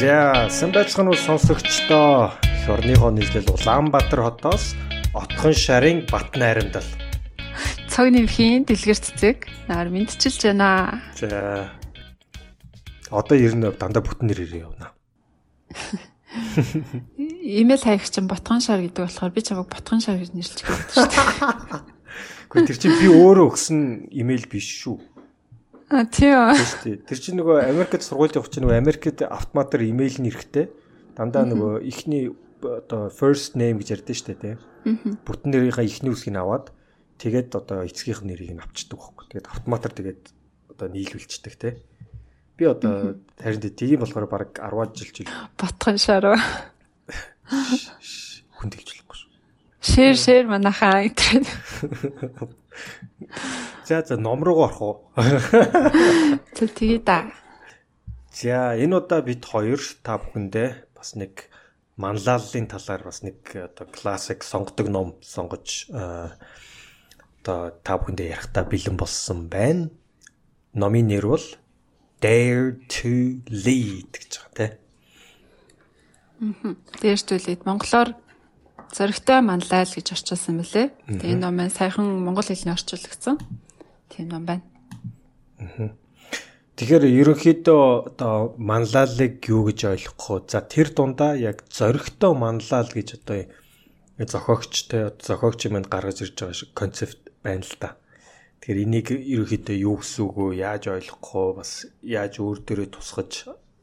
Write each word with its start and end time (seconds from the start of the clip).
За, 0.00 0.48
сан 0.48 0.72
байцгаана 0.72 1.12
уу 1.12 1.20
сонсогчдоо. 1.20 2.32
Эх 2.40 2.72
орныхоо 2.72 3.12
нийлэл 3.12 3.52
Улаанбаатар 3.52 4.24
хотоос 4.24 4.72
Отхон 5.12 5.52
шарын 5.52 6.08
Бат 6.08 6.32
найрамдал. 6.40 6.88
Цаг 7.84 8.08
нэмхийн 8.08 8.64
дэлгэр 8.64 8.96
цэцэг 8.96 9.44
нар 9.68 9.92
мэдчилж 9.92 10.40
байна. 10.40 11.04
За. 11.20 11.68
Одоо 13.12 13.36
ер 13.36 13.52
нь 13.52 13.68
дандаа 13.76 14.00
бүтэн 14.00 14.32
нэр 14.32 14.40
ирээ 14.40 14.64
явна. 14.64 14.96
Имэйл 17.60 17.84
хаягч 17.84 18.08
чинь 18.08 18.24
Ботгон 18.24 18.64
шар 18.64 18.80
гэдэг 18.80 19.04
болохоор 19.04 19.36
би 19.36 19.44
чамайг 19.44 19.68
Ботгон 19.68 20.00
шар 20.00 20.16
гэж 20.16 20.32
нэрлэж 20.32 20.64
байгаа 20.64 20.96
шүү 20.96 21.12
дээ. 21.12 22.00
Гэхдээ 22.48 22.68
тэр 22.72 22.78
чинь 22.80 22.96
би 23.04 23.08
өөрөө 23.20 23.46
өгсөн 23.52 24.08
имэйл 24.16 24.48
биш 24.48 24.64
шүү. 24.80 24.96
А 25.90 26.06
тийм. 26.06 26.54
Тэр 26.86 27.18
чинь 27.18 27.42
нөгөө 27.42 27.66
Америкт 27.66 28.06
сургуульд 28.06 28.38
явах 28.38 28.54
чинь 28.54 28.62
нөгөө 28.62 28.78
Америкт 28.78 29.26
автоматар 29.26 29.82
имэйл 29.82 30.22
нь 30.22 30.30
эрэхтэй. 30.30 30.70
Дандаа 31.18 31.42
нөгөө 31.50 31.82
ихний 31.82 32.30
одоо 32.62 33.10
first 33.10 33.58
name 33.58 33.82
гэж 33.82 33.98
ярьдэн 33.98 34.14
штэ 34.14 34.38
тий. 34.38 34.54
Бүтэн 35.26 35.50
нэрийнхаа 35.50 35.82
ихний 35.82 36.14
үсгийг 36.14 36.38
аваад 36.38 36.70
тэгээд 37.18 37.58
одоо 37.58 37.82
эцгийнх 37.82 38.22
нь 38.22 38.30
нэрийг 38.30 38.54
нь 38.54 38.62
авчдаг 38.62 39.02
байхгүй. 39.02 39.34
Тэгээд 39.34 39.50
автоматар 39.50 39.90
тэгээд 39.90 40.22
одоо 40.70 40.86
нийлүүлчихдэг 40.94 41.54
тий. 41.58 41.74
Би 42.54 42.70
одоо 42.70 43.18
харин 43.34 43.74
тийм 43.74 44.06
болохоор 44.06 44.30
баг 44.30 44.62
10 44.62 44.94
жил 44.94 45.10
жил 45.10 45.26
Ботгон 45.58 45.98
шар. 45.98 46.38
хүн 47.50 48.70
тэгж 48.70 48.94
болохгүй 48.94 49.16
шүү. 49.18 49.30
Шэр 49.82 50.14
шэр 50.14 50.46
манахаа 50.46 51.02
гэдэг. 51.02 51.50
За 53.90 54.02
за 54.06 54.16
ном 54.16 54.44
руу 54.44 54.62
орох 54.62 54.80
уу? 54.82 54.96
Тэг 56.54 56.70
тэгээ 56.78 57.02
да. 57.02 57.26
За 58.30 58.78
энэ 58.78 59.02
удаа 59.02 59.18
бид 59.18 59.42
хоёр 59.42 59.82
та 60.06 60.14
бүхэндээ 60.14 60.94
бас 60.94 61.18
нэг 61.18 61.50
манлайллын 61.98 62.70
талаар 62.70 63.02
бас 63.02 63.26
нэг 63.26 63.42
одоо 63.50 63.90
классик 63.90 64.46
сонгодог 64.46 64.86
ном 64.94 65.18
сонгож 65.26 65.90
одоо 65.90 67.74
та 67.82 67.98
бүхэндээ 67.98 68.30
ярихтаа 68.30 68.62
бэлэн 68.62 68.94
болсон 68.94 69.50
байна. 69.50 69.90
Номын 70.70 71.10
нэр 71.10 71.26
бол 71.26 71.46
Dare 72.22 72.78
to 72.86 73.42
Lead 73.50 74.14
гэж 74.14 74.38
байгаа 74.38 74.54
тийм. 74.54 74.78
Аа. 76.62 76.78
Dare 77.02 77.18
to 77.26 77.42
Lead 77.42 77.66
монголоор 77.66 78.14
зөрөгтэй 78.94 79.42
манлайл 79.42 79.90
гэж 79.90 80.14
орчуулсан 80.14 80.62
мөлий. 80.62 80.94
Тэгээ 81.10 81.34
энэ 81.34 81.42
ном 81.42 81.58
саяхан 81.66 82.06
монгол 82.22 82.46
хэлний 82.46 82.78
орчуулагдсан. 82.78 83.66
Тийм 84.10 84.28
ном 84.28 84.44
байна. 84.44 84.62
Аа. 85.58 85.94
Тэгэхээр 86.76 87.04
ерөнхийдөө 87.06 87.82
одоо 88.10 88.54
манлайлыг 88.58 89.44
юу 89.46 89.68
гэж 89.70 89.80
ойлгох 89.92 90.26
вэ? 90.28 90.50
За 90.50 90.60
тэр 90.64 90.88
дундаа 90.90 91.36
яг 91.36 91.64
зөрөгтэй 91.68 92.32
манлайл 92.34 92.90
гэж 92.90 93.08
одоо 93.20 93.46
зохиогчтой 94.18 95.14
зохиогч 95.20 95.60
юмд 95.68 95.88
гаргаж 95.92 96.24
ирж 96.24 96.36
байгаа 96.40 96.56
шиг 96.56 96.70
концепт 96.74 97.20
байна 97.44 97.62
л 97.62 97.76
да. 97.78 97.96
Тэгэхээр 98.64 98.84
энийг 98.84 99.08
ерөөхдөө 99.12 99.76
юу 99.76 100.00
гэсэн 100.00 100.20
үг 100.24 100.36
вэ? 100.36 100.48
Яаж 100.56 100.84
ойлгох 100.88 101.28
вэ? 101.36 101.56
Бас 101.60 101.70
яаж 102.00 102.34
өөр 102.40 102.58
дөрөө 102.64 102.88
тусгаж 102.96 103.32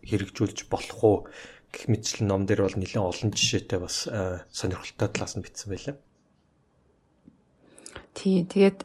хэрэгжүүлж 0.03 0.59
болох 0.69 1.01
вэ? 1.01 1.15
гэх 1.71 1.85
мэтчлэн 1.91 2.27
ном 2.27 2.45
дээр 2.47 2.65
бол 2.65 2.77
нэлээд 2.79 3.03
олон 3.03 3.31
жишээтэй 3.35 3.79
бас 3.79 4.07
сонирхолтой 4.49 5.07
талаас 5.11 5.35
нь 5.35 5.43
бичсэн 5.43 5.69
байлаа. 5.69 5.95
Тий, 8.17 8.41
тэгээд 8.47 8.81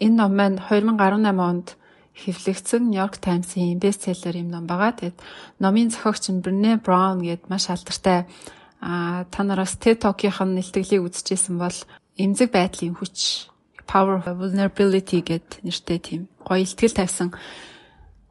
энэ 0.00 0.16
ном 0.16 0.32
маань 0.36 0.58
2018 0.58 1.38
онд 1.38 1.68
хэвлэгдсэн 2.14 2.90
New 2.90 3.00
York 3.00 3.22
Times-ийн 3.22 3.78
бестселлер 3.78 4.36
юм 4.36 4.50
ном 4.50 4.66
байгаа. 4.66 4.92
Тэгээд 4.92 5.18
номын 5.62 5.88
зохиогч 5.90 6.28
нь 6.30 6.42
Brené 6.42 6.76
Brown 6.76 7.22
гээд 7.24 7.48
маш 7.48 7.70
алдартай 7.70 8.26
а 8.80 9.24
та 9.30 9.44
нараас 9.44 9.76
TED 9.76 10.00
Talk-ийн 10.00 10.56
нэлтгэлийг 10.56 11.04
үзчихсэн 11.04 11.56
бол 11.60 11.76
эмзэг 12.16 12.48
байдлын 12.52 12.96
хүч 12.96 13.48
Power 13.84 14.22
Vulnerability 14.22 15.20
гэд 15.20 15.64
нэртэй 15.66 15.98
тийм 15.98 16.22
гоё 16.40 16.62
ихтгэл 16.64 16.96
тавьсан 16.96 17.34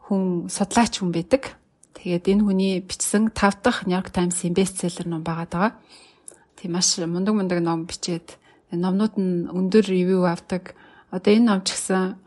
хүн 0.08 0.50
судлаач 0.50 1.00
хүн 1.00 1.12
байдаг. 1.14 1.54
Тэгээд 2.00 2.32
энэ 2.32 2.44
хүний 2.48 2.74
бичсэн 2.80 3.30
5 3.36 3.62
дахь 3.62 3.84
New 3.86 3.94
York 3.94 4.10
Times-ийн 4.16 4.56
бестселлер 4.56 5.06
ном 5.06 5.22
байгаа 5.22 5.48
даа. 5.52 5.70
Тийм 6.56 6.74
маш 6.74 6.98
мундаг 6.98 7.36
мундаг 7.36 7.60
ном 7.60 7.86
бичээд 7.86 8.40
номнууд 8.72 9.16
нь 9.20 9.52
өндөр 9.52 9.86
ревю 9.86 10.26
авдаг. 10.26 10.79
Одоо 11.10 11.32
энэ 11.34 11.48
ном 11.50 11.62
ч 11.66 11.74
гэсэн 11.74 12.18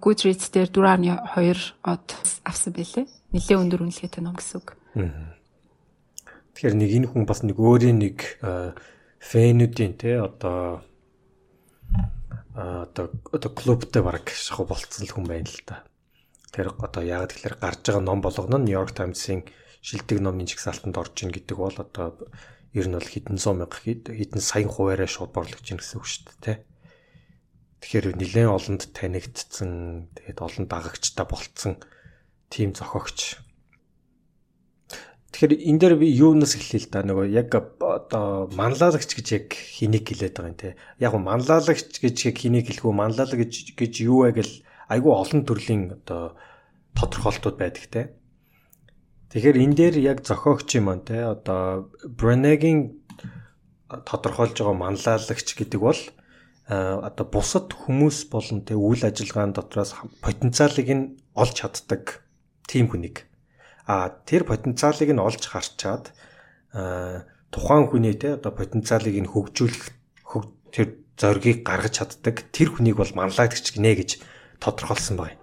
Goodreads 0.00 0.48
дээр 0.54 0.70
4.2 0.70 1.82
од 1.82 2.06
авсан 2.46 2.72
байлээ. 2.72 3.06
Нилээ 3.34 3.58
өндөр 3.58 3.84
үнэлгээтэй 3.84 4.22
ном 4.22 4.38
гэсэн 4.38 4.62
үг. 4.62 4.68
Тэгэхээр 6.54 6.78
нэг 6.78 6.90
энэ 6.94 7.08
хүн 7.10 7.24
бас 7.26 7.42
нэг 7.42 7.58
өөрийн 7.58 7.98
нэг 7.98 8.38
фэнүүдийн 9.18 9.98
те 9.98 10.22
одоо 10.22 10.86
одоо 12.54 13.10
одоо 13.34 13.50
клубтэй 13.50 14.02
баг 14.06 14.30
шаху 14.30 14.62
болцсон 14.62 15.10
хүн 15.10 15.26
байна 15.26 15.50
л 15.50 15.62
да. 15.66 15.82
Тэр 16.54 16.70
одоо 16.70 17.02
яг 17.02 17.34
тэгэхээр 17.34 17.58
гарч 17.58 17.82
байгаа 17.82 18.04
ном 18.06 18.22
болгоно 18.22 18.62
нь 18.62 18.70
York 18.70 18.94
Times-ийн 18.94 19.42
шилдэг 19.82 20.22
номын 20.22 20.46
жигсаалтанд 20.46 20.94
орж 20.94 21.26
ийн 21.26 21.34
гэдэг 21.34 21.56
бол 21.58 21.74
одоо 21.74 22.14
ер 22.70 22.86
нь 22.86 22.94
бол 22.94 23.10
хэдэн 23.10 23.42
зуун 23.42 23.58
мянга 23.58 23.82
хэдэн 23.82 24.38
саяхан 24.38 24.70
хуваараа 24.70 25.10
шууд 25.10 25.34
борлогч 25.34 25.66
ийн 25.74 25.82
гэсэн 25.82 25.98
үг 25.98 26.06
шүү 26.06 26.22
дээ 26.30 26.38
тий. 26.46 26.56
Тэгэхээр 27.84 28.16
нэлээд 28.16 28.48
олонд 28.48 28.82
танигдсан 28.96 30.08
тэгээд 30.16 30.40
олон 30.40 30.64
дагагчтай 30.72 31.28
болцсон 31.28 31.76
тим 32.48 32.72
зохиогч. 32.72 33.36
Тэгэхээр 35.36 35.68
энэ 35.68 35.80
дээр 35.84 35.94
би 36.00 36.08
юунаас 36.08 36.56
эхлэе 36.56 36.80
л 36.80 36.88
да 36.88 37.04
нөгөө 37.04 37.28
яг 37.28 37.52
одоо 37.52 38.48
манлайлагч 38.56 39.10
гэж 39.12 39.26
яг 39.36 39.46
хэнийг 39.52 40.08
хэлээд 40.08 40.32
байгаа 40.32 40.48
юм 40.48 40.56
те. 40.56 40.80
Яг 40.96 41.12
манлайлагч 41.12 42.00
гэж 42.00 42.16
яг 42.24 42.36
хэнийг 42.40 42.72
хэлэх 42.72 42.88
үү 42.88 42.96
манлайлаг 42.96 43.36
гэж 43.44 43.76
гэж 43.76 43.92
юу 44.00 44.32
вэ 44.32 44.40
гэл 44.40 44.54
айгүй 44.88 45.12
олон 45.12 45.44
төрлийн 45.44 45.84
одоо 46.00 46.40
тодорхойлтууд 46.96 47.60
байдаг 47.60 47.84
те. 47.92 48.02
Тэгэхээр 49.28 49.60
энэ 49.60 49.76
дээр 49.76 49.96
яг 50.00 50.24
зохиогч 50.24 50.72
юм 50.80 50.88
аа 50.88 51.04
те 51.04 51.20
одоо 51.20 51.92
Бреneгийн 52.00 53.04
тодорхойлж 53.92 54.56
байгаа 54.56 54.72
манлайлагч 54.72 55.52
гэдэг 55.52 55.80
бол 55.84 56.00
одоо 56.68 57.26
бусад 57.28 57.76
хүмүүс 57.76 58.32
болон 58.32 58.64
те 58.64 58.72
үйл 58.72 59.04
ажиллагаан 59.04 59.52
дотроос 59.52 59.94
потенциалыг 60.24 60.88
нь 60.88 61.04
олж 61.36 61.60
чаддаг 61.60 62.24
тийм 62.64 62.88
хүнийг 62.88 63.28
а 63.84 64.08
тэр 64.24 64.48
потенциалыг 64.48 65.12
нь 65.12 65.20
олж 65.20 65.44
харчаад 65.44 66.16
тухайн 67.52 67.84
хүний 67.92 68.16
те 68.16 68.40
одоо 68.40 68.52
потенциалыг 68.56 69.12
нь 69.12 69.28
хөгжүүлэх 69.28 69.92
тэр 70.72 71.04
зоргийг 71.20 71.62
гаргаж 71.62 72.00
чаддаг 72.00 72.48
тэр 72.50 72.72
хүнийг 72.72 72.96
бол 72.98 73.12
манлайлагч 73.12 73.76
гинэ 73.76 73.94
гэж 73.94 74.10
тодорхойлсон 74.58 75.20
байна. 75.20 75.38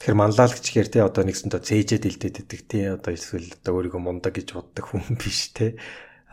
Тэгэхээр 0.00 0.16
манлайлагч 0.18 0.66
гэхээр 0.66 0.88
те 0.90 0.98
одоо 1.06 1.22
нэгсэнтэй 1.22 1.62
цээжэд 1.62 2.04
илдээд 2.10 2.36
идэг 2.42 2.60
те 2.66 2.78
одоо 2.98 3.14
эсвэл 3.14 3.54
одоо 3.54 3.72
өөрийгөө 3.78 4.02
мундаг 4.02 4.34
гэж 4.34 4.56
боддог 4.56 4.84
хүн 4.90 5.06
биш 5.20 5.54
те. 5.54 5.78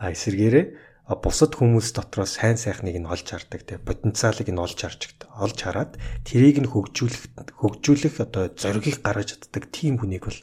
А 0.00 0.10
эсэргээрээ 0.10 0.85
бусад 1.14 1.54
хүмүүс 1.54 1.94
дотроос 1.94 2.34
сайн 2.42 2.58
сайхныг 2.58 2.98
нь 2.98 3.06
олж 3.06 3.30
хардаг 3.30 3.62
те 3.62 3.78
потенциалыг 3.78 4.50
нь 4.50 4.58
олж 4.58 4.74
харж 4.74 5.14
олж 5.38 5.58
хараад 5.62 5.94
тэрийг 6.26 6.66
нь 6.66 6.70
хөгжүүлэх 6.70 7.54
хөгжүүлэх 7.62 8.26
одоо 8.26 8.50
зоригийг 8.50 9.06
гаргаж 9.06 9.38
чаддаг 9.38 9.70
тийм 9.70 10.02
хүнийг 10.02 10.26
бол 10.26 10.40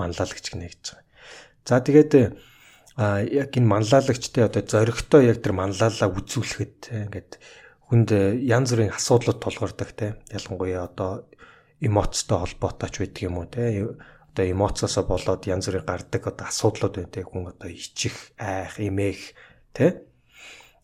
манлайлагч 0.00 0.48
гинэ 0.48 0.72
гэж 0.72 0.80
байгаа. 0.96 1.04
За 1.68 1.84
тэгээд 1.84 2.12
а 2.96 3.20
яг 3.20 3.52
энэ 3.52 3.68
манлайлагчтай 3.68 4.48
одоо 4.48 4.64
зоригтой 4.64 5.28
яг 5.28 5.44
тэр 5.44 5.52
манлайлаа 5.52 6.08
үзүүлэхэд 6.08 6.88
ингээд 7.12 7.36
хүнд 7.92 8.08
янз 8.48 8.72
бүрийн 8.72 8.96
асуудлууд 8.96 9.44
тулгардаг 9.44 9.90
те 9.92 10.06
ялангуяа 10.32 10.88
одоо 10.88 11.28
эмоцтой 11.84 12.48
холбоотой 12.48 12.88
ч 12.88 12.96
байдаг 13.04 13.22
юм 13.28 13.36
уу 13.38 13.46
те 13.46 13.84
одоо 14.32 14.44
эмоцоосоо 14.48 15.04
болоод 15.04 15.44
янз 15.44 15.68
бүрийн 15.68 15.84
гардаг 15.84 16.22
одоо 16.26 16.46
асуудлууд 16.48 16.94
байна 16.96 17.12
те 17.12 17.22
хүн 17.22 17.52
одоо 17.52 17.68
ичих 17.68 18.32
айх 18.40 18.80
эмээх 18.80 19.36
те 19.72 20.04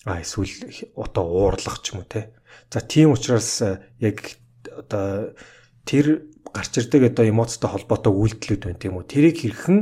а 0.04 0.20
эсвэл 0.20 0.50
одоо 0.96 1.24
уурлах 1.24 1.80
ч 1.80 1.94
юм 1.94 2.02
уу 2.02 2.08
те 2.08 2.34
за 2.70 2.80
тийм 2.80 3.12
учраас 3.12 3.62
яг 4.00 4.18
одоо 4.68 5.34
тэр 5.84 6.28
гарч 6.52 6.72
ирдэг 6.78 7.12
одоо 7.12 7.24
эмоцтой 7.28 7.70
холбоотой 7.70 8.12
үйлдэлүүд 8.12 8.62
байна 8.64 8.80
тийм 8.80 8.96
үү 8.98 9.08
тэрийг 9.08 9.36
хэрхэн 9.40 9.78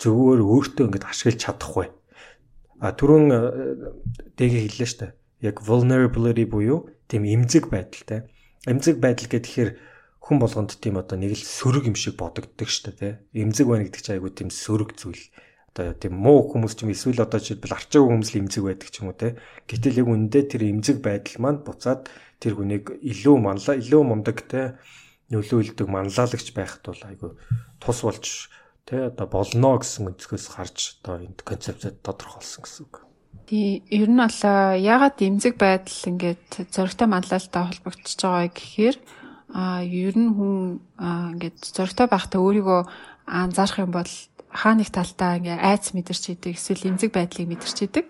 зөвөр 0.00 0.40
өөртөө 0.40 0.84
ингэж 0.88 1.04
ашиглаж 1.08 1.38
чадахгүй 1.40 1.88
а 2.82 2.90
түрүүн 2.92 3.26
дэгээ 4.36 4.62
хэллээ 4.66 4.90
штэ 4.90 5.08
яг 5.42 5.60
vulnerability 5.60 6.46
буюу 6.46 6.88
тийм 7.10 7.26
эмзэг 7.26 7.68
байдалтай. 7.68 8.30
Эмзэг 8.64 9.02
байдал 9.02 9.26
гэхээр 9.26 9.70
хүн 10.22 10.38
болгонд 10.38 10.78
тийм 10.78 11.02
одоо 11.02 11.18
нэг 11.18 11.34
л 11.34 11.42
сөрөг 11.42 11.90
юм 11.90 11.98
шиг 11.98 12.14
бодогддог 12.14 12.70
шүү 12.70 12.94
дээ. 12.94 13.12
Эмзэг 13.34 13.66
байна 13.66 13.90
гэдэг 13.90 14.00
чинь 14.06 14.14
айгүй 14.22 14.30
тийм 14.30 14.54
сөрөг 14.54 14.94
зүйл. 14.94 15.18
Одоо 15.72 15.96
тийм 15.96 16.20
муу 16.20 16.52
хүмүүс 16.52 16.76
ч 16.76 16.84
юм 16.84 16.92
эсвэл 16.92 17.24
одоо 17.24 17.40
жишээлбэл 17.40 17.76
арчаагүй 17.80 18.08
хүмүүс 18.12 18.30
л 18.36 18.40
эмзэг 18.44 18.62
байдаг 18.68 18.88
ч 18.92 18.96
юм 19.00 19.08
уу 19.08 19.16
те. 19.16 19.40
Гэтэл 19.64 20.04
яг 20.04 20.08
үндэ 20.12 20.40
тэр 20.52 20.68
эмзэг 20.68 21.00
байдал 21.00 21.40
маань 21.40 21.64
буцаад 21.64 22.12
тэр 22.36 22.60
хүнийг 22.60 23.00
илүү 23.00 23.36
манлаа, 23.40 23.80
илүү 23.80 24.02
мундаг 24.04 24.44
те 24.44 24.76
нөлөөлдөг 25.32 25.88
манлайлагч 25.88 26.52
байхад 26.52 26.84
бол 26.84 27.02
айгүй 27.08 27.32
тус 27.80 27.98
болж 28.04 28.52
тэ 28.84 29.08
одоо 29.08 29.26
болно 29.32 29.80
гэсэн 29.80 30.12
өнцгөөс 30.12 30.46
харж 30.52 31.00
одоо 31.00 31.24
энд 31.24 31.40
концепцэд 31.40 32.04
тодорхойлсон 32.04 32.62
гэсэн 32.66 32.82
үг. 32.84 32.94
Тий, 33.48 33.80
ер 33.88 34.12
нь 34.12 34.20
бол 34.20 34.40
ягаад 34.76 35.16
эмзэг 35.24 35.56
байдал 35.56 36.00
ингээд 36.10 36.68
зөрөгтэй 36.68 37.08
манлайлалтай 37.08 37.62
холбогдож 37.64 38.12
байгаа 38.20 38.50
гэхээр 38.52 38.96
а 39.52 39.80
ер 39.84 40.16
нь 40.16 40.32
хүн 40.36 40.80
ингээд 41.00 41.58
зөрөгтэй 41.60 42.08
байхдаа 42.12 42.40
өөрийгөө 42.44 42.80
анзаарах 43.32 43.80
юм 43.80 43.92
бол 43.96 44.12
хаа 44.52 44.74
нэг 44.76 44.92
талтаа 44.92 45.40
ингээ 45.40 45.56
айц 45.56 45.96
мэдэрч 45.96 46.36
идэг 46.36 46.52
эсвэл 46.60 46.92
эмзэг 46.92 47.10
байдлыг 47.16 47.48
мэдэрч 47.48 47.78
идэг. 47.88 48.06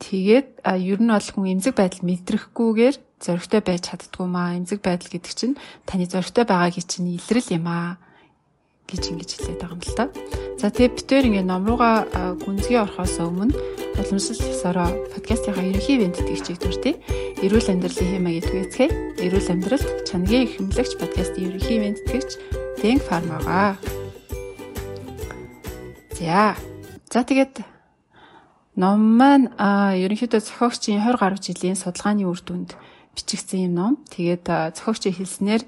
Тэгээд 0.00 0.48
ер 0.64 1.00
нь 1.04 1.12
бол 1.12 1.28
хүн 1.28 1.52
эмзэг 1.60 1.76
байдал 1.76 2.02
мэдрэхгүйгээр 2.08 2.96
зөрөгтэй 3.20 3.60
байж 3.60 3.82
чаддгүй 3.92 4.26
маа. 4.26 4.56
Эмзэг 4.56 4.80
байдал 4.80 5.12
гэдэг 5.12 5.32
чинь 5.36 5.60
таны 5.84 6.08
зөрөгтэй 6.08 6.44
байгаагийн 6.48 6.88
чинь 6.88 7.14
илрэл 7.20 7.56
юм 7.60 7.68
аа 7.68 8.00
гэж 8.88 9.02
ингэж 9.10 9.30
хэлээд 9.34 9.60
байгаа 9.60 9.76
юм 9.76 9.82
л 9.82 9.96
та. 9.96 10.04
За 10.60 10.70
тэгээ 10.70 10.96
битээр 10.96 11.28
ингээ 11.28 11.44
ном 11.44 11.66
руугаа 11.66 12.08
гүнзгий 12.40 12.78
орохоос 12.80 13.20
өмнө 13.20 13.56
уламжлал 13.98 14.42
ёсороо 14.50 14.90
подкастынхаа 15.14 15.64
ерөнхий 15.64 15.96
ивент 15.98 16.18
тэгчийг 16.18 16.58
дүртээ. 16.58 16.94
Эрүүл 17.46 17.70
амьдралын 17.70 18.10
хэмээ 18.10 18.34
гэдгээцгээ. 18.42 18.90
Эрүүл 19.22 19.48
амьдралд 19.54 19.88
чанарын 20.08 20.50
хэмлэгч 20.50 20.92
подкастын 20.98 21.46
ерөнхий 21.46 21.76
ивент 21.78 22.00
тэгч 22.10 22.30
Дэнг 22.82 23.02
фармагаа. 23.06 23.78
За. 26.18 26.58
За 27.08 27.22
тэгээд 27.22 27.62
ном 28.76 28.98
маань 29.16 29.54
ерөнхийдөө 29.54 30.40
зохиогчийн 30.42 31.00
20 31.00 31.22
гаруй 31.22 31.40
жилийн 31.40 31.78
судалгааны 31.78 32.26
үр 32.26 32.40
дүнд 32.42 32.74
бичигдсэн 33.14 33.70
юм 33.70 33.74
ном. 33.78 33.92
Тэгээд 34.10 34.74
зохиогчийн 34.74 35.14
хэлснээр 35.14 35.62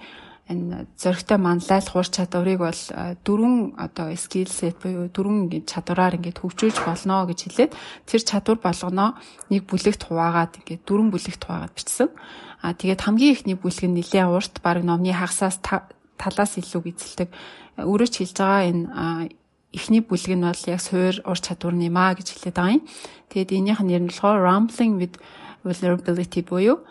энэ 0.46 0.86
зөрөгтэй 0.94 1.38
манлайлах 1.42 1.98
ур 1.98 2.06
чадварыг 2.06 2.62
бол 2.62 2.82
дөрвөн 3.26 3.74
одоо 3.82 4.14
skill 4.14 4.46
set 4.46 4.78
буюу 4.78 5.10
дөрвөн 5.10 5.50
ингээд 5.50 5.66
чадвараар 5.66 6.14
ингээд 6.22 6.38
хөгжүүлж 6.38 6.86
болно 6.86 7.26
гэж 7.26 7.40
хэлээд 7.50 7.72
тэр 8.06 8.22
чадвар 8.22 8.58
болгоноо 8.62 9.18
нэг 9.50 9.66
бүлэгт 9.66 10.06
хуваагаад 10.06 10.62
ингээд 10.62 10.86
дөрвөн 10.86 11.10
бүлэгт 11.10 11.42
хуваагаад 11.42 11.74
бичсэн. 11.74 12.08
А 12.62 12.78
тэгээд 12.78 13.02
хамгийн 13.02 13.34
ихний 13.34 13.58
бүлэг 13.58 13.90
нь 13.90 13.98
нэлээд 13.98 14.30
урт 14.30 14.54
баг 14.62 14.86
номны 14.86 15.10
хагасаас 15.10 15.58
талаас 16.14 16.52
илүү 16.62 16.94
эзэлдэг. 16.94 17.28
Өөрөө 17.82 18.06
ч 18.06 18.14
хэлж 18.22 18.38
байгаа 18.38 18.62
энэ 18.70 19.34
эхний 19.74 20.02
бүлэг 20.06 20.30
нь 20.30 20.46
бол 20.46 20.62
яг 20.70 20.80
суур 20.80 21.14
ур 21.26 21.38
чадвар 21.42 21.74
нэмаа 21.74 22.14
гэж 22.14 22.38
хэлээд 22.38 22.54
байгаа 22.54 22.76
юм. 22.78 22.86
Тэгээд 23.34 23.50
энийх 23.50 23.80
нь 23.82 23.90
нэр 23.90 24.02
нь 24.06 24.10
болохоор 24.14 24.46
rambling 24.46 24.94
with 25.02 25.18
vulnerability 25.66 26.46
буюу 26.46 26.86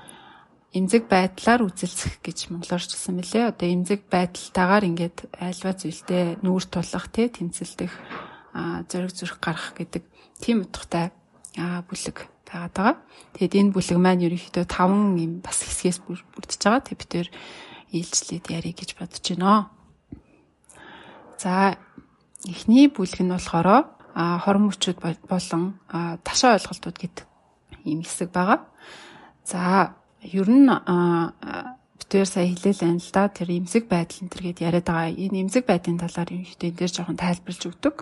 эмзэг 0.76 1.08
байдлаар 1.08 1.64
үзэлцэх 1.64 2.20
гэж 2.20 2.52
монголоор 2.52 2.84
ч 2.84 2.92
гэсэн 3.00 3.16
мөлий. 3.16 3.48
Одоо 3.48 3.68
эмзэг 3.72 4.12
байдалтайгаар 4.12 4.84
ингээд 4.92 5.18
альва 5.40 5.72
зүйлдээ 5.72 6.44
нүүр 6.44 6.64
тулах 6.68 7.08
те 7.16 7.32
тэмцэлдэх 7.32 7.94
зориг 8.92 9.12
зүрх 9.16 9.40
гарах 9.40 9.72
гэдэг 9.80 10.04
тийм 10.44 10.68
утгатай 10.68 11.16
бүлэг 11.56 12.28
байгаад 12.44 12.76
байгаа. 12.76 12.96
Тэгэд 13.40 13.54
энэ 13.56 13.72
бүлэг 13.72 14.00
маань 14.00 14.26
ерөнхийдөө 14.28 14.66
5 14.68 15.16
юм 15.24 15.34
бас 15.40 15.64
хэсгээс 15.64 16.00
бүрдэж 16.04 16.60
байгаа. 16.60 16.84
Тэг 16.84 16.98
бид 17.00 17.12
тээр 17.12 17.30
ээлжлээд 17.96 18.46
ярих 18.52 18.76
гэж 18.76 18.90
бодож 19.00 19.24
байна. 19.24 19.72
За 21.40 21.80
эхний 22.44 22.92
бүлэг 22.92 23.24
нь 23.24 23.32
болохоор 23.32 23.96
хорон 24.16 24.64
мөчүүд 24.72 25.00
болон 25.28 25.80
ташаа 26.24 26.60
ойлголтууд 26.60 26.98
гэдэг 27.00 27.26
ийм 27.88 28.04
хэсэг 28.04 28.32
байгаа. 28.32 28.68
За 29.44 29.96
ер 30.26 30.50
нь 30.50 30.70
битээр 32.00 32.28
сая 32.30 32.46
хэлээлэн 32.50 33.02
л 33.02 33.12
да 33.14 33.30
тэр 33.30 33.50
эмзэг 33.54 33.90
байдал 33.90 34.22
энэ 34.26 34.32
төр 34.32 34.44
гээд 34.46 34.60
яриад 34.62 34.88
байгаа. 34.88 35.14
Энэ 35.14 35.42
эмзэг 35.46 35.66
байдлын 35.66 36.02
талаар 36.02 36.30
юм 36.34 36.44
ихтэй 36.46 36.70
энэ 36.70 36.80
дээр 36.82 36.92
жоохон 36.94 37.18
тайлбарлаж 37.18 37.64
өгдөг. 37.66 37.96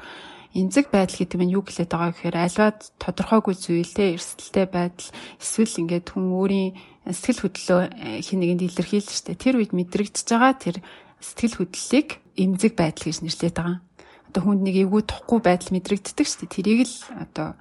Эмзэг 0.54 0.86
байдал 0.94 1.18
гэдэг 1.18 1.40
нь 1.42 1.56
юу 1.58 1.64
гэлээд 1.66 1.90
байгаа 1.90 2.12
гэхээр 2.14 2.38
альва 2.38 2.68
тодорхойгүй 3.02 3.56
зүйлтэй 3.58 4.14
эрсдэлтэй 4.14 4.66
байдал 4.70 5.10
эсвэл 5.42 5.80
ингээд 5.82 6.08
хүн 6.14 6.26
өөрийн 6.30 6.70
сэтгэл 7.10 7.42
хөдлөлөө 7.42 7.82
э, 7.90 8.22
хин 8.22 8.40
нэгэнд 8.40 8.62
илэрхийлж 8.70 9.10
штэ 9.10 9.34
тэр 9.34 9.58
үед 9.58 9.74
мэдрэгдэж 9.74 10.28
байгаа 10.30 10.54
тэр 10.56 10.78
сэтгэл 11.20 11.58
хөдлөлийг 11.58 12.10
эмзэг 12.38 12.74
байдал 12.78 13.06
гэж 13.10 13.18
нэрлэдэг 13.26 13.54
байгаа. 13.58 13.82
Одоо 14.30 14.42
хүнд 14.46 14.62
нэг 14.62 14.76
эвгүй 14.86 15.04
тухгүй 15.10 15.40
байдал 15.42 15.74
мэдрэгддэг 15.74 16.28
штэ 16.30 16.46
тэрийг 16.54 16.86
л 16.86 16.96
одоо 17.18 17.58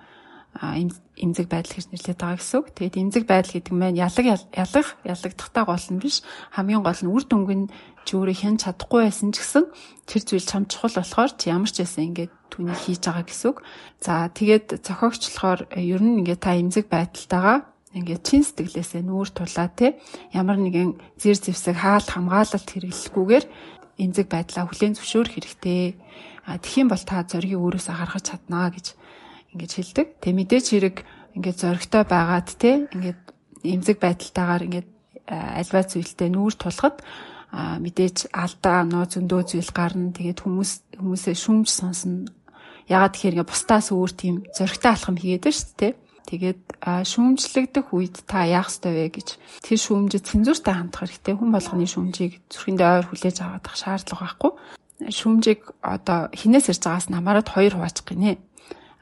эмзэг 0.61 1.49
байдал 1.49 1.75
гэж 1.81 1.87
нэрлэдэг 1.89 2.21
байгаа 2.21 2.37
гэсэн 2.37 2.59
үг. 2.61 2.67
Тэгээд 2.77 3.01
эмзэг 3.01 3.25
байдал 3.25 3.53
гэдэг 3.57 3.73
нь 3.73 3.97
ялаг 3.97 4.27
ялах 4.53 4.89
ялагдахтай 5.01 5.65
гол 5.65 5.87
нь 5.97 6.03
биш. 6.03 6.21
Хамгийн 6.53 6.85
гол 6.85 7.01
нь 7.01 7.09
үр 7.09 7.25
дүнг 7.25 7.51
нь 7.57 7.67
чи 8.05 8.13
өөрөө 8.19 8.37
хэн 8.37 8.57
чадахгүй 8.61 9.01
байсан 9.09 9.33
ч 9.33 9.41
гэсэн 9.41 9.65
тэр 10.05 10.23
зүйл 10.27 10.45
чам 10.45 10.69
чухал 10.69 10.93
болохоор 10.93 11.33
чи 11.39 11.49
ямар 11.49 11.71
ч 11.73 11.81
байсан 11.81 12.13
ингээд 12.13 12.33
түүнийг 12.53 12.81
хийж 12.85 13.01
байгаа 13.01 13.25
гэсэн 13.25 13.49
үг. 13.49 13.59
За 14.03 14.29
тэгээд 14.29 14.67
зохиогчлохоор 14.85 15.61
э, 15.73 15.81
ер 15.89 16.03
нь 16.05 16.21
ингээд 16.21 16.43
та 16.43 16.53
эмзэг 16.59 16.87
байдалтайгаа 16.93 17.59
ингээд 17.97 18.23
чин 18.27 18.43
сэтгэлээсээ 18.45 19.03
нүүр 19.07 19.29
тулаа 19.33 19.69
те 19.73 19.97
ямар 20.37 20.59
нэгэн 20.61 21.01
зэр 21.17 21.39
зэвсэг 21.39 21.77
хаалт 21.81 22.09
хамгаалалт 22.13 22.69
хэрэглэхгүйгээр 22.69 23.45
эмзэг 24.01 24.27
байдлаа 24.29 24.65
хүлээн 24.69 24.97
зөвшөөрөх 24.97 25.35
хэрэгтэй. 25.37 25.97
А 26.49 26.59
тэгхийн 26.59 26.91
бол 26.91 27.05
та 27.05 27.23
зоригийг 27.23 27.61
өөрөөсөө 27.61 27.95
гаргаж 27.95 28.25
чаднаа 28.27 28.69
гэж 28.75 28.87
ингэж 29.53 29.73
хэлдэг. 29.77 30.07
Тэгээ 30.21 30.39
мэдээч 30.41 30.67
хэрэг 30.73 30.97
ингээд 31.37 31.59
зоригтой 31.61 32.05
байгаад 32.09 32.49
те 32.57 32.89
ингээд 32.93 33.21
эмзэг 33.63 33.97
байдалтайгаар 34.01 34.63
ингээд 34.69 34.89
альва 35.29 35.81
зүйлтэй 35.85 36.29
нүүр 36.33 36.55
тулахад 36.57 37.01
мэдээж 37.53 38.33
алдаа 38.33 38.85
нөө 38.89 39.05
зөндөө 39.13 39.43
зүйл 39.45 39.73
гарна. 39.77 40.17
Тэгээд 40.17 40.41
хүмүүс 40.41 40.73
хүмүүсээ 40.97 41.37
шүүмж 41.37 41.69
сонсно. 41.69 42.33
Ягаад 42.89 43.13
тэгэхээр 43.13 43.35
ингээд 43.37 43.53
бусдаас 43.53 43.93
өөр 43.93 44.13
тийм 44.17 44.37
зоригтой 44.57 44.91
алхам 44.93 45.17
хийгээд 45.21 45.45
шүү 45.53 45.77
дээ. 45.77 45.93
Тэгээд 46.23 46.61
шүүмжлэгдэх 46.81 47.93
үед 47.93 48.25
та 48.25 48.49
яах 48.49 48.73
ёстой 48.73 48.95
вэ 48.95 49.07
гэж 49.21 49.29
тэр 49.69 49.79
шүүмжид 49.79 50.25
цензуртай 50.25 50.75
хандах 50.81 51.05
хэрэгтэй. 51.05 51.35
Хүн 51.37 51.51
болгоны 51.53 51.85
шүүмжийг 51.85 52.41
зүрхэндээ 52.49 52.89
ойр 52.89 53.07
хүлээж 53.11 53.37
аваад 53.43 53.67
шаардлага 53.69 54.23
байхгүй. 54.23 54.53
Шүүмжийг 55.13 55.61
одоо 55.83 56.31
хинээс 56.33 56.71
ирж 56.73 56.83
байгаас 56.87 57.11
намаарад 57.11 57.49
хоёр 57.53 57.75
хуваачих 57.75 58.07
гинэ 58.07 58.39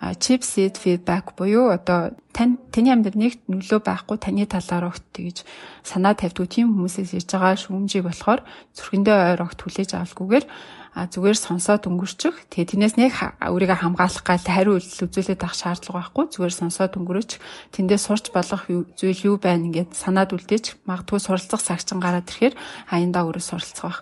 chip 0.00 0.42
seed 0.42 0.80
feedback 0.80 1.36
буюу 1.36 1.68
одоо 1.68 2.16
тань 2.32 2.56
таны 2.72 2.88
амьдрал 2.88 3.20
нэг 3.20 3.36
нөлөө 3.52 3.84
байхгүй 3.84 4.16
таны 4.16 4.48
талаар 4.48 4.88
огт 4.88 5.04
тэгж 5.12 5.44
санаа 5.84 6.16
тавьдгүй 6.16 6.48
тийм 6.48 6.72
хүмүүсээс 6.72 7.12
ирж 7.20 7.28
байгаа 7.36 7.60
шүүмжийг 7.60 8.08
болохоор 8.08 8.40
зүрхэндээ 8.72 9.16
ойр 9.36 9.40
огт 9.44 9.60
хүлээж 9.60 9.90
авалгүйгээр 10.00 10.44
а 10.90 11.06
зүгээр 11.06 11.38
сонсоод 11.38 11.86
өнгөрчих. 11.86 12.50
Тэгээ 12.50 12.70
тэрнээс 12.74 12.94
нэг 12.98 13.14
өөрийгөө 13.38 13.78
хамгаалах 13.78 14.26
гал 14.26 14.42
хариу 14.42 14.74
үйлдэл 14.74 15.06
үзүүлээд 15.06 15.46
авах 15.46 15.54
шаардлага 15.54 16.10
байхгүй. 16.10 16.24
Зүгээр 16.34 16.54
сонсоод 16.58 16.98
өнгөрөөч. 16.98 17.30
Тэндээ 17.70 18.00
сурч 18.02 18.34
болох 18.34 18.66
зүйл 18.66 19.20
юу 19.22 19.36
байна 19.38 19.70
ингээд 19.70 19.94
санаад 19.94 20.34
үлдээч. 20.34 20.82
Магадгүй 20.90 21.22
суралцах 21.22 21.62
сагчин 21.62 22.02
гараад 22.02 22.26
ирэхээр 22.26 22.58
аяндаа 22.90 23.22
өөрөө 23.22 23.44
суралцах 23.46 23.86
байх. 23.86 23.98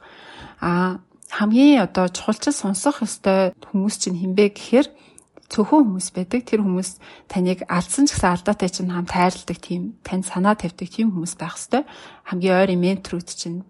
А 0.64 0.96
хамгийн 1.28 1.84
одоо 1.84 2.08
чухалчил 2.08 2.56
сонсох 2.56 3.04
ёстой 3.04 3.52
хүмүүс 3.68 4.08
чинь 4.08 4.16
хинбэ 4.16 4.56
гэхээр 4.56 4.88
цөөхөн 5.48 5.84
хүмүүс 5.88 6.08
байдаг. 6.12 6.40
Тэр 6.44 6.60
хүмүүс 6.60 6.90
таныг 7.32 7.64
алдсан 7.68 8.04
ч 8.04 8.16
гэсэн 8.16 8.32
алдаатай 8.36 8.68
чинь 8.68 8.92
хам 8.92 9.08
тайрладаг 9.08 9.58
тийм, 9.58 9.96
танд 10.04 10.28
санаа 10.28 10.54
тавьдаг 10.54 10.88
тийм 10.92 11.12
хүмүүс 11.16 11.34
байх 11.40 11.56
хэвээр. 11.56 11.88
Хамгийн 12.28 12.56
ойрын 12.60 12.80
менторуд 12.80 13.28
чинь 13.32 13.64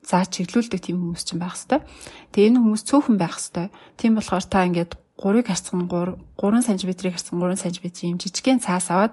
заа 0.00 0.24
чиглүүлдэг 0.24 0.80
тийм 0.80 1.04
хүмүүс 1.04 1.24
чинь 1.28 1.40
байх 1.40 1.60
хэвээр. 1.60 1.84
Тэгээ 2.32 2.48
энэ 2.48 2.60
хүмүүс 2.64 2.82
цөөхөн 2.88 3.16
байх 3.20 3.36
хэвээр. 3.36 3.70
Тийм 4.00 4.12
болохоор 4.16 4.44
та 4.48 4.64
ингээд 4.64 4.92
3-ыг 5.20 5.46
харьцсан 5.50 5.84
3 5.84 6.16
3 6.38 6.64
см-ийг 6.64 7.12
харьцсан 7.12 7.36
3 7.36 7.60
см 7.60 7.84
юм 8.06 8.18
жижигхэн 8.22 8.62
цаас 8.62 8.88
аваад 8.88 9.12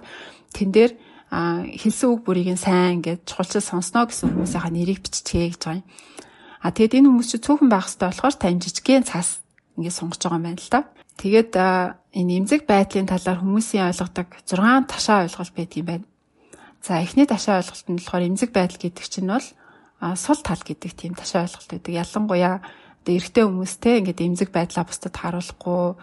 тэн 0.54 0.70
дээр 0.70 0.92
хэлсэн 1.34 2.10
үг 2.14 2.22
бүрийг 2.24 2.54
нь 2.54 2.62
сайн 2.62 3.02
ингээд 3.02 3.26
чухалчил 3.26 3.60
сонсноо 3.60 4.06
гэсэн 4.06 4.30
хүмүүсийнхаа 4.30 4.72
нэрийг 4.72 5.02
биччихээ 5.02 5.58
гэж 5.58 5.62
байгаа 5.66 5.82
юм. 5.82 5.90
А 6.62 6.70
тэгэд 6.70 7.02
энэ 7.02 7.10
хүмүүс 7.10 7.28
чи 7.34 7.38
цөөхөн 7.42 7.70
байх 7.74 7.90
хэвээр 7.90 8.14
болохоор 8.14 8.36
та 8.38 8.48
жижигхэн 8.54 9.04
цаас 9.10 9.42
ингээд 9.82 9.98
сонгож 9.98 10.22
байгаа 10.22 10.38
юм 10.38 10.46
байна 10.46 10.62
л 10.62 10.70
та. 10.70 10.80
Тэгээд 11.16 11.56
энэ 11.56 12.32
эмзэг 12.44 12.68
байдлын 12.68 13.08
талаар 13.08 13.40
хүмүүсийн 13.40 13.88
ойлгодог 13.88 14.28
6 14.44 14.92
ташаа 14.92 15.24
ойлголт 15.24 15.54
байдаг 15.56 15.78
юм 15.80 15.88
байна. 15.88 16.06
За 16.84 17.00
эхний 17.00 17.26
ташаа 17.26 17.64
ойлголт 17.64 17.88
нь 17.88 17.98
болохоор 17.98 18.28
эмзэг 18.28 18.52
байдал 18.52 18.80
гэдэг 18.80 19.06
чинь 19.08 19.32
бол 19.32 19.48
сул 20.20 20.40
тал 20.44 20.62
гэдэг 20.62 20.92
тийм 20.94 21.14
ташаа 21.16 21.48
ойлголт 21.48 21.70
байдаг. 21.72 21.92
Ялангуяа 21.96 22.60
эрэгтэй 23.06 23.44
хүмүүстэй 23.48 23.94
ингээд 24.04 24.22
эмзэг 24.22 24.50
байдлаа 24.52 24.84
бусдад 24.86 25.16
харуулахгүй 25.16 25.96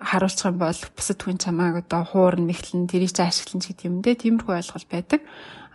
харуулчих 0.00 0.48
юм 0.48 0.58
бол 0.58 0.80
бусад 0.96 1.20
хүн 1.22 1.38
чамааг 1.38 1.84
одоо 1.86 2.02
хуурн 2.04 2.46
мэхлэн 2.48 2.88
тэрийг 2.88 3.12
ч 3.12 3.20
ашиглан 3.22 3.60
ч 3.60 3.72
гэдэг 3.72 3.86
юм 3.86 4.00
дээ. 4.00 4.22
Тиймэрхүү 4.22 4.54
ойлголт 4.54 4.88
байдаг. 4.88 5.20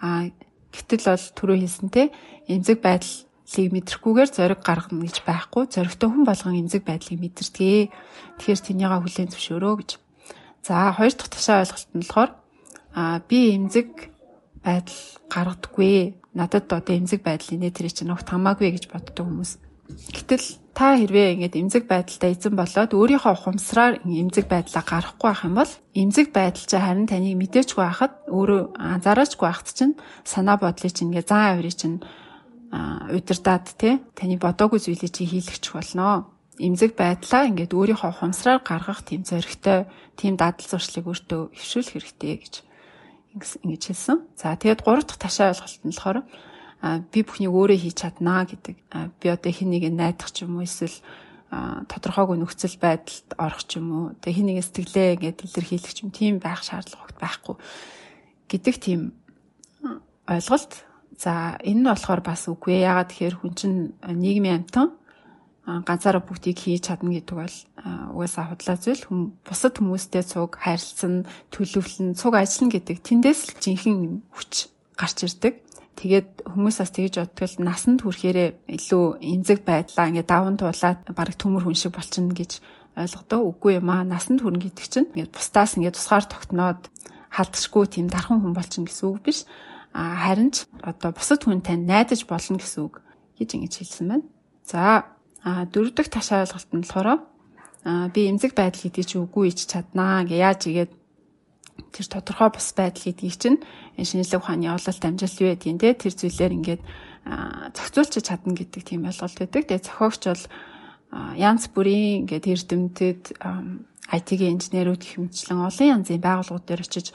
А 0.02 0.28
гэтэл 0.74 1.08
бол 1.08 1.26
түрүү 1.38 1.58
хэлсэнтэй 1.62 2.08
эмзэг 2.52 2.82
байдал 2.82 3.27
лийг 3.56 3.72
мэдрэхгүйгээр 3.72 4.30
зориг 4.36 4.60
гаргана 4.64 5.08
гэж 5.08 5.24
байхгүй. 5.24 5.64
Зоригтой 5.72 6.10
хүн 6.12 6.26
болгон 6.28 6.60
эмзэг 6.60 6.84
байдлыг 6.84 7.20
мэдэрдэг. 7.20 7.92
Тэгэхээр 8.44 8.60
тэнийгээ 8.60 9.00
хүлээн 9.00 9.32
зөвшөөрөө 9.32 9.74
гэж. 9.80 9.90
За 10.68 10.92
хоёр 10.92 11.14
дахь 11.16 11.32
тушаа 11.32 11.64
ойлголт 11.64 11.90
нь 11.96 12.02
болохоор 12.04 12.32
а 12.92 13.24
би 13.24 13.56
эмзэг 13.56 14.12
байдал 14.60 15.00
гаргадаггүй. 15.32 16.20
Надад 16.36 16.68
одоо 16.68 16.96
эмзэг 16.96 17.24
байдлын 17.24 17.64
нэ 17.64 17.72
тэр 17.72 17.88
чинь 17.88 18.12
огт 18.12 18.28
хамаагүй 18.28 18.76
гэж 18.76 18.92
боддог 18.92 19.24
хүмүүс. 19.24 19.64
Гэтэл 19.88 20.48
та 20.76 21.00
хэрвээ 21.00 21.40
ингээд 21.40 21.56
эмзэг 21.56 21.84
байдалтай 21.88 22.36
эзэн 22.36 22.54
болоод 22.60 22.92
өөрийнхөө 22.92 23.34
ухамсараар 23.34 24.04
эмзэг 24.04 24.46
байдлаа 24.52 24.84
гарахгүй 24.84 25.28
байх 25.32 25.44
юм 25.48 25.56
бол 25.56 25.74
эмзэг 25.96 26.28
байдал 26.36 26.66
чинь 26.68 26.84
харин 26.84 27.08
таныг 27.08 27.40
мэдээчгүй 27.40 27.84
байхад 27.88 28.14
өөрөө 28.28 28.62
анзаараачгүй 28.76 29.48
байхад 29.48 29.70
чинь 29.72 29.96
санаа 30.28 30.60
бодлыг 30.60 30.92
чинь 30.92 31.16
ингээд 31.16 31.32
зан 31.32 31.42
авирыг 31.56 31.76
чинь 31.80 31.98
удирдаад 32.72 33.68
те 33.80 34.00
таны 34.16 34.36
бодоогүй 34.38 34.80
зүйлийг 34.80 35.12
чи 35.14 35.24
хийлгэж 35.26 35.64
болно. 35.72 36.28
Имзэг 36.58 36.98
байдлаа 36.98 37.48
ингээд 37.48 37.72
өөрийнхөө 37.78 38.12
ухамсараар 38.12 38.62
гаргах 38.66 39.06
тийм 39.06 39.24
зоригтой 39.24 39.86
тийм 40.18 40.36
дадал 40.36 40.66
зуршлыг 40.66 41.06
өөртөө 41.06 41.54
өвшүүлэх 41.54 41.94
хэрэгтэй 41.94 42.34
гэж 42.42 42.54
ингэж 43.62 43.84
хэлсэн. 43.94 44.18
За 44.36 44.58
тэгээд 44.58 44.82
гурав 44.82 45.06
дахь 45.06 45.22
ташаа 45.22 45.54
ойлголт 45.54 45.86
нь 45.86 45.94
болохоор 45.94 46.20
би 47.14 47.20
бүхнийг 47.22 47.54
өөрөө 47.54 47.78
хийж 47.78 47.96
чаднаа 48.02 48.50
гэдэг. 48.50 48.76
Би 49.22 49.28
одоо 49.30 49.52
хин 49.54 49.70
нэг 49.70 49.86
найдах 49.94 50.34
ч 50.34 50.44
юм 50.44 50.58
уу 50.58 50.66
эсвэл 50.66 50.98
тодорхойгүй 51.50 52.38
нөхцөл 52.42 52.78
байдалд 52.82 53.30
орох 53.38 53.62
ч 53.64 53.78
юм 53.78 53.88
уу. 53.94 54.06
Тэгээ 54.20 54.38
хин 54.38 54.48
нэг 54.50 54.66
сэтгэлээ 54.66 55.16
ингээд 55.16 55.40
илэрхийлэх 55.46 55.94
ч 55.94 56.02
юм 56.04 56.12
тийм 56.12 56.42
байх 56.42 56.66
шаардлага 56.66 57.14
байхгүй 57.22 57.56
гэдэг 58.50 58.76
тийм 58.82 59.14
ойлголт. 60.28 60.87
За 61.16 61.56
энэ 61.64 61.82
нь 61.82 61.88
болохоор 61.88 62.22
бас 62.22 62.52
үгүй. 62.52 62.84
Ягаад 62.84 63.10
тэгэхээр 63.16 63.36
хүн 63.40 63.54
чинь 63.56 63.78
нийгмийн 64.04 64.68
амтан 64.68 64.98
ганцаараа 65.68 66.24
бүгдийг 66.24 66.60
хийж 66.64 66.88
чадна 66.88 67.12
гэдэг 67.12 67.36
бол 67.36 67.58
угаасаа 68.16 68.56
худлаа 68.56 68.78
зүйл 68.80 69.04
хүм 69.04 69.22
бусад 69.44 69.76
хүмүүстэй 69.76 70.24
цуг 70.24 70.56
хайрлцсан 70.64 71.28
төлөвлөн 71.52 72.16
цуг 72.16 72.34
ажиллана 72.40 72.72
гэдэг 72.72 72.98
тэндээс 73.04 73.42
л 73.52 73.52
жинхэнэ 73.60 74.32
хүч 74.32 74.54
гарч 74.96 75.18
ирдэг. 75.28 75.54
Тэгээд 76.00 76.48
хүмүүс 76.48 76.78
бас 76.80 76.92
тэгж 76.96 77.14
бодтол 77.20 77.56
насанд 77.68 78.00
хүрэхээрээ 78.06 78.50
илүү 78.80 79.06
эмзэг 79.18 79.60
байдлаа 79.68 80.08
ингээд 80.08 80.32
даван 80.32 80.56
туулаад 80.56 81.04
баг 81.12 81.36
төмөр 81.36 81.68
хүн 81.68 81.76
шиг 81.76 81.98
болчихно 81.98 82.32
гэж 82.32 82.64
ойлгодог. 82.96 83.42
Үгүй 83.44 83.82
юм 83.82 83.90
аа. 83.92 84.06
Насанд 84.08 84.46
хүрнэ 84.46 84.62
гэдэг 84.72 84.86
чинь 84.88 85.10
ингээд 85.12 85.34
бусдаас 85.34 85.76
ингээд 85.76 85.98
тусгаар 85.98 86.26
тогтноод 86.30 86.82
халдшгүй 87.34 87.86
тийм 87.92 88.08
дархан 88.14 88.40
хүн 88.40 88.54
болчихно 88.56 88.88
гэсэн 88.88 89.06
үг 89.10 89.20
биш. 89.26 89.44
Харин 89.98 90.54
ч 90.54 90.70
одоо 90.86 91.10
бусад 91.10 91.42
хүнтэй 91.42 91.74
найдаж 91.74 92.30
болно 92.30 92.62
гэсэн 92.62 92.86
үг 92.86 93.02
гэж 93.42 93.50
ингэж 93.58 93.74
хэлсэн 93.82 94.06
байна. 94.14 94.26
За 94.62 95.10
дөрөв 95.42 95.98
дэх 95.98 96.14
ташаа 96.14 96.46
ойлголт 96.46 96.70
нь 96.70 96.86
болохоор 96.86 97.26
би 98.14 98.22
эмзэг 98.30 98.54
байдал 98.54 98.86
гэдгийг 98.86 99.10
чи 99.10 99.18
үгүй 99.18 99.50
ич 99.50 99.66
чаднаа 99.66 100.22
гэ 100.30 100.38
яаж 100.38 100.70
игээд 100.70 100.94
тэр 101.90 102.06
тодорхой 102.14 102.50
бус 102.54 102.70
байдал 102.78 103.10
гэдгийг 103.10 103.36
чинь 103.42 103.58
шинжлэх 103.98 104.46
ухааны 104.46 104.70
явуулалт 104.70 105.02
амжилт 105.02 105.42
юу 105.42 105.50
гэдгийг 105.58 105.82
те 105.82 105.98
тэр 105.98 106.14
зүйлээр 106.14 106.54
ингээд 106.62 106.82
зохицуулчих 107.74 108.22
чадна 108.22 108.54
гэдэг 108.54 108.82
тийм 108.86 109.10
ойлголт 109.10 109.38
байдаг. 109.42 109.66
Тэгээ 109.66 109.82
зохиогч 109.82 110.22
бол 110.30 110.46
янз 111.34 111.64
бүрийн 111.74 112.30
ингээд 112.30 112.46
эрдэмтэд 112.54 113.24
IT-ийн 114.14 114.62
инженерүүд 114.62 115.02
гэх 115.04 115.18
мэтчлэн 115.20 115.66
олон 115.66 115.88
янзын 116.00 116.22
байгууллагууд 116.22 116.66
дээр 116.68 116.86
очиж 116.86 117.12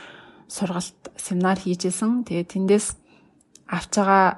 сургалт 0.53 1.01
семинар 1.17 1.57
хийжсэн. 1.57 2.29
Тэгээ 2.29 2.53
тэндээс 2.53 2.87
авч 3.73 3.93
байгаа 3.97 4.29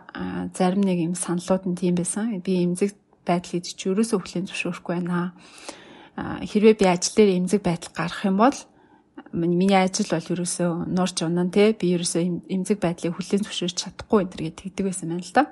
зарим 0.55 0.83
нэг 0.87 0.99
юм 1.03 1.15
саналууд 1.19 1.67
нь 1.67 1.79
тийм 1.79 1.99
байсан. 1.99 2.39
Би 2.39 2.63
эмзэг 2.63 2.95
байдал 3.27 3.59
гэж 3.59 3.67
чи 3.75 3.91
ерөөсөө 3.91 4.19
хүлэн 4.23 4.47
зөвшөөрөхгүй 4.47 4.95
байна. 4.95 5.35
Хэрвээ 6.15 6.75
би 6.79 6.87
ажил 6.87 7.15
дээр 7.19 7.31
эмзэг 7.43 7.67
байдал 7.67 7.91
гарах 7.91 8.23
юм 8.23 8.39
бол 8.39 8.55
миний 9.35 9.75
ажил 9.75 10.07
бол 10.07 10.23
ерөөсөө 10.23 10.71
нуурч 10.95 11.19
унан 11.27 11.51
те 11.51 11.75
би 11.75 11.99
ерөөсөө 11.99 12.47
эмзэг 12.47 12.79
байдлыг 12.79 13.19
хүлэн 13.19 13.43
зөвшөөрч 13.43 13.77
чадахгүй 13.83 14.23
энэ 14.23 14.31
төр 14.31 14.43
гэдэг 14.71 14.85
байсан 14.87 15.11
байна 15.11 15.27
л 15.27 15.35
да. 15.35 15.51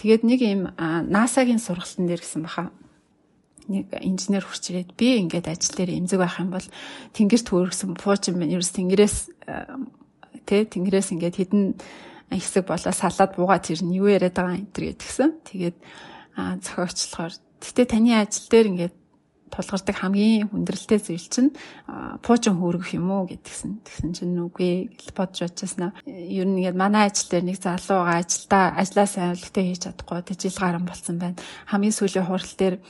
Тэгээд 0.00 0.22
нэг 0.24 0.40
юм 0.40 0.62
NASA-гийн 0.80 1.60
сургалтын 1.60 2.08
дээр 2.08 2.24
гисэн 2.24 2.48
баха 2.48 2.72
нэг 3.68 3.86
инженер 4.00 4.44
хурч 4.46 4.70
ирээд 4.70 4.96
би 4.96 5.22
ингээд 5.22 5.46
ажил 5.50 5.74
дээр 5.76 5.90
эмзэг 5.98 6.18
байх 6.18 6.40
юм 6.40 6.50
бол 6.50 6.68
тэнгэрт 7.14 7.46
хөөргсөн 7.46 7.94
пуучин 7.98 8.38
минь 8.38 8.54
ерөөс 8.56 8.72
тэнгэрээс 8.74 9.16
тэ 10.46 10.66
тэнгэрээс 10.66 11.08
ингээд 11.14 11.36
хідэн 11.38 11.64
хэсэг 12.32 12.64
болоо 12.66 12.92
салаад 12.92 13.36
буугаад 13.36 13.68
ирнэ 13.68 13.96
юу 14.00 14.08
яриад 14.08 14.36
байгаа 14.36 14.56
энэ 14.56 14.72
төр 14.72 14.84
гэдгсэн. 14.96 15.30
Тэгээд 15.44 15.76
зохиогчлохоор 16.64 17.32
гэтээ 17.60 17.86
таны 17.86 18.16
ажил 18.16 18.48
дээр 18.48 18.70
ингээд 18.72 18.94
тулгардаг 19.52 19.96
хамгийн 20.00 20.48
хүндрэлтэй 20.48 20.96
зүйл 20.96 21.28
чинь 21.28 21.50
пуучин 22.24 22.56
хөөргөх 22.56 22.96
юм 22.96 23.12
уу 23.12 23.28
гэдгсэн. 23.28 23.84
Тэгсэн 23.84 24.10
чинь 24.16 24.40
үгүй 24.40 24.96
гэл 24.96 25.12
бодож 25.12 25.44
очиснаа. 25.44 25.92
Ер 26.08 26.48
нь 26.48 26.64
ингээд 26.64 26.80
манай 26.80 27.12
ажил 27.12 27.28
дээр 27.28 27.52
нэг 27.52 27.60
залуу 27.60 28.00
байгаа 28.00 28.24
ажилдаа 28.24 28.64
ажлаа 28.80 29.06
сайн 29.06 29.36
өлегтэй 29.36 29.64
хийж 29.68 29.80
чадахгүй 29.84 30.20
тэжил 30.24 30.56
гарan 30.56 30.88
болсон 30.88 31.20
байна. 31.20 31.36
Хамгийн 31.68 31.92
сүүлийн 31.92 32.24
хурал 32.24 32.54
дээр 32.56 32.80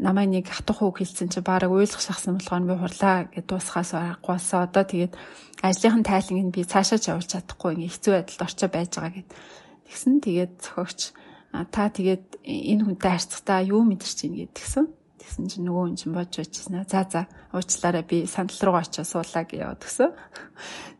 намайг 0.00 0.30
нэг 0.30 0.46
хатах 0.50 0.82
үг 0.82 0.98
хэлсэн 0.98 1.30
чи 1.30 1.40
баг 1.40 1.70
ойлгох 1.70 2.02
шахсан 2.02 2.38
болохоор 2.38 2.66
би 2.66 2.74
хурлаа 2.74 3.16
гэд 3.30 3.46
дуусхаас 3.46 3.94
аргагүй 3.94 4.34
болсоо. 4.34 4.66
Одоо 4.66 4.84
тэгээд 4.84 5.14
ажлынхан 5.62 6.02
тайланг 6.02 6.42
нь 6.50 6.54
би 6.54 6.66
цаашаа 6.66 6.98
ч 6.98 7.14
явуулж 7.14 7.30
чадахгүй 7.30 7.78
ингээ 7.78 7.92
хэцүү 7.94 8.12
байдалд 8.14 8.44
орчоо 8.44 8.68
байж 8.72 8.90
байгаа 8.94 9.14
гэд. 9.14 9.30
Тэгсэн 9.86 10.14
тэгээд 10.24 10.52
зохиогч 10.58 11.00
та 11.70 11.82
тэгээд 11.94 12.24
энэ 12.42 12.82
хүнтэй 12.82 13.10
харьцахдаа 13.14 13.60
юу 13.62 13.82
мэдэрч 13.86 14.18
ийн 14.26 14.34
гэдгсэн. 14.50 14.86
Тэгсэн 15.22 15.44
чинь 15.48 15.64
нөгөө 15.70 15.82
хүн 15.86 15.96
чинь 15.96 16.16
бодж 16.16 16.32
байжсэн. 16.42 16.84
За 16.90 17.06
за 17.06 17.30
уучлаарай 17.54 18.02
би 18.02 18.26
сандал 18.26 18.60
руу 18.66 18.76
очиж 18.82 19.06
суулаа 19.06 19.46
гэж 19.46 19.62
яваад 19.62 19.80
гисэн. 19.80 20.10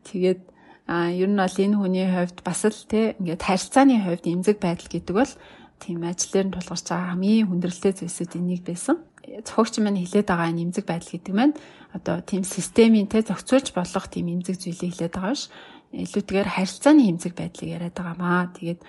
Тэгээд 0.07 0.41
а 0.87 1.09
ер 1.11 1.29
нь 1.29 1.37
бол 1.37 1.57
энэ 1.59 1.77
хүний 1.77 2.07
хувьд 2.07 2.39
бас 2.45 2.61
л 2.65 2.85
те 2.87 3.17
ингээд 3.19 3.41
харьцааны 3.43 3.99
хувьд 4.01 4.25
эмзэг 4.25 4.57
байдал 4.61 4.89
гэдэг 4.89 5.15
бол 5.17 5.33
тийм 5.79 6.03
ажил 6.03 6.31
дээр 6.31 6.47
нь 6.49 6.55
тулгарч 6.55 6.85
байгаа 6.87 7.09
хамгийн 7.13 7.47
хүндрэлтэй 7.49 7.93
зүйлсүүдийн 7.95 8.45
нэг 8.47 8.61
байсан. 8.65 8.97
Зохиогч 9.25 9.73
маань 9.81 9.99
хэлээд 10.01 10.27
байгаа 10.29 10.49
энэ 10.53 10.63
эмзэг 10.69 10.85
байдал 10.85 11.11
гэдэг 11.13 11.33
маань 11.35 11.55
одоо 11.95 12.15
тийм 12.21 12.43
системийн 12.43 13.07
те 13.07 13.21
зохицуулж 13.25 13.73
болох 13.73 14.07
тийм 14.11 14.31
эмзэг 14.31 14.55
зүйлийг 14.59 14.93
хэлээд 14.93 15.15
байгаа 15.15 15.35
ш. 15.35 15.49
Илүүтэйгээр 15.95 16.49
харьцааны 16.49 17.03
эмзэг 17.11 17.33
байдлыг 17.35 17.69
яриад 17.71 17.95
байгаа 17.95 18.15
маа. 18.19 18.51
Тэгээд 18.53 18.81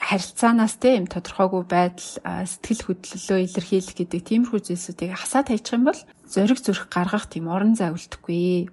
харилцаанаас 0.00 0.80
те 0.80 0.96
юм 0.96 1.06
тодорхойгүй 1.06 1.64
байдал 1.68 2.10
сэтгэл 2.24 2.82
хөдлөлөө 2.88 3.38
илэрхийлэх 3.44 3.96
гэдэг 4.00 4.20
тиймэрхүү 4.24 4.60
зүйлсүүдийг 4.64 5.12
хасаад 5.12 5.52
хайчих 5.52 5.76
юм 5.76 5.84
бол 5.92 6.00
зориг 6.24 6.58
зүрх 6.64 6.88
гаргах 6.88 7.28
тийм 7.28 7.52
орон 7.52 7.76
зай 7.76 7.92
үлдэхгүй. 7.92 8.72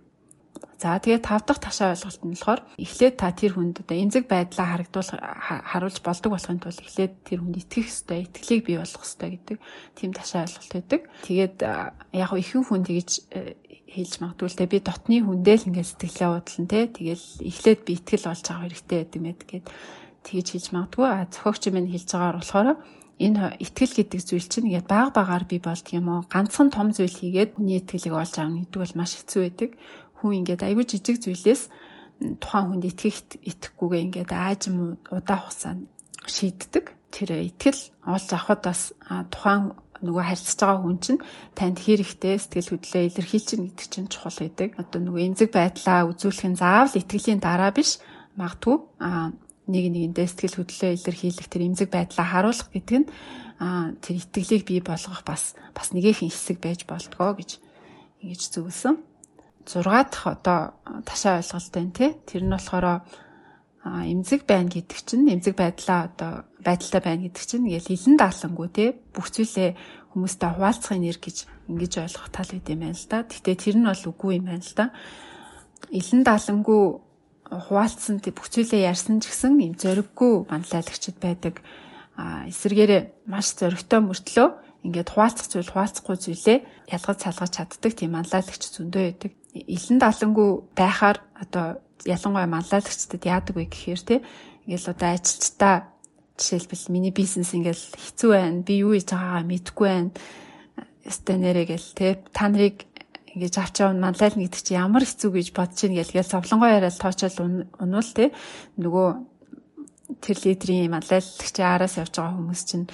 За 0.79 0.95
тэгээд 0.95 1.27
тав 1.27 1.43
дахь 1.43 1.59
ташаа 1.59 1.91
ойлголт 1.91 2.23
нь 2.23 2.31
болохоор 2.39 2.61
эхлээд 2.79 3.15
та 3.19 3.35
тэр 3.35 3.59
хүнд 3.59 3.83
одоо 3.83 3.97
эмзэг 3.99 4.31
байдлаа 4.31 4.79
харагдуул 4.79 5.11
харуулж 5.11 5.97
болдог 5.99 6.31
болохын 6.31 6.63
тулд 6.63 6.79
эхлээд 6.79 7.13
тэр 7.27 7.39
хүнд 7.43 7.59
итгэх 7.59 7.91
ёстой, 7.91 8.23
итгэлийг 8.23 8.63
бий 8.63 8.77
болгох 8.79 9.03
ёстой 9.03 9.29
гэдэг 9.35 9.57
тийм 9.99 10.11
ташаа 10.15 10.47
ойлголт 10.47 10.71
байдаг. 10.71 11.01
Тэгээд 11.27 11.55
яг 12.15 12.31
ихэнх 12.31 12.67
хүн 12.71 12.87
тэгж 12.87 13.11
э, 13.35 13.59
хэлж 13.91 14.13
магадгүй 14.23 14.47
л 14.47 14.59
те 14.59 14.65
би 14.71 14.79
дотны 14.79 15.17
хүндээ 15.19 15.55
л 15.59 15.67
ингээд 15.67 15.89
сэтгэлээ 15.91 16.29
бодлон 16.31 16.67
те 16.71 16.79
тэгэл 16.87 17.25
эхлээд 17.43 17.79
би 17.83 17.91
итгэл 17.99 18.29
болж 18.29 18.43
байгаа 18.47 18.63
хэрэгтэй 18.63 18.99
гэдэг 19.03 19.19
мэд 19.19 19.39
гээд 19.51 19.65
тэгж 20.23 20.47
хийж 20.53 20.65
магадгүй. 20.71 21.07
А 21.11 21.27
зохиогч 21.27 21.63
минь 21.73 21.91
хэлж 21.91 22.09
байгаагаар 22.13 22.39
болохоор 22.39 22.69
энэ 23.19 23.59
итгэл 23.59 23.93
гэдэг 23.99 24.19
зүйл 24.23 24.47
чинь 24.47 24.71
ингээд 24.71 24.87
баг 24.87 25.11
багаар 25.11 25.43
би 25.43 25.59
болдго 25.59 25.91
юм 25.91 26.07
уу? 26.07 26.21
Ганцхан 26.31 26.71
том 26.71 26.95
зүйл 26.95 27.11
хийгээд 27.11 27.59
хүний 27.59 27.83
итгэлийг 27.83 28.15
олж 28.15 28.33
авна 28.39 28.63
гэдэг 28.63 28.79
бол 28.79 28.95
маш 28.95 29.11
хэцүү 29.19 29.41
байдаг 29.43 29.69
хүн 30.19 30.43
ингээд 30.43 30.61
аягүй 30.67 30.85
жижиг 30.85 31.17
зүйлээс 31.23 31.71
тухайн 32.43 32.65
хүнд 32.67 32.85
итгэх 32.91 33.17
итгэхгүйгээ 33.47 34.01
ингээд 34.05 34.31
аажим 34.35 34.99
удаан 35.07 35.39
хугацаанд 35.39 35.81
шийддэг 36.27 36.85
тэр 37.15 37.29
итгэл 37.47 37.81
олж 38.03 38.29
авахд 38.35 38.61
бас 38.67 38.81
тухайн 39.31 39.73
нөгөө 40.03 40.23
харилцаж 40.23 40.59
байгаа 40.59 40.79
хүн 40.83 40.99
чинь 41.03 41.21
танд 41.55 41.77
хэрэгтэй 41.79 42.35
сэтгэл 42.39 42.71
хөдлөлөө 42.71 43.03
илэрхийлж 43.07 43.49
гэдэг 43.59 43.87
чинь 43.91 44.07
чухал 44.07 44.39
гэдэг. 44.39 44.79
Одоо 44.79 44.99
нөгөө 45.03 45.23
эмзэг 45.27 45.49
байдлаа 45.51 46.07
үзүүлэх 46.07 46.47
нь 46.47 46.59
заавал 46.59 46.95
итгэлийн 46.95 47.43
дараа 47.43 47.71
биш 47.75 47.99
магадгүй 48.39 48.77
нэг 49.67 49.85
нэгэндээ 49.91 50.27
сэтгэл 50.27 50.57
хөдлөлөө 50.63 50.91
илэрхийлэх 50.95 51.47
тэр 51.51 51.63
эмзэг 51.67 51.89
байдлаа 51.91 52.27
харуулах 52.31 52.69
гэдэг 52.71 52.95
нь 53.03 53.07
тэр 53.99 54.15
итгэлийг 54.23 54.63
бий 54.63 54.79
болгох 54.79 55.23
бас 55.27 55.59
бас 55.75 55.87
нэгэн 55.91 56.15
хэсэг 56.15 56.63
байж 56.63 56.87
болтгоо 56.87 57.35
гэж 57.35 57.59
ингэж 58.23 58.41
зөвлөсөн. 58.55 58.95
6 59.65 59.83
дахь 59.83 60.27
одоо 60.27 60.73
ташаа 61.05 61.41
ойлголт 61.41 61.71
байна 61.73 61.91
тий. 61.91 62.11
Тэр 62.25 62.43
нь 62.43 62.53
болохоор 62.53 63.03
эмзэг 63.83 64.43
байна 64.45 64.69
гэдэг 64.69 64.99
чинь 65.03 65.27
эмзэг 65.27 65.55
байдлаа 65.55 66.11
одоо 66.11 66.31
байдалтай 66.59 67.01
байна 67.01 67.23
гэдэг 67.27 67.43
чинь 67.47 67.65
ингээл 67.67 67.95
илэн 67.95 68.17
дааланггүй 68.19 68.69
тий. 68.75 68.89
Бүх 69.15 69.31
зүйлээ 69.31 69.69
хүмүүстэй 70.13 70.49
хуваалцахын 70.55 71.03
нэр 71.05 71.19
гэж 71.21 71.37
ингэж 71.69 71.93
ойлгох 72.03 72.29
тал 72.33 72.51
үт 72.51 72.67
юм 72.67 72.81
байна 72.83 72.97
л 72.97 73.07
да. 73.07 73.23
Гэтэ 73.23 73.55
тэр 73.55 73.75
нь 73.77 73.87
бол 73.87 74.03
үгүй 74.09 74.31
юм 74.41 74.45
байна 74.49 74.65
л 74.65 74.75
да. 74.75 74.85
Илэн 75.93 76.21
дааланггүй 76.25 76.83
хуваалцсан 77.49 78.21
бүх 78.21 78.47
зүйлээ 78.49 78.89
ярьсан 78.89 79.21
ч 79.21 79.31
гэсэн 79.31 79.57
юм 79.57 79.73
зориггүй 79.77 80.49
манлайлагчд 80.49 81.17
байдаг. 81.17 81.61
А 82.19 82.45
эсвэргээрээ 82.51 83.31
маш 83.31 83.55
зоригтой 83.55 84.01
мөртлөө 84.03 84.47
ингээд 84.83 85.09
хуваалцах 85.11 85.47
зүйл 85.51 85.71
хуваалцахгүй 85.71 86.17
зүйлээ 86.17 86.57
ялгаж 86.95 87.17
салгаж 87.19 87.51
чаддаг 87.51 87.93
тийм 87.95 88.15
манлайлагч 88.15 88.63
зөндөө 88.71 89.03
байдаг. 89.03 89.31
Илэн 89.53 89.99
далангүй 89.99 90.49
байхаар 90.77 91.17
одоо 91.35 91.65
ялангуяа 92.07 92.47
маллайлагчдад 92.47 93.23
яадаг 93.27 93.55
вэ 93.59 93.67
гэхээр 93.67 94.01
те 94.07 94.15
ингээл 94.63 94.91
одоо 94.95 95.09
ажилчдаа 95.11 95.75
жишээлбэл 96.39 96.93
миний 96.95 97.11
бизнес 97.11 97.51
ингээл 97.51 97.85
хэцүү 97.91 98.29
байна. 98.31 98.63
Би 98.63 98.79
юу 98.79 98.95
хийж 98.95 99.11
байгаагаа 99.11 99.43
мэдэхгүй 99.43 99.87
байна. 99.89 100.11
Өстэй 101.03 101.37
нэрээ 101.37 101.65
гэл 101.75 101.89
те 101.99 102.07
та 102.31 102.47
нарыг 102.47 102.87
ингэж 103.35 103.53
авч 103.59 103.75
явна 103.83 104.09
манлайлна 104.09 104.47
гэдэг 104.47 104.63
чи 104.63 104.73
ямар 104.79 105.03
хэцүү 105.03 105.31
гэж 105.35 105.47
бодож 105.51 105.79
ийн 105.83 105.99
гэл 105.99 106.15
гээл 106.15 106.33
совлонгоо 106.33 106.69
яриад 106.71 106.97
тоочол 106.97 107.67
унвал 107.83 108.11
те 108.15 108.31
нөгөө 108.79 109.07
тэр 110.23 110.37
лидрийн 110.43 110.91
манлайлагчийн 110.91 111.67
араас 111.67 111.99
явж 112.01 112.13
байгаа 112.17 112.37
хүмүүс 112.39 112.61
чинь 112.65 112.87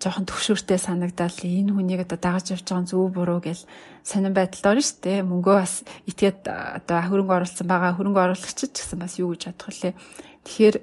жоохон 0.00 0.24
төвшөртэй 0.24 0.78
санагдал 0.80 1.36
энэ 1.42 1.72
хүнийг 1.72 2.00
одоо 2.06 2.18
дагаж 2.18 2.54
явж 2.54 2.64
байгаа 2.64 2.88
зөв 2.88 3.12
буруу 3.12 3.40
гэл 3.44 3.64
сонирн 4.06 4.36
байдалд 4.36 4.66
орно 4.70 4.84
шүү 4.84 4.98
дээ. 5.04 5.20
Мөнгөө 5.28 5.56
бас 5.60 5.74
итгээд 6.08 6.40
одоо 6.48 6.98
хөрөнгө 7.06 7.36
оруулсан 7.36 7.66
байгаа 7.68 7.92
хөрөнгө 7.98 8.20
оруулагчид 8.24 8.72
ч 8.72 8.76
гэсэн 8.80 8.98
бас 8.98 9.20
юу 9.20 9.36
гэж 9.36 9.52
бодох 9.52 9.68
вүлээ. 9.68 9.94
Тэгэхээр 10.42 10.76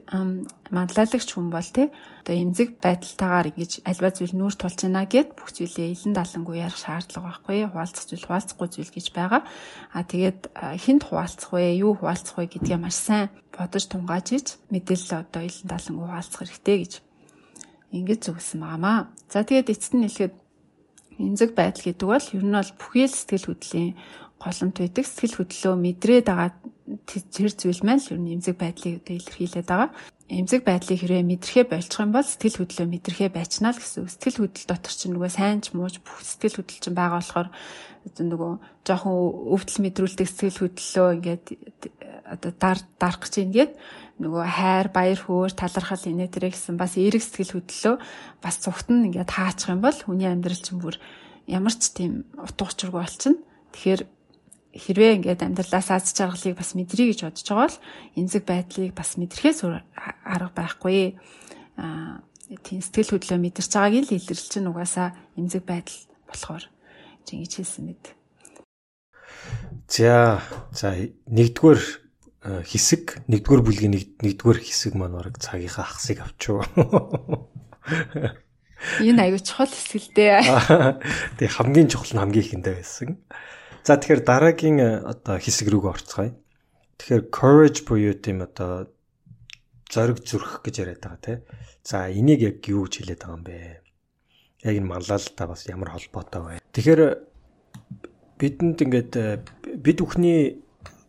манлайлагч 0.71 1.29
хүн 1.35 1.51
бол 1.51 1.67
тий 1.67 1.91
одоо 2.23 2.35
эмзэг 2.37 2.79
байдалтайгаар 2.79 3.51
ингэж 3.51 3.83
альва 3.83 4.09
зүйл 4.15 4.37
нүүр 4.39 4.55
тулж 4.55 4.79
байна 4.87 5.03
гэд 5.03 5.35
бүх 5.35 5.51
зүйлээ 5.51 5.99
илэн 5.99 6.15
далангуй 6.15 6.63
ярих 6.63 6.79
шаардлага 6.79 7.43
байхгүй. 7.43 7.67
Хуваалцах 7.67 8.07
зүйл 8.07 8.23
хуваалцахгүй 8.23 8.67
зүйл 8.71 8.93
гэж 8.95 9.07
байгаа. 9.11 9.43
А 9.91 10.07
тэгээд 10.07 10.39
хинт 10.79 11.03
хуваалцах 11.03 11.51
вэ, 11.51 11.75
юу 11.83 11.99
хуваалцах 11.99 12.39
вэ 12.39 12.55
гэдгээ 12.55 12.79
маш 12.79 12.95
сайн 13.03 13.27
бодож 13.51 13.83
тунгааж 13.91 14.27
ич 14.31 14.47
мэдээлэл 14.71 15.27
одоо 15.27 15.43
илэн 15.43 15.67
далангуй 15.67 16.07
хуваалцах 16.07 16.39
хэрэгтэй 16.39 16.77
гэж 16.79 16.93
ингэж 17.91 18.19
зүгсэн 18.29 18.59
байгаамаа. 18.61 19.09
За 19.29 19.43
тэгээд 19.43 19.73
эцэст 19.73 19.93
нь 19.97 20.05
хэлэхэд 20.05 20.35
эмзэг 21.19 21.51
байдал 21.57 21.83
гэдэг 21.83 22.07
бол 22.07 22.27
ер 22.37 22.45
нь 22.45 22.55
бол 22.55 22.71
бүхий 22.79 23.05
л 23.05 23.13
сэтгэл 23.13 23.47
хөдлөлийн 23.49 23.93
голомт 24.39 24.75
байдаг. 24.79 25.05
Сэтгэл 25.05 25.37
хөдлөлөө 25.37 25.75
мэдрээд 25.75 26.25
байгаа 26.29 26.51
тэр 27.05 27.51
зүйл 27.51 27.81
маань 27.83 28.01
л 28.01 28.11
ер 28.13 28.19
нь 28.21 28.33
эмзэг 28.39 28.55
байдлыг 28.55 29.03
илэрхийлээд 29.03 29.67
байгаа. 29.67 29.89
Эмзэг 30.29 30.61
байдлыг 30.61 31.01
хэрвээ 31.01 31.25
мэдрэхээ 31.25 31.65
болчих 31.73 31.97
юм 31.97 32.13
бол 32.13 32.21
сэтгэл 32.21 32.61
хөдлөлөө 32.61 32.87
мэдрэхээ 32.93 33.29
байчнаа 33.33 33.73
л 33.73 33.81
гэсэн. 33.81 34.05
Сэтгэл 34.05 34.45
хөдлөл 34.45 34.69
дотор 34.69 34.93
чинь 34.93 35.13
нөгөө 35.17 35.31
сайн 35.33 35.57
ч 35.65 35.73
мууч 35.73 35.97
бүх 36.05 36.21
сэтгэл 36.21 36.61
хөдлөл 36.61 36.83
чинь 36.85 36.93
байгаа 36.93 37.17
болохоор 37.17 37.49
нөгөө 38.05 38.51
жоохон 38.85 39.15
өвдөл 39.57 39.79
мэдрүүлдэг 39.89 40.27
сэтгэл 40.29 40.61
хөдлөлөө 40.69 41.09
ингээд 41.17 41.45
одоо 42.29 42.51
дарах 42.53 43.19
гэж 43.25 43.33
ингээд 43.41 43.71
нөгөө 44.21 44.43
хайр, 44.45 44.87
баяр 44.93 45.17
хөөр, 45.17 45.51
талархал 45.57 46.05
инээ 46.05 46.29
тэрэ 46.29 46.53
гэсэн 46.53 46.77
бас 46.77 46.93
эерэг 46.93 47.23
сэтгэл 47.25 47.57
хөдлөлөө 47.57 47.95
бас 48.43 48.55
цугт 48.61 48.93
нь 48.93 49.09
ингээд 49.09 49.33
хаачих 49.33 49.73
юм 49.73 49.81
бол 49.81 49.97
хүний 49.97 50.29
амьдрал 50.29 50.61
чинь 50.61 50.77
бүр 50.77 51.01
ямар 51.49 51.73
ч 51.73 51.89
тийм 51.89 52.29
утга 52.37 52.69
учиргүй 52.69 53.01
болчихно. 53.01 53.41
Тэгэхээр 53.73 54.01
хэрвээ 54.73 55.23
ингээд 55.23 55.45
амьдралаас 55.45 55.89
аз 55.89 56.13
жаргалыг 56.13 56.57
бас 56.57 56.73
мэдрий 56.77 57.11
гэж 57.11 57.25
бодож 57.25 57.47
байгаа 57.47 57.67
бол 57.67 57.79
эмзэг 58.17 58.43
байдлыг 58.45 58.91
бас 58.93 59.17
мэдрэхээс 59.17 59.59
арга 59.65 60.53
байхгүй. 60.53 61.17
Аа 61.77 62.21
тийм 62.65 62.81
сэтгэл 62.81 63.17
хөдлөө 63.17 63.39
мэдэрч 63.39 63.71
байгааг 63.73 64.05
л 64.09 64.15
илэрч 64.17 64.45
чинь 64.49 64.69
угаасаа 64.69 65.13
эмзэг 65.37 65.63
байдал 65.65 65.99
болохоор 66.29 66.63
ингэж 67.29 67.53
хэлсэн 67.61 67.83
мэд. 67.85 68.03
За 69.89 70.41
за 70.73 70.97
нэгдүгээр 71.29 72.09
Э, 72.39 72.63
хэсэг 72.63 73.27
нэгдүгээр 73.27 73.63
бүлгийн 73.67 73.93
нэгдүгээр 74.23 74.59
хэсэг 74.63 74.95
маань 74.95 75.11
бараг 75.11 75.43
цагийнхаа 75.43 75.83
ахсыг 75.83 76.23
авчуу. 76.23 76.63
Энэ 79.03 79.27
аюу 79.27 79.43
чухал 79.43 79.67
хэсэг 79.67 80.07
л 80.07 80.11
дээ. 80.15 80.39
Тэг 81.35 81.49
хамгийн 81.51 81.91
чухал 81.91 82.15
нь 82.15 82.21
хамгийн 82.23 82.45
ихэндээ 82.47 82.75
байсан. 82.79 83.19
За 83.83 83.95
тэгэхээр 83.95 84.21
дараагийн 84.27 84.77
э, 84.79 84.89
одоо 85.01 85.39
хэсэг 85.39 85.71
рүүгээ 85.71 85.93
орцгоё. 85.95 86.35
Тэгэхээр 86.99 87.23
courage 87.31 87.79
буюу 87.87 88.13
тийм 88.13 88.43
одоо 88.43 88.91
зориг 89.87 90.19
зүрх 90.21 90.61
гэж 90.61 90.75
яриад 90.83 91.01
байгаа 91.01 91.21
тий. 91.23 91.37
За 91.81 92.11
энийг 92.11 92.43
яг 92.43 92.59
юу 92.67 92.85
гэж 92.85 93.01
хэлээд 93.01 93.23
байгаа 93.23 93.37
юм 93.39 93.43
бэ? 93.47 93.57
Яг 94.67 94.75
энэ 94.77 94.91
маллалтай 94.91 95.47
бас 95.47 95.63
ямар 95.65 95.95
холбоотой 95.95 96.59
вэ? 96.59 96.61
Тэгэхээр 96.75 97.01
бидэнд 98.37 98.79
ингээд 98.83 99.13
э, 99.15 99.41
бид 99.79 99.97
бүхний 100.03 100.61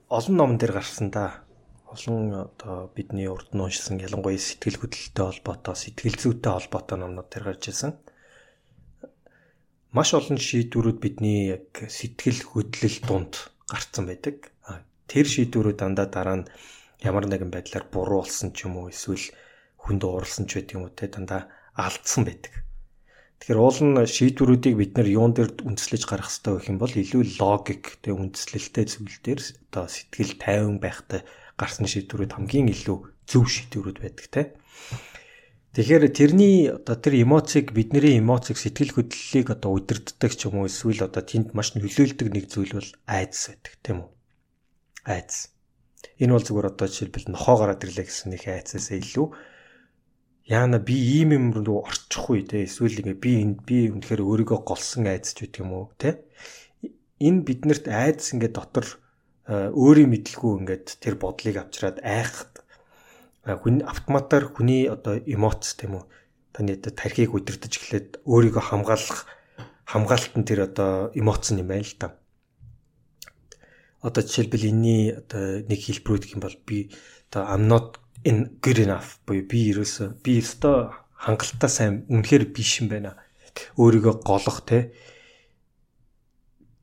олон 0.09 0.35
номон 0.39 0.57
дээр 0.57 0.79
гарсан 0.79 1.11
да. 1.11 1.43
Олон 1.91 2.47
одоо 2.47 2.91
бидний 2.95 3.27
урд 3.27 3.51
нь 3.51 3.61
уншсан 3.61 3.99
ялангуяа 3.99 4.39
сэтгэл 4.39 4.79
хөдлөлтөй 4.79 5.27
холбоотой, 5.27 5.75
сэтгэл 5.75 6.19
зүйтэй 6.23 6.55
холбоотой 6.55 6.97
номнууд 7.03 7.29
дээр 7.35 7.51
гарч 7.51 7.75
ирсэн. 7.75 7.99
Маш 9.91 10.15
олон 10.15 10.39
шийдвэрүүд 10.39 11.03
бидний 11.03 11.51
яг 11.51 11.67
сэтгэл 11.91 12.47
хөдлөл 12.47 12.99
дунд 13.03 13.51
гарцсан 13.67 14.07
байдаг. 14.07 14.55
Тэр 15.11 15.27
шийдвэрүүд 15.27 15.83
дандаа 15.83 16.07
дараа 16.07 16.37
нь 16.39 16.51
ямар 17.03 17.27
нэгэн 17.27 17.51
байдлаар 17.51 17.91
буруу 17.91 18.23
болсон 18.23 18.55
ч 18.55 18.71
юм 18.71 18.79
уу 18.79 18.95
эсвэл 18.95 19.35
хүнд 19.83 20.07
уурлсан 20.07 20.47
ч 20.47 20.63
байдаг 20.63 20.75
юм 20.79 20.87
уу 20.87 20.95
те 20.95 21.11
дандаа 21.11 21.51
алдсан 21.75 22.23
байдаг. 22.23 22.55
Тэгэхээр 23.43 23.59
уул 23.59 23.81
нь 23.83 23.99
шийдвэрүүдийг 24.07 24.75
бид 24.79 24.93
нар 24.95 25.11
юун 25.11 25.35
дээр 25.35 25.59
үндэслэж 25.59 26.03
гаргах 26.07 26.31
хэрэгтэй 26.39 26.55
байх 26.55 26.71
юм 26.71 26.79
бол 26.79 26.95
илүү 26.95 27.23
логик 27.43 27.85
тэг 27.99 28.15
үндэслэлтэй 28.15 28.87
зүйл 28.87 29.19
дээр 29.27 29.41
одоо 29.75 29.91
сэтгэл 29.91 30.39
тайван 30.39 30.79
байхтай 30.79 31.27
гарсан 31.59 31.91
шийдвэрүүд 31.91 32.39
хамгийн 32.39 32.71
илүү 32.71 32.99
зөв 33.27 33.45
шийдвэрүүд 33.51 33.99
байдаг 33.99 34.27
те. 34.31 34.43
Тэгэхээр 35.71 36.05
тэрний 36.11 36.67
одоо 36.67 36.99
тэр 36.99 37.23
эмоцийг 37.23 37.71
бидний 37.71 38.19
эмоцийг 38.19 38.59
сэтгэл 38.59 38.91
хөдлөлийг 38.91 39.55
одоо 39.55 39.71
удирддаг 39.79 40.33
ч 40.35 40.51
юм 40.51 40.59
уу 40.59 40.67
эсвэл 40.67 41.07
одоо 41.07 41.23
тэнд 41.23 41.55
маш 41.55 41.79
нөлөөлдөг 41.79 42.27
нэг 42.27 42.51
зүйл 42.51 42.75
бол 42.75 42.91
айдас 43.07 43.55
байдаг 43.55 43.75
тийм 43.79 43.99
үү? 44.03 44.11
Айдас. 45.07 45.55
Энэ 46.19 46.35
бол 46.35 46.43
зүгээр 46.43 46.71
одоо 46.75 46.87
жишээлбэл 46.91 47.31
нохоо 47.31 47.57
гараад 47.63 47.87
ирлээ 47.87 48.03
гэсэн 48.03 48.35
нэг 48.35 48.43
айцаас 48.51 48.91
илүү 48.91 49.27
яана 50.51 50.79
би 50.83 50.99
ийм 51.23 51.31
юм 51.39 51.47
руу 51.55 51.87
орчихгүй 51.87 52.51
те 52.51 52.67
эсвэл 52.67 53.01
ингээ 53.07 53.23
би 53.23 53.33
энд 53.39 53.59
би 53.63 53.87
үнэхээр 53.95 54.27
өөрийгөө 54.27 54.61
голсон 54.67 55.07
айдсч 55.07 55.47
үт 55.47 55.63
юм 55.63 55.71
уу 55.71 55.95
те 55.95 56.27
энэ 57.23 57.47
биднэрт 57.47 57.87
айдс 57.87 58.35
ингээ 58.35 58.51
дотор 58.51 58.87
өөрийн 59.47 60.11
мэдлгүй 60.11 60.53
ингээд 60.61 60.99
тэр 60.99 61.15
бодлыг 61.21 61.57
авчраад 61.63 62.03
айхад 62.03 62.60
хүн 63.59 63.83
автоматар 63.83 64.47
хүний 64.55 64.87
одоо 64.87 65.19
эмоц 65.19 65.75
тийм 65.75 65.99
үү 65.99 66.05
таны 66.53 66.75
одоо 66.77 66.93
тархийг 66.93 67.35
удирдах 67.35 67.71
эхлээд 67.71 68.21
өөрийгөө 68.27 68.65
хамгаалах 68.69 69.27
хамгаалалт 69.87 70.35
нь 70.37 70.47
тэр 70.47 70.67
одоо 70.69 71.11
эмоц 71.15 71.51
юм 71.55 71.67
байна 71.71 71.87
л 71.87 71.95
та. 71.99 72.07
Одоо 74.03 74.23
жишээлбэл 74.27 74.71
энэний 74.71 75.15
одоо 75.15 75.63
нэг 75.67 75.81
хэлбэрүүд 75.81 76.23
гэх 76.27 76.35
юм 76.37 76.43
бол 76.43 76.59
би 76.67 76.91
одоо 77.31 77.43
I'm 77.47 77.65
not 77.71 77.99
энэ 78.27 78.61
good 78.61 78.79
enough 78.83 79.23
буюу 79.27 79.47
би 79.47 79.71
ерөөсө 79.71 80.21
би 80.25 80.43
өстой 80.43 80.91
хангалттай 81.15 81.71
сайн 81.71 81.95
үнэхээр 82.11 82.45
биш 82.51 82.83
юм 82.83 82.91
байна. 82.91 83.17
Өөрийгөө 83.79 84.15
голох 84.27 84.67
те 84.67 84.91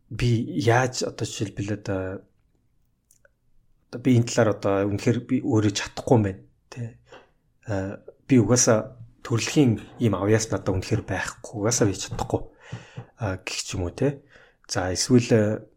би 0.10 0.32
яаж 0.56 1.04
одоо 1.04 1.26
жишээлбэл 1.28 1.76
одоо 1.76 2.24
би 4.00 4.16
энэ 4.16 4.28
талаар 4.32 4.56
одоо 4.56 4.76
үнэхээр 4.88 5.20
би 5.28 5.36
өөрөө 5.44 5.74
чадахгүй 5.76 6.16
юм 6.16 6.24
байна 6.24 6.47
те 6.70 6.98
би 8.28 8.36
угаасаа 8.40 8.98
төрөлхийн 9.24 9.80
ийм 10.00 10.14
авьяас 10.16 10.52
надад 10.52 10.72
үнэхээр 10.76 11.04
байхгүй 11.04 11.56
угаасаа 11.64 11.88
би 11.88 11.96
чадахгүй 11.96 12.42
гэх 13.20 13.60
ч 13.64 13.76
юм 13.76 13.88
уу 13.88 13.94
те 13.96 14.24
за 14.68 14.92
эсвэл 14.92 15.68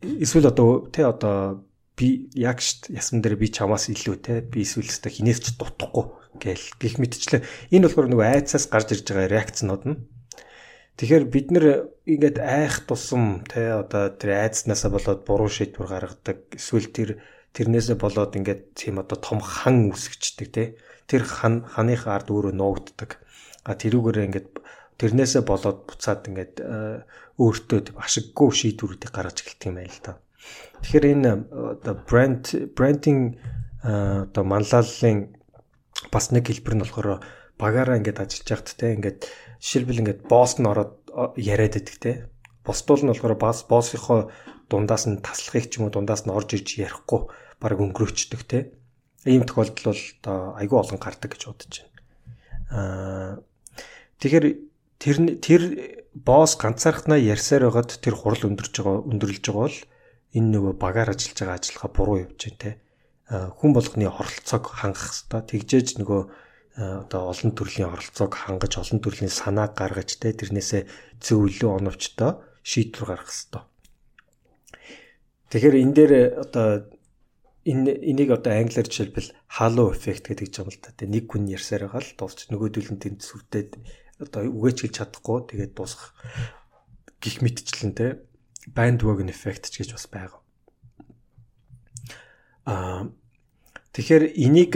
эсвэл 0.00 0.52
одоо 0.52 0.88
те 0.92 1.04
одоо 1.04 1.64
би 1.96 2.30
яг 2.34 2.60
шт 2.60 2.88
ясман 2.92 3.22
дээр 3.22 3.36
би 3.36 3.48
чамаас 3.50 3.88
илүү 3.90 4.16
те 4.22 4.40
би 4.40 4.62
эсвэл 4.62 4.86
өстө 4.86 5.10
хинээс 5.10 5.40
ч 5.42 5.46
дутахгүй 5.58 6.06
гэл 6.38 6.66
гих 6.78 6.96
мэдчлээ 7.02 7.42
энэ 7.74 7.84
болохоор 7.88 8.08
нөгөө 8.12 8.28
айцаас 8.36 8.70
гарч 8.70 8.94
ирж 8.94 9.06
байгаа 9.10 9.32
реакцнууд 9.32 9.82
нь 9.88 9.98
тэгэхээр 10.98 11.24
бид 11.26 11.48
нэр 11.50 11.66
ингээд 12.06 12.38
айх 12.38 12.86
тусам 12.86 13.42
те 13.50 13.74
одоо 13.82 14.14
тэр 14.14 14.46
айцнаасаа 14.46 14.90
болоод 14.94 15.20
буруу 15.26 15.50
шийдвэр 15.50 15.88
гаргадаг 15.90 16.38
эсвэл 16.54 16.88
тэр 16.94 17.08
тэрнээсээ 17.58 17.98
болоод 17.98 18.38
ингээд 18.38 18.62
тийм 18.78 19.02
одоо 19.02 19.18
том 19.18 19.42
хан 19.42 19.90
үсгчдэг 19.90 20.48
те 20.54 20.64
тэр 21.10 21.26
хан 21.26 21.66
ханыхаа 21.66 22.22
ард 22.22 22.30
өөрөө 22.30 22.54
нуугддаг 22.54 23.18
а 23.66 23.74
тэрүүгээрээ 23.74 24.28
ингээд 24.30 24.48
тэрнээсээ 24.98 25.42
болоод 25.42 25.90
буцаад 25.90 26.22
ингээд 26.30 26.54
өөртөө 27.38 27.98
ашиггүй 28.02 28.48
шийдвэрүүдийг 28.50 29.12
гаргаж 29.14 29.42
эхэлдэг 29.42 29.68
юм 29.70 29.76
байна 29.78 29.94
л 29.94 30.02
та. 30.02 30.12
Тэгэхээр 30.82 31.06
энэ 31.14 31.30
оо 31.30 31.94
брэнд 32.06 32.44
брендинг 32.74 33.38
оо 33.82 34.42
манлайллын 34.42 35.34
бас 36.10 36.30
нэг 36.34 36.50
хэлбэр 36.50 36.74
нь 36.78 36.82
болохоор 36.82 37.22
багаараа 37.58 37.98
ингээд 37.98 38.22
ажиллаж 38.22 38.48
байхад 38.50 38.70
те 38.74 38.94
ингээд 38.98 39.20
жишээлбэл 39.62 40.02
ингээд 40.02 40.20
босс 40.26 40.58
нь 40.58 40.66
ороод 40.66 40.94
яриад 41.38 41.78
байдаг 41.78 41.96
те. 42.02 42.12
Босдуул 42.66 43.06
нь 43.06 43.10
болохоор 43.14 43.38
бас 43.38 43.62
боссынхоо 43.70 44.30
дундаас 44.66 45.06
нь 45.06 45.22
таслахыг 45.22 45.70
ч 45.70 45.78
юм 45.78 45.86
уу 45.86 45.94
дундаас 45.94 46.26
нь 46.26 46.34
орж 46.34 46.58
иж 46.58 46.78
ярихгүй 46.78 47.30
баг 47.60 47.78
өнгөрөөчдөг 47.78 48.42
те. 48.46 48.70
Ийм 49.26 49.44
тохиолдол 49.44 49.92
бол 49.92 50.02
одоо 50.22 50.38
айгүй 50.58 50.78
олон 50.78 50.98
гардаг 50.98 51.34
гэж 51.34 51.42
бодож 51.50 51.74
байна. 51.82 51.98
Аа 52.70 53.32
тэгэхээр 54.22 54.46
тэр 54.98 55.16
тэр 55.42 55.62
босс 56.14 56.58
ганцаархнаа 56.58 57.18
ярьсаар 57.18 57.70
байгаад 57.70 57.98
тэр 58.02 58.14
хурал 58.18 58.48
өндөрж 58.50 58.74
байгаа 58.78 59.06
өндөрлөж 59.06 59.44
байгаа 59.46 59.66
бол 59.66 59.78
энэ 60.34 60.50
нөгөө 60.54 60.74
багаар 60.78 61.10
ажиллаж 61.14 61.38
байгаа 61.38 61.58
ажиллагаа 61.58 61.90
буруу 61.94 62.16
явж 62.26 62.40
байна 62.46 62.58
те. 62.62 62.70
Хүн 63.28 63.70
болгоны 63.76 64.06
оролцоог 64.08 64.64
хангах 64.72 65.12
хэрэгтэй. 65.12 65.42
Тэгжээж 65.52 65.88
нөгөө 66.00 66.20
одоо 66.78 67.22
олон 67.34 67.52
төрлийн 67.52 67.90
оролцоог 67.90 68.32
хангаж 68.34 68.72
олон 68.78 69.00
төрлийн 69.02 69.32
санааг 69.32 69.74
гаргаж 69.74 70.14
те 70.16 70.32
тэрнээсээ 70.32 70.86
зөвлөө 71.20 71.70
оновчтой 71.82 72.38
шийдвэр 72.62 73.06
гаргах 73.18 73.34
хэрэгтэй. 73.34 73.62
Тэгэхээр 75.50 75.76
энэ 75.82 75.94
дээр 75.96 76.12
одоо 76.44 76.66
энэ 77.68 77.92
энийг 78.10 78.32
одоо 78.32 78.52
англиар 78.56 78.88
жишээлбэл 78.88 79.36
halo 79.60 79.92
effect 79.92 80.32
гэдэг 80.32 80.48
юм 80.56 80.72
л 80.72 80.80
та. 80.80 80.96
Нэг 81.04 81.28
хүн 81.28 81.52
ярьсаар 81.52 81.84
байгаа 81.84 82.00
л 82.00 82.16
дуусч 82.16 82.48
нөгөөдөл 82.48 82.90
нь 82.96 83.02
тэнд 83.02 83.20
сүрдээд 83.20 83.70
одоо 84.24 84.48
үгээч 84.48 84.78
гэж 84.88 84.92
чадахгүй 84.96 85.38
тэгээд 85.52 85.72
дуусах 85.76 86.16
гих 87.20 87.44
мэтчлэн 87.44 87.92
те 87.92 88.24
bandwagon 88.72 89.28
effect 89.28 89.68
ч 89.68 89.84
гэж 89.84 89.92
бас 89.94 90.06
байгаа. 90.08 90.40
Аа 92.64 93.12
тэгэхээр 93.92 94.24
энийг 94.40 94.72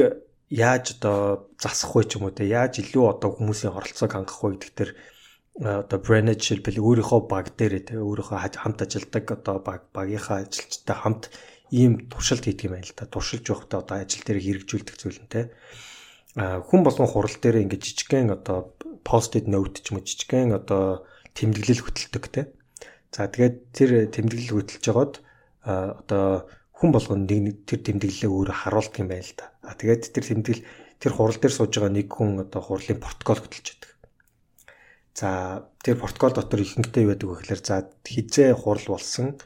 яаж 0.53 1.01
одоо 1.01 1.49
засах 1.57 1.97
вэ 1.97 2.05
ч 2.05 2.21
юм 2.21 2.29
уу 2.29 2.37
те 2.37 2.45
яаж 2.45 2.85
илүү 2.85 3.05
одоо 3.09 3.31
хүмүүсийн 3.33 3.73
оролцоог 3.73 4.13
хангах 4.13 4.41
вэ 4.45 4.61
гэдэг 4.61 4.73
төр 4.77 4.91
одоо 5.61 5.99
Brennan 6.01 6.37
жишээлбэл 6.37 6.81
өөрийнхөө 6.81 7.21
баг 7.29 7.57
дээр 7.57 7.85
те 7.85 7.97
өөрийнхөө 8.01 8.39
хамт 8.61 8.85
ажилдаг 8.85 9.25
одоо 9.33 9.57
баг 9.61 9.89
багийнхаа 9.93 10.45
ажилчтай 10.45 10.97
хамт 10.97 11.29
ийм 11.73 12.07
туршилт 12.13 12.45
хийдэг 12.45 12.69
юм 12.69 12.77
байна 12.77 12.87
л 12.87 12.95
да. 12.95 13.09
Туршилж 13.09 13.49
явахдаа 13.49 13.81
одоо 13.81 13.97
ажил 14.05 14.23
дээр 14.23 14.45
хэрэгжүүлдэг 14.45 14.97
зүйл 15.01 15.21
нь 15.25 15.33
те. 15.33 15.51
А 16.37 16.61
хүн 16.61 16.85
болгон 16.85 17.09
хурал 17.09 17.33
дээр 17.33 17.65
ингээд 17.65 17.83
жижигхэн 17.83 18.29
одоо 18.37 18.77
post-it 19.01 19.49
note 19.49 19.81
ч 19.81 19.91
юм 19.91 19.99
уу 19.99 20.05
жижигхэн 20.05 20.53
одоо 20.53 21.09
тэмдэглэл 21.33 21.85
хөтэлдэг 21.89 22.25
те. 22.29 22.43
За 23.09 23.25
тэгээд 23.29 23.57
тэр 23.73 23.91
тэмдэглэл 24.13 24.53
хөтэлж 24.53 24.83
жагаад 24.85 25.15
одоо 25.65 26.49
хүн 26.77 26.91
болгоно 26.93 27.25
нэг 27.25 27.65
тэр 27.65 27.81
тэмдэглэлээ 27.89 28.29
өөрөө 28.29 28.57
харуулдаг 28.69 29.01
юм 29.01 29.09
байна 29.09 29.25
л 29.25 29.37
да. 29.37 29.47
А 29.65 29.73
тэгээд 29.73 30.13
тэр 30.13 30.25
тэмдэглэл 30.29 30.63
тэр 31.01 31.13
хурал 31.17 31.39
дээр 31.41 31.55
сууж 31.57 31.73
байгаа 31.73 31.93
нэг 31.93 32.09
хүн 32.13 32.45
одоо 32.45 32.61
хурлын 32.61 33.01
протокол 33.01 33.41
хөтэлж 33.41 33.67
байдаг. 33.73 33.93
За 35.17 35.29
тэр 35.85 35.97
протокол 36.01 36.33
дотор 36.37 36.61
ихэнхдээ 36.61 37.05
юу 37.05 37.13
байдаг 37.13 37.29
вэ 37.29 37.37
гэхээр 37.45 37.63
за 37.65 37.77
хизээ 38.05 38.57
хурал 38.57 38.87
болсон 38.97 39.37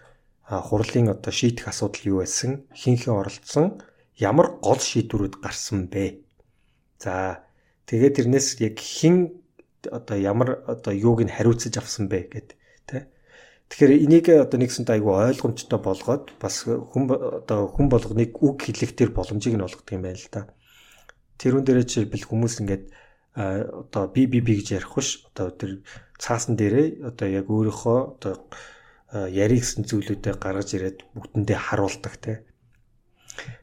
хурлын 0.47 1.11
одоо 1.11 1.33
шийдэх 1.35 1.69
асуудал 1.69 2.07
юу 2.07 2.19
байсан, 2.23 2.71
хинхэн 2.71 3.19
оролцсон, 3.19 3.83
ямар 4.15 4.59
гол 4.63 4.79
шийдвэрүүд 4.79 5.43
гарсан 5.43 5.91
бэ. 5.91 6.23
За 7.03 7.43
тэгээд 7.91 8.17
тэрнээс 8.17 8.63
яг 8.63 8.79
хин 8.79 9.43
одоо 9.91 10.17
ямар 10.17 10.63
одоо 10.67 10.95
юуг 10.95 11.23
нь 11.27 11.35
хариуцаж 11.35 11.77
авсан 11.79 12.09
бэ 12.09 12.31
гэд 12.31 12.49
тэ. 12.87 13.11
Тэгэхээр 13.69 13.93
энийг 14.07 14.27
одоо 14.31 14.59
нэгсэнт 14.63 14.91
айгүй 14.91 15.15
ойлгомжтой 15.35 15.81
болгоод 15.83 16.39
бас 16.39 16.63
хүн 16.63 17.11
одоо 17.11 17.67
хүн 17.67 17.91
болгоныг 17.91 18.39
үг 18.39 18.63
хэлэх 18.63 18.95
тэр 18.95 19.11
боломжийг 19.11 19.59
нь 19.59 19.67
олгодог 19.67 19.93
юм 19.99 20.07
байна 20.07 20.19
л 20.19 20.31
да. 20.31 20.47
Тэрүүн 21.43 21.67
дээрээ 21.67 21.87
жишээлбэл 21.91 22.31
хүмүүс 22.31 22.55
ингээд 22.63 22.85
одоо 23.35 24.09
би 24.09 24.25
би 24.31 24.41
би 24.41 24.63
гэж 24.63 24.81
ярих 24.81 24.95
биш 24.95 25.27
одоо 25.35 25.51
тэр 25.51 25.83
цаасан 26.17 26.57
дээрээ 26.57 27.05
одоо 27.11 27.29
яг 27.29 27.47
өөрийнхөө 27.51 27.99
одоо 28.17 28.49
ярих 29.12 29.62
гэсэн 29.62 29.87
зүйлүүдээ 29.87 30.35
гаргаж 30.42 30.69
ирээд 30.75 30.99
бүгдэндээ 31.14 31.59
харуулдаг 31.59 32.14
те. 32.19 32.33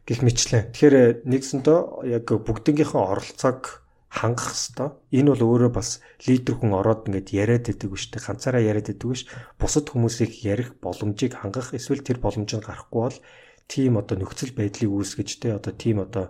Гэх 0.08 0.24
мэтлээ. 0.24 0.72
Тэгэхээр 0.72 1.28
нэгсэндөө 1.28 1.80
яг 2.08 2.28
бүгднгийнхээ 2.32 3.04
оролцоог 3.04 3.84
хангах 4.14 4.54
хэвээр. 4.54 4.94
Энэ 5.12 5.30
бол 5.34 5.44
өөрөө 5.44 5.72
бас 5.74 6.00
лидер 6.24 6.56
хүн 6.62 6.78
ороод 6.78 7.10
ингээд 7.10 7.34
яриад 7.34 7.66
идэг 7.68 7.90
биш 7.92 8.14
те. 8.14 8.22
Ганцаараа 8.22 8.62
яриад 8.62 8.94
идэг 8.94 9.10
биш. 9.10 9.26
Бусад 9.58 9.90
хүмүүсийг 9.90 10.32
ярих 10.46 10.78
боломжийг 10.78 11.34
хангах 11.42 11.74
эсвэл 11.74 12.06
тэр 12.06 12.22
боломжийг 12.22 12.64
гарахгүй 12.64 13.02
бол 13.02 13.18
тийм 13.66 13.98
одоо 13.98 14.16
нөхцөл 14.22 14.54
байдлыг 14.54 14.92
үүсгэж 14.94 15.30
те 15.42 15.58
одоо 15.58 15.74
тийм 15.74 16.06
одоо 16.06 16.30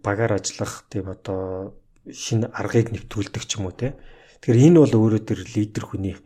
багаар 0.00 0.40
ажиллах 0.40 0.88
тийм 0.88 1.12
одоо 1.12 1.76
шинэ 2.08 2.48
аргыг 2.48 2.90
нэвтрүүлдэг 2.96 3.44
ч 3.44 3.60
юм 3.60 3.68
уу 3.68 3.76
те. 3.76 3.92
Тэгэхээр 4.40 4.72
энэ 4.72 4.78
бол 4.80 4.94
өөрөө 4.96 5.22
тэр 5.28 5.40
лидер 5.52 5.84
хүний 5.84 6.16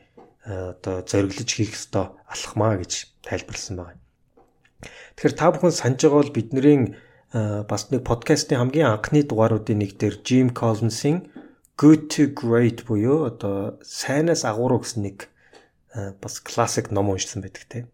одоо 0.46 1.02
зориглож 1.02 1.50
хийх 1.50 1.74
ёстой 1.74 2.14
алхмаа 2.30 2.78
гэж 2.78 3.11
тайлбарлсан 3.26 3.76
байна. 3.76 4.00
Тэгэхээр 5.18 5.35
та 5.35 5.50
бүхэн 5.50 5.74
санаж 5.74 6.00
байгаа 6.06 6.22
бол 6.22 6.37
бидний 6.38 6.94
бас 7.32 7.90
нэг 7.90 8.06
подкастын 8.06 8.62
хамгийн 8.62 8.94
анхны 8.94 9.26
дугааруудын 9.26 9.82
нэг 9.82 9.98
дээр 9.98 10.22
Jim 10.22 10.54
Collins-ийн 10.54 11.26
Good 11.76 12.09
to 12.09 12.30
Great 12.32 12.87
буюу 12.87 13.26
одоо 13.26 13.76
сайнаас 13.82 14.46
агууруу 14.46 14.80
гэсэн 14.80 15.02
нэг 15.02 15.28
бас 16.22 16.40
классик 16.40 16.94
ном 16.94 17.11
уншсан 17.11 17.42
байдаг 17.42 17.64
те. 17.68 17.90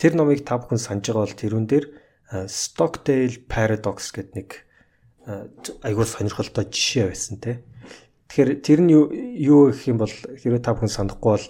Тэр 0.00 0.16
номыг 0.16 0.42
та 0.42 0.56
бүхэн 0.56 0.80
санаж 0.80 1.04
байгаа 1.06 1.28
бол 1.28 1.38
тэрүүн 1.38 1.66
дээр 1.68 1.86
Stockdale 2.48 3.44
Paradox 3.44 4.10
гэдэг 4.16 4.34
нэг 4.34 4.48
айгуул 5.84 6.08
сонирхолтой 6.08 6.64
жишээ 6.64 7.12
байсан 7.12 7.36
те. 7.38 7.62
Тэгэхээр 8.30 8.50
тэр 8.62 8.80
нь 8.86 8.90
юу 8.90 9.70
гэх 9.70 9.90
юм 9.90 9.98
бол 10.00 10.10
хэрвээ 10.10 10.62
та 10.64 10.74
бүхэн 10.74 10.90
санахгүй 10.90 11.30
бол 11.36 11.46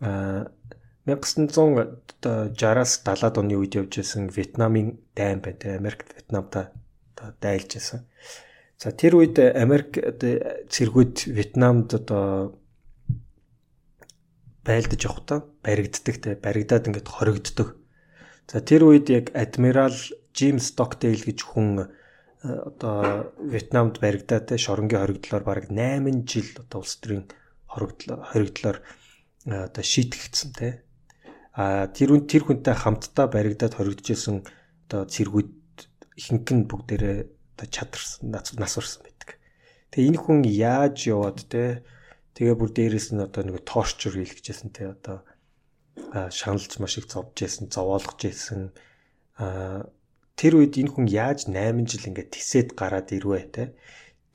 1960-аас 0.00 2.92
70-аад 3.06 3.38
оны 3.38 3.54
үед 3.56 3.74
явж 3.78 3.96
байсан 4.02 4.28
Вьетнамын 4.28 4.98
дайм 5.16 5.40
бай 5.40 5.54
тэ 5.54 5.76
Америк 5.78 6.04
Вьетнамта 6.10 6.72
дайлж 7.40 7.72
байсан. 7.78 8.00
За 8.76 8.92
тэр 8.92 9.16
үед 9.16 9.40
Америк 9.40 9.96
цэргүүд 10.68 11.32
Вьетнамд 11.32 11.96
одоо 11.96 12.60
байлдаж 14.66 15.00
явахдаа 15.06 15.46
баригддаг 15.64 16.16
те 16.20 16.36
баригдаад 16.36 16.86
ингээд 16.90 17.08
хоригддог. 17.08 17.80
За 18.50 18.60
тэр 18.60 18.84
үед 18.90 19.08
яг 19.08 19.32
адмирал 19.32 19.96
Jim 20.36 20.60
Stockdale 20.60 21.24
гэж 21.24 21.40
хүн 21.40 21.88
одоо 22.42 23.32
Вьетнамд 23.40 23.96
баригдаад 24.02 24.50
те 24.50 24.58
шоронгийн 24.58 25.00
хоригдлоор 25.00 25.44
бараг 25.46 25.70
8 25.70 26.26
жил 26.26 26.50
одоо 26.60 26.82
улс 26.82 26.98
төрийн 27.00 27.24
хоригдлоор 27.70 28.20
хоригдлоор 28.28 28.82
одоо 29.46 29.82
шийтгэгдсэн 29.82 30.50
те. 30.58 30.82
А 31.54 31.86
тэр 31.86 32.12
хүн 32.12 32.26
тэр 32.26 32.42
хүнтэй 32.44 32.74
хамтдаа 32.74 33.30
баригдаад 33.30 33.78
хоригдожсэн 33.78 34.42
одоо 34.90 35.06
цэргүүд 35.06 35.54
ихэнх 36.18 36.50
нь 36.50 36.66
бүгдээрээ 36.66 37.18
одоо 37.54 37.66
чадарсан 37.70 38.34
нас 38.34 38.74
урсан 38.76 39.06
байдаг. 39.06 39.38
Тэгээ 39.94 40.08
энэ 40.10 40.20
хүн 40.20 40.40
яаж 40.44 41.06
яваад 41.06 41.46
те 41.46 41.86
тэгээ 42.34 42.56
бүр 42.58 42.70
дээрэс 42.74 43.14
нь 43.14 43.22
одоо 43.22 43.42
нэг 43.46 43.62
торчер 43.62 44.18
хийлгэжсэн 44.18 44.70
те 44.74 44.92
одоо 44.92 45.22
шаналж 46.28 46.76
маш 46.82 46.98
их 46.98 47.08
зовж 47.08 47.38
байсан, 47.38 47.70
зовоолгож 47.70 48.20
байсан. 48.20 48.74
А 49.40 49.86
тэр 50.36 50.60
үед 50.60 50.76
энэ 50.76 50.92
хүн 50.92 51.06
яаж 51.08 51.48
8 51.48 51.86
жил 51.88 52.04
ингээд 52.12 52.34
тисэд 52.34 52.68
гараад 52.76 53.14
ирвэ 53.14 53.48
те. 53.48 53.64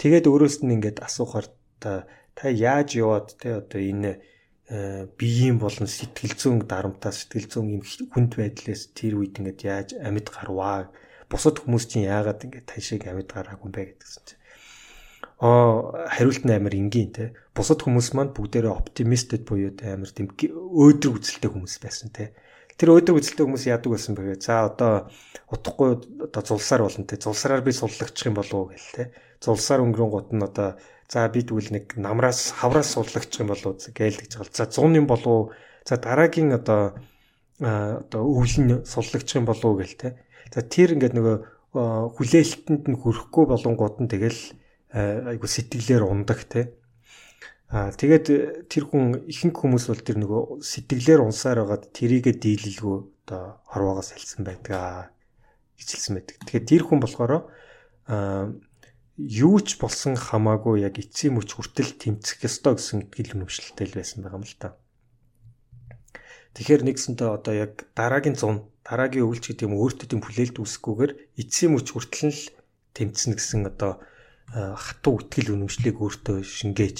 Тэгээд 0.02 0.26
өөрөөс 0.26 0.66
нь 0.66 0.74
ингээд 0.74 1.06
асуухаар 1.06 1.52
та 1.78 2.08
яаж 2.48 2.98
яваад 2.98 3.38
те 3.38 3.62
одоо 3.62 3.78
энэ 3.78 4.12
Э, 4.18 4.31
биеийн 4.72 5.60
болон 5.60 5.88
сэтгэл 5.92 6.36
зүйн 6.40 6.60
дарамтаа 6.64 7.12
сэтгэл 7.12 7.48
зүйн 7.52 7.68
юм 7.76 7.84
хүнд 7.84 8.40
байдлаас 8.40 8.96
тэр 8.96 9.20
үед 9.20 9.36
ингээд 9.36 9.60
яаж 9.68 9.90
амьд 10.00 10.32
гарваа? 10.32 10.88
Бусад 11.28 11.60
хүмүүс 11.60 11.92
чинь 11.92 12.08
яагаад 12.08 12.48
ингээд 12.48 12.72
тайшааг 12.72 13.04
амьд 13.04 13.30
гараагүй 13.36 13.68
юм 13.68 13.76
бэ 13.76 13.84
гэдгсэн 14.00 14.24
чинь. 14.24 14.40
Аа 15.44 16.08
хариулт 16.08 16.44
нь 16.48 16.56
амар 16.56 16.72
энгийн 16.72 17.12
те. 17.12 17.36
Бусад 17.52 17.84
хүмүүс 17.84 18.16
маань 18.16 18.32
бүгдээрээ 18.32 18.72
оптимистед 18.72 19.44
буюу 19.44 19.76
амар 19.84 20.08
тийм 20.08 20.32
өөдрөг 20.32 21.20
үзэлтэй 21.20 21.52
хүмүүс 21.52 21.76
байсан 21.84 22.16
те. 22.16 22.32
Тэр 22.80 22.96
өөдрөг 22.96 23.20
үзэлтэй 23.20 23.44
хүмүүс 23.44 23.68
яадаг 23.68 23.92
байсан 23.92 24.16
бэ 24.16 24.40
за 24.40 24.72
одоо 24.72 25.12
утгагүй 25.52 26.00
одоо 26.32 26.42
зулсаар 26.48 26.88
болно 26.88 27.04
те. 27.04 27.20
Зулсараар 27.20 27.60
би 27.60 27.76
суллагчих 27.76 28.32
юм 28.32 28.40
болов 28.40 28.56
уу 28.56 28.72
гэл 28.72 28.96
те. 28.96 29.04
Зулсаар 29.44 29.84
өнгөрөн 29.84 30.12
гут 30.16 30.30
нь 30.32 30.46
одоо 30.46 30.80
За 31.12 31.28
би 31.28 31.44
тэгвэл 31.44 31.76
нэг 31.76 32.00
намраас 32.00 32.56
хавраас 32.56 32.96
суллагч 32.96 33.36
юм 33.44 33.52
болов 33.52 33.84
гээл 33.84 34.16
гэж 34.16 34.32
байгаа. 34.40 34.56
За 34.56 34.64
100 34.64 34.96
юм 34.96 35.08
болов 35.12 35.52
за 35.84 36.00
дараагийн 36.00 36.56
одоо 36.56 36.96
одоо 37.60 38.24
өвлөн 38.32 38.88
суллагч 38.88 39.36
юм 39.36 39.44
болов 39.44 39.76
гээл 39.76 40.00
те. 40.00 40.10
За 40.56 40.64
тэр 40.64 40.96
ингээд 40.96 41.12
нөгөө 41.20 41.36
хүлээлтэнд 42.16 42.88
нь 42.88 42.96
хүрэхгүй 42.96 43.44
болонгууд 43.44 44.00
нь 44.00 44.08
тэгэл 44.08 44.40
айгу 45.36 45.52
сэтгэлээр 45.52 46.08
ундаг 46.08 46.48
те. 46.48 46.80
Аа 47.68 47.92
тэгээд 47.92 48.72
тэр 48.72 48.88
хүн 48.88 49.28
ихэнх 49.28 49.68
хүмүүс 49.68 49.92
бол 49.92 50.00
тэр 50.00 50.16
нөгөө 50.16 50.64
сэтгэлээр 50.64 51.28
унсаар 51.28 51.68
байгаад 51.68 51.92
тэрийгэ 51.92 52.40
дийлэлгүй 52.40 53.28
одоо 53.28 53.60
хорвоогоос 53.68 54.16
хэлсэн 54.16 54.48
байдаг 54.48 55.12
гэж 55.76 55.88
хэлсэн 55.92 56.16
байдаг. 56.16 56.36
Тэгэхээр 56.40 56.68
тэр 56.72 56.84
хүн 56.88 57.00
болохоор 57.04 57.32
аа 58.08 58.48
юу 59.22 59.62
ч 59.62 59.78
болсон 59.78 60.18
хамаагүй 60.18 60.82
яг 60.82 60.98
эцсийн 60.98 61.38
мөч 61.38 61.54
хүртэл 61.54 61.94
тэмцэх 62.02 62.42
ёстой 62.48 62.74
гэсэн 62.78 63.00
гэл 63.14 63.38
нүмшлэлтэй 63.38 63.86
л 63.92 63.98
байсан 63.98 64.26
байгаа 64.26 64.40
юм 64.42 64.46
л 64.48 64.58
та. 64.58 64.70
Тэгэхээр 66.58 66.82
нэгсэнтэй 66.84 67.30
одоо 67.30 67.54
яг 67.54 67.86
дараагийн 67.94 68.36
100 68.36 68.66
дараагийн 68.84 69.28
өвлж 69.30 69.44
гэдэг 69.54 69.68
юм 69.70 69.78
өөртөө 69.78 70.08
тийм 70.10 70.22
хүлээлт 70.26 70.58
үүсэхгүйгээр 70.58 71.12
эцсийн 71.38 71.72
мөч 71.72 71.88
хүртэл 71.94 72.34
л 72.34 72.44
тэмцэнэ 72.98 73.36
гэсэн 73.38 73.62
одоо 73.72 74.02
хатуу 74.52 75.22
үтгэл 75.22 75.56
үнэмшлийг 75.56 75.96
өөртөө 76.02 76.44
шингээж 76.44 76.98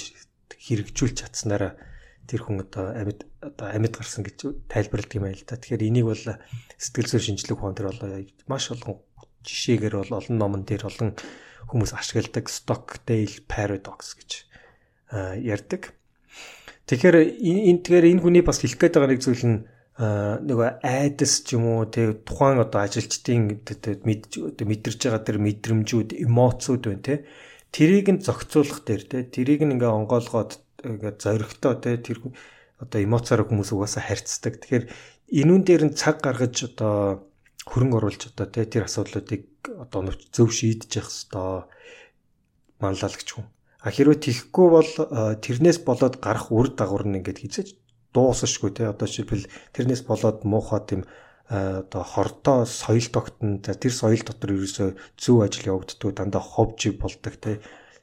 хэрэгжүүлж 0.56 1.16
чадсанараа 1.20 1.76
тэр 2.24 2.40
хүн 2.48 2.64
одоо 2.64 2.96
амьд 2.96 3.28
одоо 3.44 3.66
амьд 3.68 3.92
гарсан 3.92 4.24
гэж 4.24 4.70
тайлбарладаг 4.72 5.12
юм 5.18 5.26
байл 5.28 5.44
та. 5.44 5.60
Тэгэхээр 5.60 5.84
энийг 5.84 6.06
бол 6.08 6.24
сэтгэл 6.80 7.10
зүйн 7.12 7.24
шинжилгээ 7.36 7.56
ухаан 7.58 7.76
дээр 7.76 7.90
бол 7.92 8.02
маш 8.48 8.72
олон 8.72 9.02
жишээгээр 9.44 9.94
бол 10.00 10.16
олон 10.16 10.36
номон 10.38 10.62
дээр 10.64 10.86
олон 10.88 11.12
хүмүүс 11.72 11.96
ашигладаг 11.96 12.52
Stockdale 12.52 13.40
paradox 13.48 14.12
гэж 14.20 14.30
ярьдаг. 15.40 15.96
Тэгэхээр 16.86 17.16
энэ 17.40 17.80
тэгэхээр 17.80 18.06
энэ 18.12 18.22
хүний 18.22 18.44
бас 18.44 18.60
хэлэх 18.60 18.76
гээд 18.76 18.94
байгаа 19.00 19.10
нэг 19.16 19.24
зүйл 19.24 19.44
нь 19.48 19.58
нөгөө 19.96 20.84
айдас 20.84 21.44
ч 21.44 21.56
юм 21.56 21.68
уу 21.68 21.84
тэг 21.88 22.24
тухайн 22.28 22.60
одоо 22.60 22.80
ажилчдын 22.84 23.60
мэдэрж 23.60 25.00
байгаа 25.04 25.22
тэр 25.24 25.38
мэдрэмжүүд 25.40 26.10
эмоцуд 26.24 26.88
байна 26.88 27.04
те 27.04 27.14
тэрийг 27.72 28.08
нь 28.08 28.24
зохицуулах 28.24 28.84
дээр 28.88 29.02
те 29.04 29.18
тэрийг 29.28 29.64
нь 29.68 29.76
ингээ 29.76 29.92
онгоолгоод 29.92 30.60
ингээ 30.80 31.12
зоригтой 31.20 31.74
те 31.80 32.00
тэр 32.00 32.18
одоо 32.82 32.98
эмоцоор 32.98 33.46
хүмүүс 33.46 33.70
угаасаа 33.72 34.02
харьцдаг. 34.02 34.58
Тэгэхээр 34.58 34.84
энүүн 35.44 35.62
дээр 35.62 35.82
нь 35.86 35.96
цаг 35.96 36.18
гаргаж 36.24 36.72
одоо 36.72 37.24
хөрөнгө 37.66 37.98
оруулж 37.98 38.22
одоо 38.30 38.46
те 38.50 38.66
тэр 38.66 38.86
асуудлуудыг 38.88 39.42
одоо 39.78 40.10
зөв 40.34 40.48
шийдэж 40.50 40.90
явах 40.98 41.12
хэвээр 41.12 41.64
манлайлагч 42.82 43.28
хүн. 43.32 43.46
А 43.82 43.90
хэрвээ 43.90 44.18
тийхгүй 44.22 44.66
бол 44.70 44.90
тэрнээс 45.42 45.78
болоод 45.86 46.18
гарах 46.22 46.50
үр 46.50 46.74
дагавар 46.74 47.06
нь 47.06 47.18
ингээд 47.22 47.42
хизэж 47.42 47.68
дуусашгүй 48.14 48.70
те 48.78 48.90
одоо 48.90 49.06
жишээлбэл 49.06 49.50
тэрнээс 49.74 50.02
болоод 50.06 50.42
муухай 50.46 50.82
тийм 50.86 51.02
одоо 51.50 52.02
хордоо 52.02 52.58
соёл 52.66 53.08
тогтно 53.10 53.58
тэр 53.62 53.92
соёл 53.92 54.22
дотор 54.22 54.54
ерөөсөө 54.54 54.88
зөв 55.18 55.36
ажил 55.42 55.70
явагддаг 55.74 56.10
дандаа 56.14 56.42
ховж 56.42 56.80
болдог 56.98 57.34
те 57.42 57.58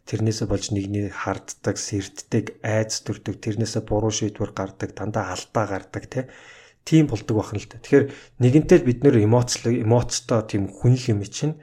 тэрнээсээ 0.10 0.48
болж 0.50 0.74
нэгнийг 0.74 1.14
харддаг, 1.14 1.78
сэрддэг, 1.78 2.66
айц 2.66 3.06
төрдөг, 3.06 3.38
тэрнээсээ 3.46 3.86
буруу 3.86 4.10
шийдвэр 4.10 4.58
гардаг, 4.58 4.98
дандаа 4.98 5.38
алдаа 5.38 5.66
гардаг 5.70 6.04
тий. 6.10 6.26
Тийм 6.86 7.08
болдог 7.08 7.38
бахан 7.38 7.60
л 7.60 7.70
та. 7.70 7.78
Тэгэхээр 7.78 8.06
нэгэнтэй 8.40 8.80
бид 8.82 9.04
нэр 9.04 9.22
эмоцлог, 9.24 9.74
эмоцтой 9.74 10.42
тийм 10.48 10.68
хүнл 10.70 11.04
юм 11.12 11.22
чинь 11.28 11.60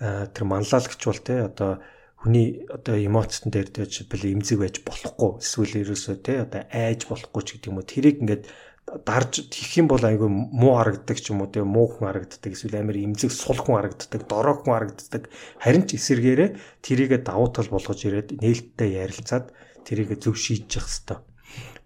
тэр 0.00 0.44
манлайлагч 0.44 1.00
бол 1.00 1.20
тий 1.22 1.40
одоо 1.40 1.80
хүний 2.20 2.66
одоо 2.68 2.96
эмоцтон 2.98 3.52
дээр 3.52 3.70
дэж 3.70 4.10
бэл 4.10 4.36
эмзэг 4.36 4.58
байж 4.60 4.76
болохгүй 4.84 5.40
эсвэл 5.40 5.80
ерөөсөө 5.86 6.16
тий 6.20 6.36
одоо 6.42 6.62
айж 6.68 7.06
болохгүй 7.08 7.42
ч 7.44 7.48
гэдэг 7.56 7.70
юм 7.70 7.78
уу. 7.80 7.86
Тэрийг 7.86 8.16
ингээд 8.20 8.44
дарж 9.06 9.50
тих 9.50 9.70
юм 9.76 9.88
бол 9.90 10.02
айгүй 10.02 10.28
муу 10.30 10.78
харагддаг 10.78 11.18
ч 11.18 11.30
юм 11.34 11.42
уу 11.42 11.50
тэгээ 11.50 11.66
муу 11.66 11.86
хүн 11.90 12.06
харагддаг 12.06 12.52
эсвэл 12.54 12.78
амар 12.78 12.96
имзэг 12.96 13.30
сул 13.34 13.58
хүн 13.58 13.82
харагддаг 13.82 14.22
дорой 14.30 14.54
хүн 14.62 14.74
харагддаг. 14.74 15.22
Харин 15.58 15.84
ч 15.90 15.98
эсэргээрээ 15.98 16.50
тэрийгэ 16.86 17.18
давуу 17.26 17.50
тал 17.50 17.66
болгож 17.66 18.00
ирээд 18.06 18.38
нээлттэй 18.38 18.90
ярилцаад 19.02 19.50
тэрийгэ 19.82 20.22
зөв 20.22 20.38
шийдэж 20.38 20.70
явах 20.78 20.90
хэвээр 20.92 21.35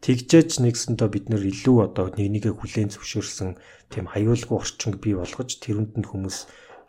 тэгжээж 0.05 0.51
нэгсэндээ 0.65 1.09
бид 1.13 1.27
нэр 1.29 1.45
илүү 1.53 1.77
одоо 1.87 2.07
нэг 2.17 2.29
нэгэ 2.33 2.51
хүлээн 2.57 2.91
зөвшөөрсөн 2.93 3.51
тийм 3.93 4.07
аюулгүй 4.17 4.57
орчинг 4.57 4.97
бий 5.05 5.15
болгож 5.17 5.61
тэрүнд 5.61 6.01
нь 6.01 6.09
хүмүүс 6.09 6.39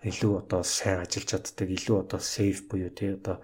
илүү 0.07 0.33
одоо 0.41 0.61
сайн 0.63 1.03
ажиллаж 1.03 1.29
чаддаг 1.29 1.69
илүү 1.69 1.97
одоо 2.03 2.19
сейф 2.19 2.65
буюу 2.71 2.89
тий 2.89 3.13
одоо 3.19 3.43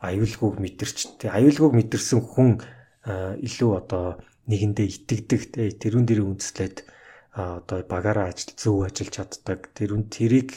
аюулгүйг 0.00 0.56
мэдэрч 0.62 0.98
тий 1.20 1.28
аюулгүйг 1.28 1.74
мэдэрсэн 1.76 2.20
хүн 2.22 2.50
илүү 3.44 3.72
одоо 3.76 4.22
нэгэндээ 4.48 4.86
итгэдэг 4.88 5.42
те 5.52 5.62
тэрүүн 5.82 6.06
дээр 6.08 6.22
үндэслээд 6.24 6.76
одоо 7.34 7.84
багаараа 7.84 8.32
ажил 8.32 8.54
зөв 8.56 8.88
ажиллаж 8.88 9.14
чаддаг. 9.14 9.70
Тэрүүн 9.76 10.08
тэрийг 10.10 10.48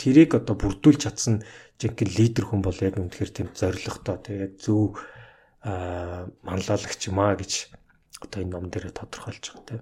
тэрийг 0.00 0.38
одоо 0.38 0.54
бүрдүүлж 0.56 1.00
чадсан 1.04 1.42
жинхэнэ 1.80 2.16
лидер 2.16 2.44
хүн 2.48 2.62
бол 2.62 2.78
яг 2.80 2.96
үнэхээр 2.96 3.30
тийм 3.34 3.48
зоригтой 3.52 4.18
те 4.24 4.32
яг 4.48 4.52
зөв 4.62 4.96
манлайлагч 6.46 7.00
юм 7.10 7.18
а 7.20 7.36
гэж 7.36 7.68
одоо 8.20 8.38
энэ 8.42 8.52
ном 8.54 8.70
дээр 8.70 8.92
тодорхойлж 8.92 9.44
байгаа 9.50 9.66
те 9.68 9.76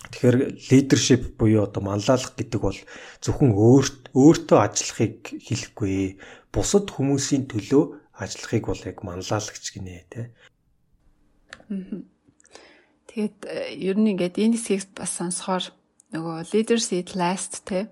Тэгэхээр 0.00 0.38
лидершип 0.72 1.22
буюу 1.38 1.64
одоо 1.68 1.82
манлайлах 1.84 2.34
гэдэг 2.34 2.60
бол 2.60 2.78
зөвхөн 3.20 3.52
өөртөө 3.52 4.58
ажиллахыг 4.58 5.38
хэлэхгүй 5.46 6.18
бусад 6.50 6.88
хүмүүсийн 6.90 7.44
төлөө 7.46 7.84
ажиллахыг 8.16 8.64
бол 8.66 8.82
яг 8.88 8.98
манлайлагч 9.04 9.64
гинэ 9.76 10.08
те. 10.08 10.32
Аа 11.68 12.02
Тэгээд 13.10 13.38
э, 13.42 13.74
ер 13.74 13.98
нь 13.98 14.14
ингээд 14.14 14.38
энэ 14.38 14.54
хэсгийг 14.54 14.94
бас 14.94 15.18
сонсохоор 15.18 15.74
нөгөө 16.14 16.54
leaders 16.54 16.94
eat 16.94 17.18
last 17.18 17.66
те. 17.66 17.90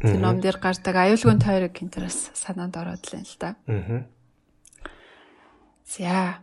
Тэр 0.00 0.16
ном 0.16 0.40
дээр 0.40 0.56
гардаг 0.56 0.96
аюулгүй 0.96 1.36
тойрог 1.36 1.76
гинтерээс 1.76 2.32
санаанд 2.32 2.80
ороод 2.80 3.04
л 3.04 3.20
юм 3.20 3.24
л 3.28 3.36
да. 3.36 3.52
Аа. 3.68 4.08
За. 5.84 6.40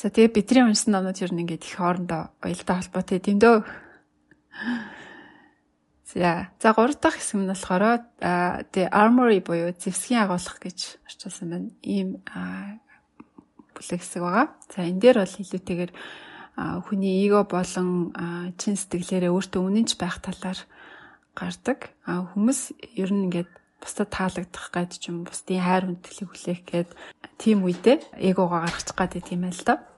За 0.00 0.08
тэгээ 0.08 0.32
бидний 0.32 0.64
уншсан 0.64 0.96
номнууд 0.96 1.20
ер 1.20 1.28
нь 1.28 1.44
ингээд 1.44 1.68
их 1.68 1.76
хоорондоо 1.76 2.32
уялдаа 2.40 2.80
холбоотой 2.80 3.20
тийм 3.20 3.36
дөө. 3.36 3.68
За. 6.08 6.48
За 6.56 6.72
гурав 6.72 6.96
дахь 6.96 7.20
хэсэг 7.20 7.36
нь 7.36 7.52
болохоор 7.52 8.08
the 8.16 8.88
armory 8.88 9.44
буюу 9.44 9.76
зэвсгийн 9.76 10.24
агуулга 10.24 10.56
гэж 10.56 11.04
орчуулсан 11.04 11.52
байна. 11.52 11.68
Ийм 11.84 12.24
бүлэг 13.76 14.00
хэсэг 14.00 14.24
байгаа. 14.24 14.48
За 14.72 14.88
энэ 14.88 15.04
дээр 15.04 15.20
бол 15.20 15.36
илүүтэйгээр 15.36 15.92
хүний 16.88 17.20
эго 17.28 17.44
болон 17.44 18.16
чин 18.56 18.80
сэтгэлээрээ 18.80 19.28
өөртөө 19.28 19.60
үнэнч 19.68 20.00
байх 20.00 20.24
талаар 20.24 20.64
гардаг. 21.36 21.92
Хүмүүс 22.08 22.72
ер 22.96 23.12
нь 23.12 23.28
ингээд 23.28 23.52
бусдад 23.84 24.08
таалагдах 24.08 24.72
гээд 24.72 24.96
ч 24.96 25.12
юм 25.12 25.28
бусдын 25.28 25.60
хайр 25.60 25.84
хүндэлийг 25.92 26.28
хүлээх 26.32 26.60
гээд 26.64 26.90
тийм 27.36 27.68
үедээ 27.68 28.16
эгоогоо 28.32 28.64
гаргачих 28.64 28.96
гээд 28.96 29.28
тийм 29.28 29.44
байл 29.44 29.60
та. 29.60 29.89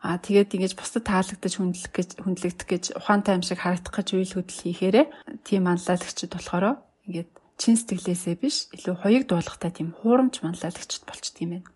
А 0.00 0.16
тэгээд 0.16 0.56
ингэж 0.56 0.72
бусдад 0.80 1.04
таалагдаж 1.04 1.60
хүндлэх 1.60 1.92
гэж 1.92 2.08
хүндлэгдэх 2.24 2.68
гэж 2.72 2.84
ухаантай 2.96 3.36
юм 3.36 3.44
шиг 3.44 3.60
харагдах 3.60 3.92
гэж 4.00 4.08
үйл 4.16 4.32
хөдлөл 4.32 4.64
хийхээрээ 4.64 5.06
тийм 5.44 5.68
манлайлагчд 5.68 6.32
болохоор 6.32 6.80
ингээд 7.04 7.30
чин 7.60 7.76
сэтгэлээсээ 7.76 8.34
биш 8.40 8.72
илүү 8.72 8.96
хоёрог 9.04 9.26
дуулахтай 9.28 9.70
тийм 9.76 9.92
хуурамч 10.00 10.40
манлайлагчд 10.40 11.04
болчдөг 11.04 11.40
юм 11.44 11.52
байна. 11.60 11.68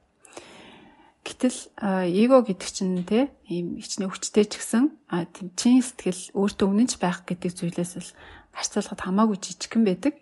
Гэтэл 1.24 1.58
эго 1.80 2.36
гэдэг 2.48 2.68
чинь 2.72 3.04
те 3.04 3.28
ийм 3.44 3.76
хичнээн 3.76 4.08
хүчтэй 4.08 4.48
ч 4.48 4.56
гэсэн 4.56 4.84
тийм 5.28 5.48
чин 5.52 5.84
сэтгэл 5.84 6.32
өөртөө 6.32 6.68
үнэнч 6.68 6.92
байх 7.00 7.28
гэдэг 7.28 7.52
зүйлээс 7.52 7.92
л 8.00 8.08
харьцуулахад 8.56 9.04
хамаагүй 9.04 9.36
жижигхэн 9.40 9.84
байдаг. 9.84 10.16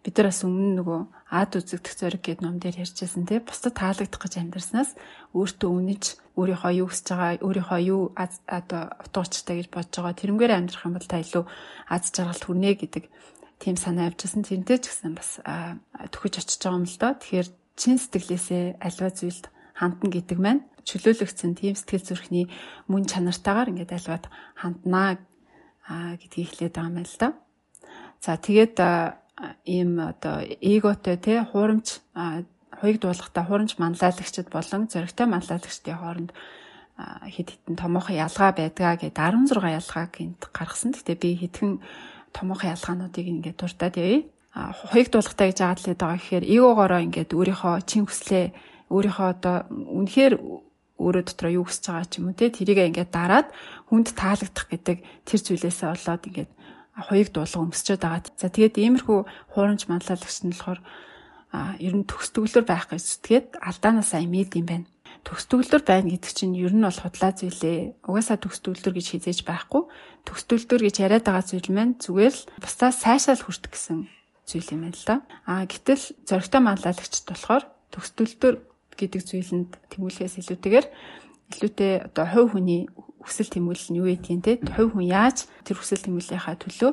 Бид 0.00 0.16
нар 0.16 0.32
бас 0.32 0.40
өмнө 0.48 0.80
нөгөө 0.80 1.00
ад 1.28 1.52
үзэгдэх 1.60 1.94
зориг 1.94 2.22
гэдэг 2.24 2.40
ном 2.40 2.56
дээр 2.56 2.80
ярьжсэн 2.88 3.28
те 3.28 3.44
бусдад 3.44 3.76
таалагдах 3.76 4.16
гэж 4.16 4.40
амьдрснаас 4.40 4.96
өөртөө 5.36 5.70
үнэнч 5.76 6.04
өөрийнхөө 6.40 6.72
юу 6.80 6.88
хүсэж 6.88 7.06
байгаа 7.12 7.44
өөрийнхөө 7.44 7.80
юу 7.84 8.02
одоо 8.16 8.82
утгаучтай 8.96 9.60
гэж 9.60 9.68
бодож 9.68 9.94
байгаа 10.00 10.16
тэрнгээр 10.16 10.56
амьдрах 10.56 10.86
юм 10.88 10.96
бол 10.96 11.04
та 11.04 11.20
илүү 11.20 11.44
аз 11.92 12.02
жаргалт 12.16 12.44
хүрнэ 12.48 12.72
гэдэг 12.80 13.04
тийм 13.60 13.76
санаа 13.76 14.08
авчирсан. 14.08 14.40
Тэрнтэй 14.40 14.80
ч 14.80 14.88
гэсэн 14.88 15.12
бас 15.12 15.36
төхөж 15.44 16.34
очиж 16.40 16.56
байгаа 16.64 16.80
юм 16.80 16.88
л 16.88 16.96
доо. 16.96 17.12
Тэгэхээр 17.20 17.48
чин 17.76 17.96
сэтгэлээсээ 18.00 18.64
альва 18.80 19.08
зүйлд 19.12 19.44
хандна 19.76 20.08
гэдэг 20.08 20.38
маань 20.40 20.64
чөлөөлөгдсөн 20.88 21.52
тийм 21.60 21.76
сэтгэл 21.76 22.08
зүрхний 22.08 22.48
мөн 22.88 23.04
чанартаагаар 23.04 23.68
ингээд 23.76 23.96
альваад 24.00 24.24
ханднаа 24.56 25.20
гэдгийг 26.16 26.48
хэлээд 26.56 26.74
байгаа 26.76 26.88
юм 26.88 27.04
л 27.04 27.16
да. 27.20 27.28
За 28.24 28.36
тэгээд 28.40 28.76
ийм 29.64 30.00
одоо 30.00 30.44
эготой 30.44 31.16
те 31.16 31.44
хуурамч 31.44 32.00
хоёуг 32.80 32.98
дуулахтаа 33.00 33.44
хуурамч 33.44 33.76
манлайлагчд 33.78 34.48
болон 34.52 34.88
зөрөгтэй 34.92 35.26
манлайлагчдын 35.28 35.96
хооронд 36.00 36.30
хэд 37.34 37.48
хэдэн 37.56 37.76
томоохон 37.80 38.16
ялгаа 38.16 38.52
байдгаа 38.52 38.94
гэд 39.00 39.16
16 39.16 39.56
ялгааг 39.56 40.12
энд 40.20 40.40
гаргасан. 40.52 40.92
Гэтэ 40.92 41.16
би 41.16 41.30
хэдхэн 41.40 41.80
томоохон 42.36 42.72
ялгаануудыг 42.76 43.26
ингээд 43.26 43.56
дуртаад 43.56 43.96
явъя. 43.96 44.28
Хоёуг 44.92 45.08
дуулахтаа 45.08 45.46
гэж 45.48 45.58
яагаад 45.64 45.80
л 45.80 45.96
байгаа 45.96 46.18
гэхээр 46.20 46.44
эгогоороо 46.44 47.00
ингээд 47.06 47.30
өөрийнхөө 47.32 47.74
чин 47.88 48.04
хүслээ 48.04 48.46
өөрийнхөө 48.92 49.28
одоо 49.32 49.56
үнэхээр 49.70 50.34
өөрөө 51.00 51.24
дотроо 51.24 51.52
юу 51.56 51.64
хүсэж 51.64 51.84
байгаа 51.88 52.08
ч 52.10 52.12
юм 52.20 52.28
уу 52.28 52.36
те 52.36 52.52
тэрийгээ 52.52 52.90
ингээд 52.92 53.10
дараад 53.14 53.48
хүнд 53.88 54.08
таалагдах 54.12 54.66
гэдэг 54.68 54.98
тэр 55.24 55.40
зүйлээсээ 55.40 55.88
болоод 55.88 56.22
ингээд 56.28 56.50
хоёуг 56.96 57.28
дуулга 57.32 57.64
өмсчөөд 57.64 58.02
байгаа. 58.02 58.32
За 58.36 58.48
тэгээд 58.50 58.78
иймэрхүү 58.78 59.18
хуурамч 59.54 59.86
манлайлагч 59.86 60.38
нь 60.42 60.52
болохоор 60.52 60.80
а 61.50 61.74
ер 61.82 61.94
нь 61.98 62.06
төгсдөглөр 62.06 62.64
байх 62.66 62.86
гэж 62.90 63.02
зүтгээд 63.02 63.46
алдаанаас 63.58 64.14
аймид 64.14 64.54
юм 64.54 64.66
байна. 64.66 64.86
Төгсдөглөр 65.26 65.82
байна 65.82 66.08
гэдэг 66.14 66.32
чинь 66.32 66.54
ер 66.54 66.70
нь 66.70 66.86
бол 66.86 66.94
худлаа 66.94 67.34
зүйлээ. 67.34 68.06
Угаасаа 68.06 68.38
төгсдөглөр 68.38 68.94
гэж 68.94 69.06
хизээж 69.18 69.40
байхгүй. 69.42 69.82
Төгсдөглөр 70.26 70.82
гэж 70.86 70.96
яриад 71.02 71.26
байгаа 71.26 71.44
зүйл 71.44 71.70
маань 71.74 71.98
зүгээр 71.98 72.34
л 72.34 72.48
бусдаас 72.62 73.02
сайшаал 73.02 73.42
хүртэх 73.42 73.74
гэсэн 73.74 74.06
зүйл 74.46 74.72
юм 74.74 74.80
байна 74.86 74.96
л 74.96 75.06
да. 75.06 75.16
А 75.44 75.66
гэтэл 75.66 76.04
зөрөгтэй 76.26 76.62
манлайлагчд 76.62 77.26
болохоор 77.26 77.64
төгсдөглөр 77.90 78.56
гэдэг 78.94 79.22
зүйлэнд 79.26 79.70
тэмүүлэхээс 79.90 80.34
илүүтэйгээр 80.40 80.86
илүүтэй 81.50 81.92
одоо 82.06 82.26
хувь 82.30 82.50
хүний 82.54 82.86
хүсэл 83.30 83.54
тэмүүлэл 83.54 83.90
нь 83.94 83.98
юу 84.02 84.10
гэдгийг 84.10 84.42
те 84.42 84.74
хувь 84.74 84.98
хүн 84.98 85.06
яаж 85.06 85.46
тэр 85.62 85.78
хүсэл 85.78 86.02
тэмүүллийнхаа 86.02 86.58
төлөө 86.58 86.92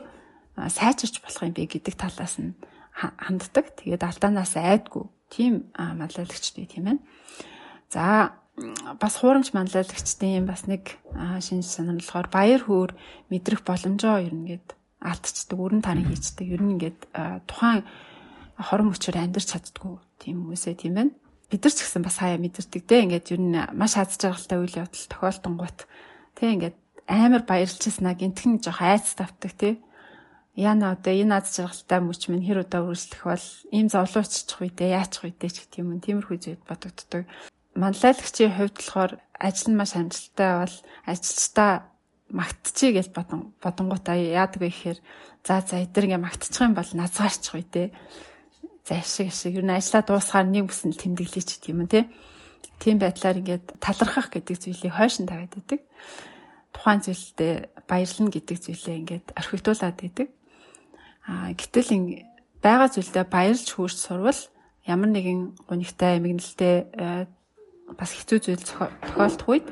сайжирч 0.70 1.26
болох 1.26 1.42
юм 1.42 1.54
бэ 1.58 1.66
гэдэг 1.66 1.96
талаас 1.98 2.38
нь 2.38 2.54
ханддаг. 2.94 3.74
Тэгээд 3.78 4.06
алдаанаас 4.06 4.54
айдгүй 4.58 5.06
тийм 5.30 5.70
манлайлагчтай 5.76 6.66
тийм 6.66 6.86
ээ. 6.88 6.98
За 7.94 8.34
бас 8.98 9.22
хуурамч 9.22 9.54
манлайлагчдын 9.54 10.50
бас 10.50 10.66
нэг 10.66 10.98
шинж 11.46 11.70
санал 11.70 12.02
болохоор 12.02 12.28
баяр 12.34 12.62
хөөр 12.66 12.92
мэдрэх 13.30 13.62
боломжоо 13.62 14.18
ер 14.18 14.34
нь 14.34 14.50
гээд 14.50 14.74
алдчихдаг, 14.98 15.60
өрн 15.62 15.82
тарин 15.86 16.10
хийцдэг. 16.10 16.48
Ер 16.50 16.62
нь 16.66 16.74
ингээд 16.82 17.06
тухайн 17.46 17.86
хорон 18.58 18.90
өчөр 18.90 19.22
амьдарч 19.22 19.54
чаддгүй 19.54 20.02
тийм 20.18 20.42
хүмүүсээ 20.42 20.74
тийм 20.74 20.94
байна. 20.98 21.14
Бид 21.54 21.62
нар 21.62 21.74
ч 21.74 21.86
гэсэн 21.86 22.02
бас 22.02 22.18
хаяа 22.18 22.42
мэдэрдэг 22.42 22.82
дээ. 22.82 23.06
Ингээд 23.06 23.28
ер 23.38 23.42
нь 23.46 23.56
маш 23.78 23.94
аз 23.94 24.18
жаргалтай 24.18 24.58
үйл 24.58 24.82
явдал 24.82 25.06
тохиолдонгууд 25.06 25.80
тийм 26.38 26.50
ингээд 26.62 26.78
амар 27.10 27.44
баярлчихснаа 27.50 28.14
гинтгэн 28.14 28.62
жоох 28.62 28.82
айц 28.86 29.18
тавтдаг 29.18 29.52
тийм 29.58 29.76
яна 30.58 30.98
одоо 30.98 31.14
энэ 31.14 31.38
аз 31.38 31.54
жаргалтай 31.54 32.02
мөч 32.02 32.22
минь 32.34 32.42
хэр 32.42 32.66
удаа 32.66 32.82
үргэлжлэх 32.82 33.24
бол 33.30 33.48
ийм 33.70 33.88
зовлооччих 33.94 34.58
үедээ 34.58 34.98
яачих 34.98 35.30
үедээ 35.30 35.52
ч 35.54 35.58
гэх 35.70 35.86
юм 35.86 36.02
тиймэрхүү 36.02 36.38
зүйл 36.42 36.66
бодогддог. 36.66 37.30
Манлайлагчийн 37.78 38.58
хувьд 38.58 38.76
болохоор 38.82 39.12
ажил 39.38 39.70
нь 39.70 39.78
маш 39.78 39.94
амжилттай 39.94 40.52
бол 40.66 40.76
ажилчдаа 41.06 41.72
магтчихъя 42.34 42.92
гэж 42.98 43.08
бодон 43.14 43.54
бодонгуудаа 43.62 44.18
яадаг 44.18 44.62
вэ 44.66 44.70
гэхээр 44.74 45.00
за 45.46 45.62
за 45.62 45.86
эдгээр 45.86 46.18
ингээ 46.18 46.26
магтчих 46.26 46.66
юм 46.66 46.74
бол 46.74 46.90
назгаарчих 46.90 47.54
үедээ. 47.54 47.88
За 48.82 48.98
ашиг 48.98 49.30
ашиг. 49.30 49.54
Ер 49.62 49.66
нь 49.66 49.78
ажиллаа 49.78 50.04
дуусгаар 50.10 50.50
нэг 50.50 50.74
бүсэнд 50.74 50.98
тэмдэглэж 50.98 51.48
гэх 51.54 51.70
юм 51.70 51.86
уу 51.86 52.02
тийм 52.80 52.98
байдлаар 53.02 53.42
ингээд 53.42 53.66
талархах 53.82 54.30
гэдэг 54.34 54.56
зүйлийг 54.58 54.94
хойшин 54.94 55.26
тавиад 55.28 55.54
байдаг. 55.54 55.82
Тухайн 56.74 57.02
зүйлдээ 57.02 57.54
баярлна 57.90 58.30
гэдэг 58.30 58.58
зүйлээ 58.62 58.96
ингээд 59.02 59.28
орхигдуулаад 59.34 59.98
байдаг. 59.98 60.28
Аа 61.28 61.52
гэтэл 61.58 62.24
байгаа 62.62 62.90
зүйлдээ 62.94 63.26
баярлж 63.28 63.68
хөрч 63.74 63.98
сурвал 63.98 64.42
ямар 64.86 65.10
нэгэн 65.12 65.58
гонигтай 65.68 66.18
эмгэнэлтэй 66.22 66.76
э, 66.96 67.26
бас 67.98 68.12
хэцүү 68.16 68.40
зүйл 68.40 68.64
тохиолдох 68.64 69.48
үед 69.48 69.68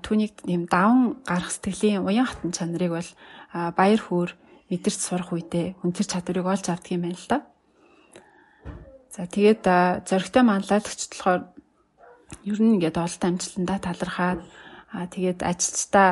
түүнийг 0.00 0.46
нэм 0.46 0.70
даван 0.70 1.20
гарах 1.26 1.52
сэтгэлийн 1.52 2.06
уян 2.06 2.26
хатан 2.26 2.54
чанарыг 2.54 2.96
бол 2.96 3.10
баяр 3.52 4.00
хөөр 4.00 4.30
мэдэрч 4.70 4.98
сурах 4.98 5.34
үедээ 5.36 5.76
хүн 5.82 5.92
тэр 5.92 6.06
чадварыг 6.08 6.46
олж 6.48 6.64
авдаг 6.70 6.92
юм 6.96 7.04
байна 7.04 7.18
л 7.18 7.28
да. 7.28 7.38
За 9.12 9.28
тэгээд 9.28 9.68
зөрөгтэй 10.08 10.42
манлайлагч 10.46 11.00
болохоор 11.12 11.51
ер 12.44 12.58
нь 12.60 12.78
ингээд 12.80 12.96
олд 12.98 13.22
амжилтандаа 13.22 13.78
талархаад 13.82 14.40
тэгээд 14.92 15.40
ажилчдаа 15.40 16.10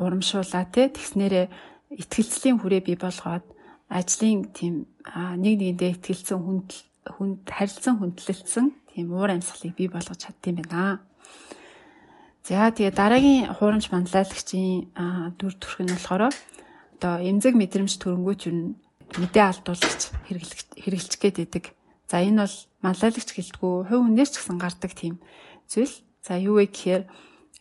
урамшуулаа 0.00 0.64
те 0.68 0.92
тэгснээрээ 0.92 1.46
ихтгэлцлийн 2.00 2.58
хүрээ 2.60 2.82
бий 2.84 2.98
болгоод 3.00 3.44
ажлын 3.88 4.50
тийм 4.52 4.74
нэг 5.40 5.54
нэгэндээ 5.60 5.90
ихтгэлцэн 5.94 6.38
хүнд 6.40 6.68
хүнд 7.16 7.40
харилцан 7.48 7.96
хүндлэлцэн 8.00 8.66
тийм 8.92 9.06
уур 9.12 9.30
амьсгалыг 9.32 9.74
бий 9.76 9.88
болгож 9.88 10.20
чаддсан 10.20 10.54
байна. 10.60 11.00
За 12.44 12.68
тэгээ 12.68 12.92
дараагийн 12.92 13.52
хуурамч 13.56 13.88
манлайлагчийн 13.88 14.92
дүр 15.38 15.54
төрх 15.56 15.80
нь 15.80 15.92
болохоор 15.92 16.32
одоо 16.98 17.14
эмзэг 17.24 17.56
мэдрэмж 17.56 17.96
төрөнгөч 18.00 18.40
юу 18.48 18.76
мэдээ 19.20 19.44
алдуулагч 19.48 20.02
хэрэглэж 20.84 21.12
гээд 21.20 21.36
идэг. 21.44 21.64
За 22.08 22.20
энэ 22.20 22.44
бол 22.44 22.56
манлайлагч 22.84 23.32
гэлтгүү 23.32 23.88
хувь 23.88 24.04
хүнээс 24.04 24.30
ч 24.30 24.34
гэсэн 24.38 24.60
гардаг 24.60 24.92
тийм 24.92 25.16
зүйл. 25.72 25.96
За 26.20 26.36
юу 26.36 26.60
вэ 26.60 26.68
гэхээр 26.68 27.02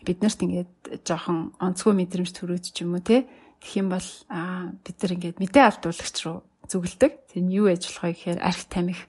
биднэрт 0.03 0.39
ингээд 0.43 0.71
жоохон 1.07 1.55
онцгой 1.63 1.95
мэдрэмж 1.95 2.35
төрөөд 2.35 2.75
ч 2.75 2.83
юм 2.83 2.99
уу 2.99 3.03
те 3.03 3.23
Тэгэх 3.63 3.79
юм 3.79 3.89
бол 3.95 4.09
бид 4.83 4.97
нар 4.99 5.11
ингээд 5.15 5.39
мэдээ 5.39 5.63
алдуулагч 5.63 6.17
руу 6.27 6.43
зүгэлдэг. 6.67 7.11
Тэр 7.31 7.41
нь 7.47 7.55
юу 7.55 7.71
болох 7.71 8.03
вэ 8.03 8.11
гэхээр 8.11 8.39
арх 8.43 8.67
тамхи 8.67 8.99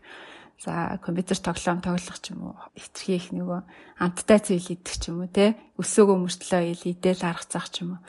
за 0.63 0.99
компьютер 1.03 1.39
тоглоом 1.39 1.81
тоглох 1.81 2.19
ч 2.23 2.31
юм 2.31 2.53
уу 2.53 2.57
хитрхи 2.79 3.17
их 3.17 3.27
нөгөө 3.35 3.61
амттай 3.99 4.39
зүйл 4.39 4.75
идэх 4.75 4.97
ч 5.01 5.11
юм 5.11 5.25
уу 5.25 5.31
те 5.33 5.59
өсөөгөө 5.81 6.17
мөртлөө 6.21 6.63
ил 6.71 6.83
идэл 6.95 7.23
аргацах 7.27 7.69
ч 7.73 7.83
юм 7.83 7.99
уу 7.99 8.01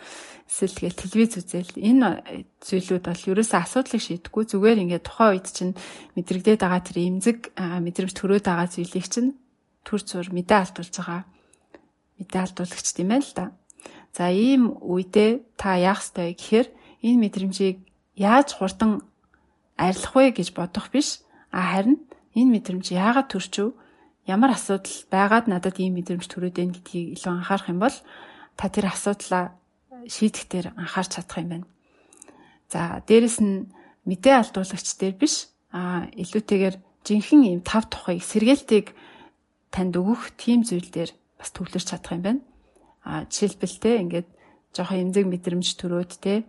эсвэл 0.46 0.78
тэгэл 0.78 1.02
телевиз 1.02 1.34
үзэл 1.42 1.74
энэ 1.74 2.08
зүйлүүд 2.62 3.04
бол 3.06 3.24
ерөөсөө 3.34 3.60
асуудлыг 3.66 4.02
шийдэхгүй 4.02 4.44
зүгээр 4.46 4.82
ингээд 4.86 5.08
тухайн 5.10 5.34
үед 5.42 5.48
чинь 5.50 5.74
мэдрэгдээд 6.14 6.62
байгаа 6.62 6.82
тэр 6.86 6.98
эмзэг 7.02 7.40
мэдрэмж 7.58 8.14
төрөөд 8.14 8.46
байгаа 8.46 8.70
зүйлийг 8.70 9.08
чинь 9.10 9.34
төр 9.82 10.02
зур 10.06 10.30
мэдээ 10.30 10.60
алдуулж 10.62 10.94
байгаа 10.94 11.22
мэдээ 12.22 12.42
алдуулагч 12.46 12.88
тийм 12.94 13.10
ээ 13.12 13.22
л 13.26 13.34
да. 13.36 13.46
За 14.16 14.32
ийм 14.32 14.72
үедээ 14.80 15.44
та 15.60 15.76
яах 15.76 16.00
ёстой 16.00 16.38
гэхээр 16.38 16.68
энэ 17.04 17.22
мэдрэмжийг 17.26 17.78
яаж 18.16 18.56
хурдан 18.56 19.04
арилах 19.76 20.14
вэ 20.16 20.32
гэж 20.32 20.56
бодох 20.56 20.88
биш. 20.94 21.20
А 21.52 21.76
харин 21.76 22.00
энэ 22.36 22.52
мэдрэмж 22.60 22.92
яагаад 22.92 23.32
төрчв? 23.32 23.74
Ямар 24.28 24.54
асуудал 24.54 24.94
байгаад 25.10 25.48
надад 25.48 25.80
ийм 25.80 25.98
мэдрэмж 25.98 26.28
төрөөд 26.28 26.56
байна 26.56 26.76
гэдгийг 26.76 27.16
илүү 27.16 27.32
анхаарах 27.32 27.72
юм 27.72 27.80
бол 27.80 27.98
та 28.60 28.70
тэр 28.70 28.92
асуудлаа 28.92 29.56
шийдэх 30.06 30.46
дээр 30.52 30.68
анхаарч 30.78 31.18
чадах 31.18 31.40
юм 31.42 31.50
байна. 31.50 31.68
За 32.70 33.02
дээрэс 33.08 33.40
нь 33.42 33.72
мэдээ 34.06 34.36
алдуулагч 34.42 34.88
дээр 35.00 35.16
биш 35.16 35.50
а 35.72 36.10
илүүтэйгээр 36.14 36.76
жинхэнэ 37.06 37.46
ийм 37.54 37.62
тав 37.62 37.88
тухыг 37.88 38.22
сэргээлтийг 38.22 38.94
танд 39.74 39.94
өгөх 39.96 40.34
тийм 40.38 40.66
зүйл 40.66 40.90
дээр 40.90 41.12
бас 41.38 41.50
төвлөрч 41.54 41.86
чадах 41.90 42.18
юм 42.18 42.24
байна 42.26 42.42
а 43.06 43.26
жишээлбэл 43.30 43.78
те 43.78 44.02
ингээд 44.02 44.28
жоохон 44.74 45.02
эмзэг 45.10 45.26
мэдрэмж 45.30 45.68
төрөөд 45.78 46.12
те 46.18 46.44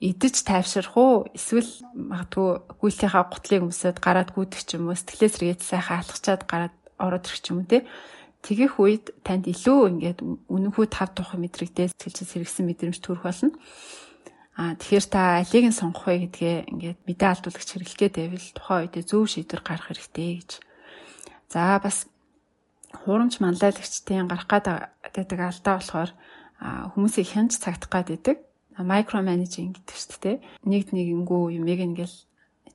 идэж 0.00 0.44
тайвшрах 0.44 0.96
уу? 0.96 1.24
Эсвэл 1.32 1.68
магадгүй 1.96 2.60
гүйлтийнхаа 2.80 3.24
гутлыг 3.32 3.64
өмсөд 3.64 3.96
гараад 4.04 4.36
гүйдэх 4.36 4.62
ч 4.68 4.76
юм 4.76 4.92
уу? 4.92 4.96
Сэтгэлээ 4.96 5.56
сэргээд 5.56 5.62
сайхан 5.64 6.04
алхачаад 6.04 6.42
гараад 6.44 6.76
ороод 7.00 7.24
ирэх 7.24 7.40
ч 7.40 7.46
юм 7.56 7.64
уу 7.64 7.70
те? 7.70 7.88
Тэгэх 8.44 8.76
үед 8.76 9.04
танд 9.24 9.48
илүү 9.48 9.80
ингээд 9.96 10.18
үнэнхүү 10.52 10.86
тав 10.92 11.16
тухай 11.16 11.40
мэдрэгдээ 11.40 11.96
сэтгэлчээс 11.96 12.30
хэрэгсэн 12.36 12.64
мэдрэмж 12.68 12.98
төрөх 13.00 13.24
болно. 13.24 13.56
А 14.56 14.76
тэгэхээр 14.76 15.06
та 15.08 15.40
алийг 15.40 15.64
нь 15.68 15.74
сонгох 15.74 16.06
вэ 16.06 16.28
гэдгээ 16.28 16.56
ингээд 16.70 16.98
мэдээ 17.08 17.28
алдуулагч 17.32 17.68
хэрэглэх 17.72 17.98
гээд 17.98 18.14
байвал 18.20 18.48
тухайн 18.52 18.80
үедээ 18.88 19.04
зөв 19.04 19.24
шийдвэр 19.28 19.62
гаргах 19.64 19.88
хэрэгтэй 19.92 20.30
гэж. 20.40 20.50
За 21.52 21.80
бас 21.80 22.08
хуурамч 23.04 23.40
манлайлагчдын 23.40 24.28
гарах 24.28 24.48
гэдэг 24.48 25.40
алдаа 25.40 25.74
болохоор 25.80 26.10
хүмүүсийг 26.96 27.26
хянж 27.28 27.60
цагтах 27.60 27.92
гэдэг 27.92 28.45
микро 28.82 29.20
менежинг 29.24 29.80
гэдэг 29.80 29.96
шүү 29.96 30.20
дээ. 30.20 30.36
Нэгд 30.68 30.90
нэгэнгүү 30.92 31.42
юмэг 31.60 31.80
ингээл 31.80 32.16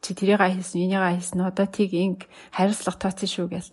чи 0.02 0.12
тэрийг 0.18 0.42
хийсэн, 0.42 0.90
энийг 0.90 1.02
хийсэн, 1.02 1.46
одоо 1.46 1.68
тийг 1.70 1.94
инг 1.94 2.26
хариуцлага 2.50 2.98
тооцсон 2.98 3.30
шүү 3.30 3.48
гэл 3.54 3.70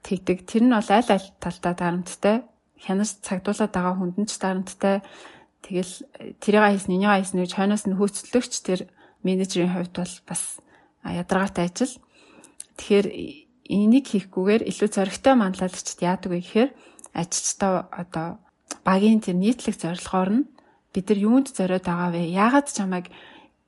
тэгдэг. 0.00 0.48
Тэр 0.48 0.62
нь 0.64 0.72
бол 0.72 0.88
аль 0.88 1.12
аль 1.12 1.28
талдаа 1.36 1.74
дарамттай. 1.76 2.36
Хянаж 2.80 3.20
цагдуулаад 3.20 3.72
байгаа 3.72 3.94
хүнд 4.00 4.16
нь 4.16 4.28
ч 4.28 4.40
дарамттай. 4.40 5.04
Тэгэл 5.60 5.94
тэрийг 6.40 6.64
хийсэн, 6.72 6.96
энийг 6.96 7.12
хийсэн 7.12 7.38
гэж 7.44 7.52
хойноос 7.52 7.84
нь 7.84 7.98
хөөцөлдөгч 8.00 8.52
тэр 8.64 8.80
менежерийн 9.20 9.76
хувьд 9.76 9.92
бол 9.92 10.14
бас 10.24 10.42
ядаргаатай 11.04 11.68
ажил. 11.68 11.94
Тэгэхээр 12.80 13.06
энийг 13.68 14.06
хийхгүйгээр 14.08 14.66
илүү 14.66 14.88
зоригтой 14.88 15.34
манлайлагчд 15.36 16.00
яадаг 16.02 16.30
вэ 16.32 16.40
гэхээр 16.40 16.70
ажилчдаа 17.12 17.92
одоо 17.92 18.40
багийн 18.84 19.20
тэр 19.20 19.36
нийтлэг 19.38 19.76
зорилгоор 19.76 20.30
нь 20.32 20.44
бид 20.94 21.06
нар 21.08 21.18
юунд 21.18 21.48
зориод 21.56 21.84
байгаа 21.88 22.10
вэ? 22.12 22.22
Яагаад 22.30 22.68
чамайг 22.68 23.06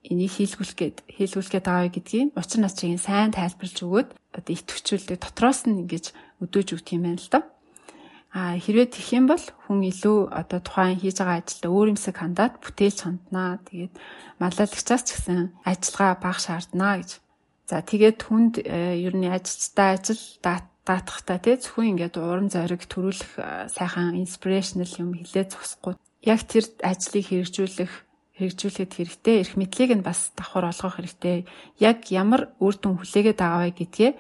энийг 0.05 0.33
хийлгүүлэх 0.37 0.77
гээд 0.77 0.97
хийлгүүлэх 1.09 1.53
гээд 1.53 1.67
байгаа 1.67 1.85
вэ 1.89 1.95
гэдгийг 1.97 2.29
учир 2.37 2.61
начрыг 2.61 3.01
сайн 3.01 3.33
тайлбарлаж 3.33 3.79
өгөөд 3.81 4.09
одоо 4.37 4.53
итгэвчүүлдэг 4.53 5.19
дотроос 5.19 5.61
нь 5.65 5.81
ингэж 5.83 6.05
өдөөж 6.45 6.69
өгт 6.77 6.89
юм 6.93 7.03
байна 7.09 7.21
л 7.21 7.31
да. 7.33 7.41
А 8.35 8.59
хэрвээ 8.59 8.91
тэгэх 8.91 9.11
юм 9.15 9.27
бол 9.31 9.45
хүн 9.71 9.81
илүү 9.89 10.19
одоо 10.29 10.59
тухайн 10.59 10.99
хийж 10.99 11.23
байгаа 11.23 11.39
ажилдаа 11.41 11.71
өөр 11.71 11.91
юмсыг 11.95 12.17
хандаад 12.19 12.59
бүтээлч 12.59 12.99
ханднаа. 13.07 13.63
Тэгээд 13.63 13.95
маллайлагчаас 14.43 15.03
ч 15.07 15.09
гэсэн 15.15 15.55
ажиллагаа 15.63 16.19
бага 16.19 16.43
шаарднаа 16.43 16.99
гэж 16.99 17.25
За 17.65 17.81
тэгээд 17.81 18.29
хүнд 18.29 18.55
э, 18.61 19.01
ер 19.01 19.17
нь 19.17 19.25
ажилчтай 19.25 19.97
ажил 19.97 20.21
даатахтай 20.45 21.41
тий 21.41 21.57
зөвхөн 21.57 21.97
ингээд 21.97 22.21
уран 22.21 22.53
зориг 22.53 22.85
төрүүлэх 22.85 23.41
э, 23.41 23.73
сайхан 23.73 24.21
инспирэшнл 24.21 24.85
юм 25.01 25.17
хилээ 25.17 25.49
зогсохгүй 25.49 25.97
яг 26.25 26.41
тэр 26.49 26.65
ажлыг 26.81 27.25
хэрэгжүүлэх 27.29 27.93
хэрэгжүүлэхэд 28.35 28.93
хэрэгтэй 28.99 29.37
эрх 29.47 29.55
мэдлийг 29.55 29.91
нь 29.95 30.07
бас 30.07 30.35
давхар 30.35 30.67
олгох 30.73 30.99
хэрэгтэй. 30.99 31.47
Яг 31.79 32.11
ямар 32.11 32.51
үр 32.59 32.75
дүн 32.75 32.99
хүлээгээд 32.99 33.39
байгаа 33.39 33.63
вэ 33.71 33.73
гэдгээ 33.79 34.11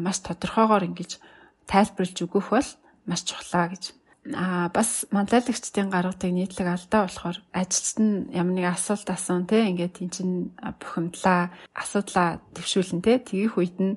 маш 0.00 0.24
тодорхойгоор 0.24 0.88
ингэж 0.88 1.20
тайлбарлаж 1.68 2.18
өгөх 2.24 2.48
бол 2.48 2.70
маш 3.04 3.20
чухлаа 3.28 3.68
гэж. 3.68 3.92
А 4.32 4.68
бас 4.72 5.04
манлайлагчдын 5.12 5.88
гаргадаг 5.92 6.32
нийтлэг 6.32 6.68
алдаа 6.68 7.08
болохоор 7.08 7.38
ажилчид 7.52 7.98
нь 8.00 8.12
ямар 8.32 8.54
нэг 8.56 8.66
асуулт 8.72 9.08
асуун 9.08 9.44
те 9.48 9.68
ингээд 9.68 10.00
эн 10.04 10.10
чин 10.12 10.30
бухимдлаа 10.80 11.52
асуудлаа 11.72 12.40
төвшүүлэн 12.56 13.00
те 13.04 13.20
тэгэх 13.20 13.56
үед 13.56 13.76
нь 13.80 13.96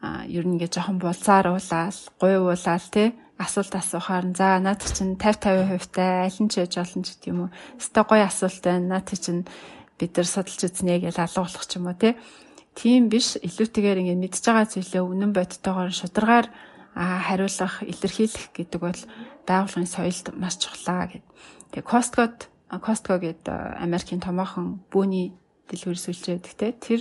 ер 0.00 0.44
нь 0.48 0.56
ингээд 0.56 0.74
жоохон 0.80 0.98
булцаар 0.98 1.52
уулаал 1.52 1.98
гуйвуулаал 2.20 2.86
те 2.88 3.12
асуулт 3.40 3.74
асуухаар 3.74 4.24
за 4.36 4.60
наад 4.60 4.80
чинь 4.80 5.16
50 5.16 5.68
50% 5.68 5.92
та 5.92 6.24
аль 6.24 6.40
нь 6.40 6.48
ч 6.48 6.60
яж 6.60 6.76
олон 6.76 7.02
ч 7.04 7.16
гэдэг 7.16 7.28
юм 7.32 7.40
уу. 7.48 7.50
Өстой 7.80 8.04
гоё 8.04 8.24
асуулт 8.28 8.60
байна. 8.64 9.00
Наад 9.00 9.08
чинь 9.12 9.48
бид 9.96 10.12
нар 10.16 10.28
судалж 10.28 10.60
үзнэ 10.60 11.04
гэж 11.04 11.16
болох 11.36 11.64
ч 11.64 11.72
юм 11.76 11.88
уу 11.88 11.96
те. 11.96 12.16
Тийм 12.76 13.08
биш 13.08 13.36
илүүтэйгээр 13.40 14.00
ингээд 14.00 14.22
мэдж 14.24 14.36
байгаа 14.44 14.66
зүйлээ 14.68 15.02
үнэн 15.04 15.32
бодтойгоор 15.36 15.92
шударгаар 15.92 16.46
хариулах, 16.94 17.74
илэрхийлэх 17.84 18.46
гэдэг 18.56 18.80
бол 18.80 19.00
байгууллагын 19.48 19.88
соёлд 19.88 20.26
маш 20.36 20.56
чухлаа 20.60 21.08
гэд. 21.08 21.24
Тэгээ 21.72 21.88
Costco-д 21.88 22.48
Costco 22.70 23.16
гэдэг 23.18 23.80
Америкийн 23.80 24.20
томоохон 24.20 24.84
бүүний 24.92 25.32
дэлгүүр 25.70 25.98
сүлжээдэг 25.98 26.54
те 26.54 26.72
тэр 26.76 27.00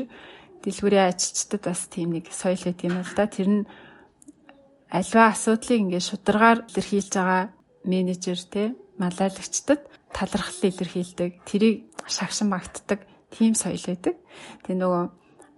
дэлгүүрийн 0.63 1.09
ажилчдад 1.09 1.61
бас 1.63 1.81
тийм 1.87 2.15
нэг 2.15 2.31
соёл 2.31 2.59
гэдэг 2.59 2.85
юм 2.87 2.99
л 2.99 3.13
да. 3.15 3.25
Тэр 3.27 3.47
нь 3.49 3.63
альва 4.91 5.21
асуудлыг 5.31 5.79
ингээд 5.79 6.09
шударгаар 6.09 6.59
илэрхийлж 6.67 7.11
байгаа 7.13 7.43
менежер 7.85 8.39
те 8.49 8.75
малайлагчдад 8.99 9.81
талархал 10.11 10.61
илэрхийлдэг. 10.67 11.31
Тэрийг 11.45 11.87
шагшин 12.07 12.49
магтдаг 12.49 13.05
тийм 13.31 13.53
соёл 13.55 13.83
байдаг. 13.85 14.15
Тэгээ 14.65 14.79
нөгөө 14.81 15.05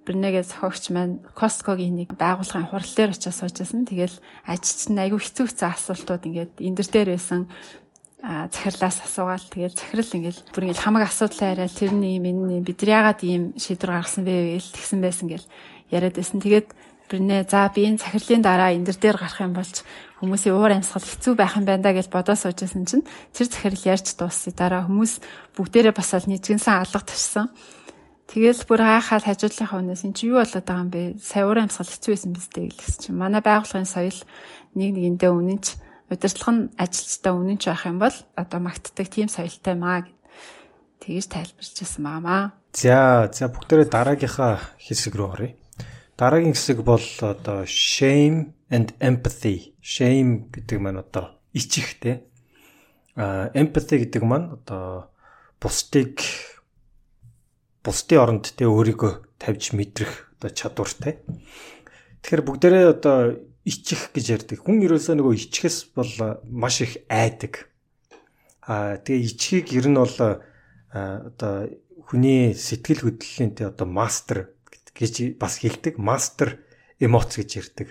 Бринегээ 0.02 0.42
зохиогч 0.42 0.90
маань 0.90 1.22
Косткогийн 1.38 1.94
нэг 1.94 2.18
байгууллагын 2.18 2.74
хурал 2.74 2.94
дээр 2.98 3.14
очиж 3.14 3.38
суужсэн. 3.38 3.86
Тэгэл 3.86 4.18
ажилч 4.50 4.90
нь 4.90 4.98
айгүй 4.98 5.22
хэцүү 5.22 5.46
хэцүү 5.46 5.68
асуултууд 5.70 6.26
ингээд 6.26 6.54
эндэр 6.58 6.88
дээр 6.90 7.10
байсан 7.14 7.46
захирлаас 8.22 9.02
асуугаал 9.02 9.42
тэгэл 9.50 9.74
захирал 9.74 10.14
ингээл 10.14 10.42
бүр 10.54 10.64
ингээл 10.70 10.86
хамаг 10.86 11.04
асуудал 11.10 11.42
яриад 11.42 11.74
тэрний 11.74 12.22
миний 12.22 12.62
бид 12.62 12.86
нар 12.86 13.18
яагаад 13.18 13.22
ийм 13.26 13.58
шийдвэр 13.58 13.98
гаргасан 13.98 14.24
бэ 14.30 14.62
гэж 14.62 14.66
тэгсэн 14.78 15.00
байсан 15.02 15.26
гэл 15.26 15.48
яриад 15.90 16.16
байсан. 16.16 16.38
Тэгээд 16.38 16.70
Бринэ 17.12 17.44
за 17.44 17.68
би 17.76 17.92
энэ 17.92 18.00
захирлын 18.00 18.40
дараа 18.40 18.72
эндэр 18.72 18.96
дээр 18.96 19.18
гарах 19.20 19.44
юм 19.44 19.52
болж 19.52 19.84
хүмүүсийн 20.24 20.56
уур 20.56 20.72
амьсгал 20.72 21.04
хэцүү 21.04 21.34
байх 21.36 21.60
юм 21.60 21.68
байна 21.68 21.84
да 21.84 21.92
гэж 21.92 22.08
бодоо 22.08 22.40
суужсэн 22.40 22.88
чинь 22.88 23.04
тэр 23.36 23.52
захирал 23.52 23.84
ярьж 23.84 24.16
дууссан. 24.16 24.56
Дараа 24.56 24.88
хүмүүс 24.88 25.20
бүгдээрээ 25.60 25.92
бас 25.92 26.16
л 26.16 26.32
нийцгэнсэн 26.32 26.72
алга 26.72 27.04
тавьсан. 27.04 27.52
Тэгэл 28.32 28.64
бүр 28.64 28.80
хаахаад 28.80 29.28
хажуудлынхаа 29.28 29.84
хүнээс 29.84 30.08
эн 30.08 30.16
чи 30.16 30.32
юу 30.32 30.40
болоод 30.40 30.64
байгаа 30.64 30.84
юм 30.88 30.92
бэ? 30.94 31.20
Сая 31.20 31.44
уур 31.44 31.60
амьсгал 31.60 31.92
хэцүү 31.92 32.12
байсан 32.16 32.32
биз 32.32 32.48
дээ 32.48 32.72
гэсэн 32.72 33.00
чинь 33.12 33.20
манай 33.20 33.44
байгууллагын 33.44 33.92
соёл 33.92 34.20
нэг 34.80 34.90
нэгэндээ 34.96 35.32
үнэнч 35.36 35.66
удирдлага 36.12 36.52
нь 36.52 36.70
ажилчдаа 36.76 37.34
үнэнч 37.40 37.64
байх 37.72 37.88
юм 37.88 37.98
бол 38.04 38.18
одоо 38.36 38.60
магтдаг 38.60 39.08
тийм 39.08 39.32
соёлтой 39.32 39.76
маа 39.80 40.04
гэд 40.04 40.20
тэгж 41.00 41.26
тайлбарчсан 41.32 42.04
баамаа. 42.04 42.44
За 42.76 43.32
за 43.32 43.48
бүгдээрээ 43.48 43.88
дараагийнхаа 43.88 44.60
хэсэг 44.76 45.16
рүү 45.16 45.28
оръё. 45.32 45.56
Дараагийн 46.20 46.54
хэсэг 46.54 46.84
бол 46.84 47.08
одоо 47.24 47.64
shame 47.64 48.54
and 48.68 48.92
empathy. 49.00 49.74
Shame 49.80 50.52
гэдэг 50.52 50.78
маань 50.84 51.00
одоо 51.00 51.40
ичих 51.56 51.98
те. 52.04 52.28
А 53.16 53.50
empathy 53.56 54.04
гэдэг 54.04 54.24
маань 54.24 54.52
одоо 54.60 55.10
бусдыг 55.64 56.22
бусдын 57.84 58.20
оронд 58.20 58.52
те 58.54 58.68
өөрийгөө 58.68 59.40
тавьж 59.42 59.74
мэдрэх 59.74 60.36
одоо 60.38 60.50
чадвартай. 60.54 61.24
Тэгэхээр 62.22 62.46
бүгдээрээ 62.46 62.86
одоо 62.94 63.18
ичих 63.66 64.10
гэж 64.14 64.26
ярьдаг. 64.42 64.58
Хүн 64.66 64.82
ерөөсөө 64.86 65.16
нөгөө 65.18 65.34
ичихээс 65.38 65.78
бол 65.94 66.42
маш 66.50 66.82
их 66.82 67.06
айдаг. 67.10 67.70
Аа 68.66 68.98
тэгээ 68.98 69.26
ичхийг 69.26 69.68
ер 69.78 69.88
нь 69.90 69.98
бол 69.98 70.18
одоо 70.90 71.54
хүний 72.10 72.58
сэтгэл 72.58 73.06
хөдлөлийн 73.06 73.54
те 73.54 73.70
одоо 73.70 73.86
мастер 73.86 74.54
гэж 74.98 75.38
бас 75.38 75.62
хэлдэг. 75.62 76.02
Мастер 76.02 76.62
эмоц 76.98 77.38
гэж 77.38 77.50
ярьдаг. 77.62 77.88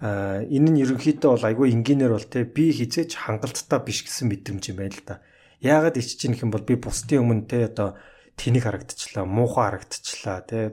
Аа 0.00 0.44
энэ 0.44 0.68
нь 0.76 0.80
ерөнхийдөө 0.84 1.30
бол 1.36 1.48
айгүй 1.48 1.72
энгийнээр 1.72 2.12
бол 2.16 2.28
те 2.28 2.44
би 2.44 2.72
хизээч 2.72 3.16
хангалттай 3.16 3.80
биш 3.84 4.04
гэсэн 4.04 4.28
мэдрэмж 4.28 4.64
юм 4.72 4.76
байна 4.80 4.96
л 4.96 5.04
да. 5.04 5.16
Яагаад 5.60 6.00
ичж 6.00 6.24
юм 6.24 6.52
бол 6.52 6.64
би 6.64 6.80
бусдын 6.80 7.20
өмнө 7.20 7.44
те 7.48 7.68
одоо 7.68 8.00
тэнэг 8.40 8.64
харагдчихлаа, 8.64 9.28
муухай 9.28 9.64
харагдчихлаа 9.68 10.40
тий. 10.48 10.72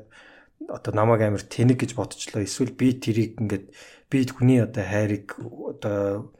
Одоо 0.68 0.92
намайг 0.94 1.22
амар 1.24 1.44
тэнэг 1.44 1.80
гэж 1.80 1.96
бодчихлоо. 1.96 2.44
Эсвэл 2.44 2.76
би 2.76 2.92
тэрийг 2.92 3.40
ингээд 3.40 3.72
би 4.12 4.18
хүний 4.28 4.60
одоо 4.64 4.84
хайрыг 4.84 5.40
одоо 5.40 6.32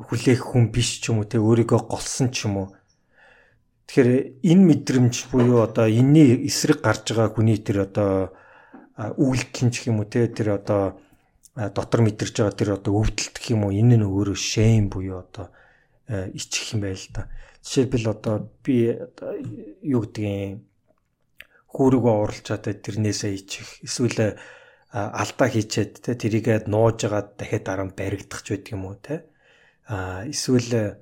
хүлээх 0.00 0.40
хүн 0.40 0.72
биш 0.72 1.00
ч 1.00 1.12
юм 1.12 1.20
уу 1.20 1.28
тий 1.28 1.40
өөрийгөө 1.40 1.80
голсон 1.88 2.32
ч 2.32 2.48
юм 2.48 2.56
уу. 2.64 2.68
Тэгэхээр 3.86 4.40
энэ 4.40 4.64
мэдрэмж 4.68 5.14
буюу 5.28 5.60
одоо 5.64 5.86
энэний 5.88 6.48
эсрэг 6.48 6.80
гарч 6.80 7.12
байгаа 7.12 7.36
хүний 7.36 7.60
тэр 7.60 7.84
одоо 7.86 8.32
үйлдэл 8.96 9.68
ч 9.68 9.92
юм 9.92 10.00
уу 10.00 10.08
тий 10.08 10.26
тэр 10.32 10.56
одоо 10.56 10.96
дотор 11.54 12.00
мэдэрч 12.00 12.34
байгаа 12.40 12.56
тэр 12.56 12.70
одоо 12.80 12.92
өвдөлт 13.04 13.36
гэх 13.36 13.52
юм 13.52 13.68
уу 13.68 13.76
энэ 13.76 14.00
нь 14.00 14.08
өөрөө 14.08 14.36
шэм 14.36 14.88
буюу 14.88 15.20
одоо 15.20 15.52
ичих 16.32 16.72
юм 16.72 16.88
байл 16.88 17.04
та. 17.12 17.28
Жишээлбэл 17.60 18.16
одоо 18.16 18.48
би 18.64 18.96
юу 19.84 20.08
гэдгийг 20.08 20.64
хүүргөө 21.72 22.14
уралчаад 22.22 22.64
тэрнээсээ 22.84 23.32
ичих. 23.32 23.68
Эсвэл 23.80 24.36
алдаа 24.92 25.48
хийчээд 25.48 26.04
те 26.04 26.12
тэрийгээ 26.12 26.68
нууж 26.68 27.08
агаад 27.08 27.40
дахиад 27.40 27.64
дараа 27.64 27.86
нь 27.88 27.96
баригдах 27.96 28.44
ч 28.44 28.52
байдаг 28.52 28.72
юм 28.76 28.84
уу 28.84 28.96
те. 29.00 29.24
А 29.88 30.28
эсвэл 30.28 31.00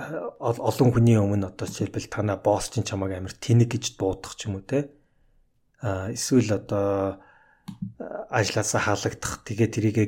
олон 0.00 0.88
хүний 0.92 1.20
өмнө 1.20 1.52
одоо 1.52 1.68
жишээлбэл 1.68 2.08
танаа 2.08 2.40
босс 2.40 2.72
чинь 2.72 2.88
чамайг 2.88 3.20
амар 3.20 3.36
тэнэг 3.36 3.76
гэж 3.76 4.00
дуудах 4.00 4.40
ч 4.40 4.48
юм 4.48 4.56
уу 4.56 4.64
те. 4.64 4.88
А 5.84 6.08
эсвэл 6.08 6.56
одоо 6.56 7.20
ажлаасаа 8.32 8.80
халагдах 8.88 9.44
тэгээ 9.44 9.68
тэрийгэ 9.68 10.04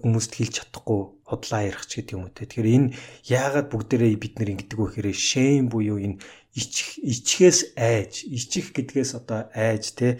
хүмүүст 0.00 0.32
хэлж 0.34 0.54
чадахгүй 0.64 1.00
худлаа 1.28 1.62
ярих 1.68 1.84
ч 1.86 2.00
гэдэг 2.00 2.14
юм 2.16 2.24
уу 2.26 2.34
те. 2.34 2.48
Тэгэхээр 2.48 2.74
энэ 2.74 2.88
яагаад 3.28 3.68
бүгдээрээ 3.70 4.16
бид 4.18 4.34
нар 4.40 4.50
ингэдэг 4.56 4.78
вэ 4.78 4.86
гэхээр 4.88 5.08
shame 5.14 5.66
буюу 5.70 5.98
энэ 6.00 6.18
ичих 6.54 6.98
ичхээс 6.98 7.78
айж, 7.78 8.26
ичих 8.26 8.74
гэдгээс 8.74 9.14
одоо 9.18 9.50
айж 9.54 9.94
те 9.94 10.18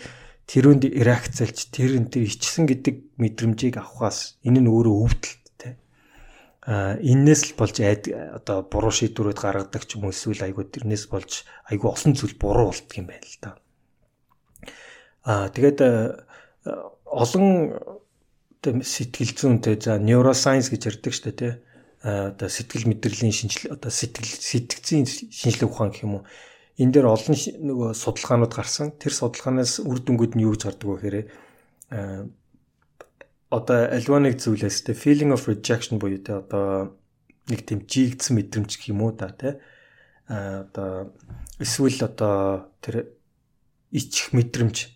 тэрүүнд 0.50 0.86
реакцэлж 0.90 1.70
тэр 1.70 1.98
энэ 1.98 2.10
тэр 2.10 2.26
ичсэн 2.26 2.66
гэдэг 2.66 3.18
мэдрэмжийг 3.18 3.78
авахаас 3.78 4.38
энэ 4.42 4.62
нь 4.62 4.70
өөрөө 4.70 4.96
өвдөлт 5.06 5.46
те. 5.58 5.78
А 6.66 6.98
энээс 6.98 7.50
л 7.50 7.58
болж 7.58 7.76
айд 7.78 8.10
одоо 8.10 8.66
буруу 8.66 8.90
шийдвэрүүд 8.90 9.38
гаргадаг 9.38 9.82
ч 9.86 9.94
юм 9.98 10.10
уу 10.10 10.14
эсвэл 10.14 10.42
айгуу 10.42 10.66
тэрнээс 10.66 11.06
болж 11.06 11.46
айгуу 11.70 11.94
олон 11.94 12.12
зүйл 12.18 12.34
буруу 12.34 12.74
болдго 12.74 12.94
юм 12.98 13.06
байна 13.10 13.26
л 13.26 13.38
да. 13.42 13.50
А 15.22 15.50
тэгээд 15.54 15.78
олон 17.06 17.46
сэтгэл 18.62 19.32
зүйнтэй 19.38 19.78
за 19.80 19.96
neuroscience 20.02 20.68
гэж 20.70 20.82
ярьдаг 20.98 21.12
шүү 21.14 21.24
дээ 21.30 21.38
тий. 21.38 21.52
Одоо 22.00 22.48
сэтгэл 22.48 22.88
мэдрэлийн 22.88 23.34
шинжил 23.34 23.76
одоо 23.76 23.92
сэтгэл 23.92 24.24
сэтгцийн 24.24 25.04
шинжилгээ 25.04 25.68
ухаан 25.68 25.92
гэх 25.92 26.08
юм 26.08 26.20
уу. 26.20 26.24
Энэ 26.80 26.96
дээр 26.96 27.12
олон 27.12 27.36
нөгөө 27.36 27.92
судалгаанууд 27.92 28.52
гарсан. 28.56 28.96
Тэр 28.96 29.12
судалгаанаас 29.12 29.84
үр 29.84 30.00
дүнгууд 30.00 30.32
нь 30.32 30.44
юу 30.48 30.56
гэж 30.56 30.64
гардаг 30.64 30.88
вэ 30.88 30.96
гэхээр 30.96 31.18
одоо 33.52 33.78
альва 33.90 34.18
нэг 34.22 34.40
зүйлээс 34.40 34.88
тий 34.88 34.96
feeling 34.96 35.34
of 35.36 35.44
rejection 35.44 36.00
буюу 36.00 36.22
тий 36.22 36.32
одоо 36.32 36.96
нэг 37.52 37.68
тийм 37.68 37.84
жигдсэн 37.84 38.38
мэдрэмж 38.38 38.70
гэх 38.80 38.88
юм 38.94 39.04
уу 39.04 39.12
да 39.12 39.28
тий. 39.34 39.60
А 40.24 40.64
одоо 40.64 41.12
эсвэл 41.58 42.00
одоо 42.06 42.70
тэр 42.80 43.12
ичих 43.90 44.32
мэдрэмж 44.32 44.88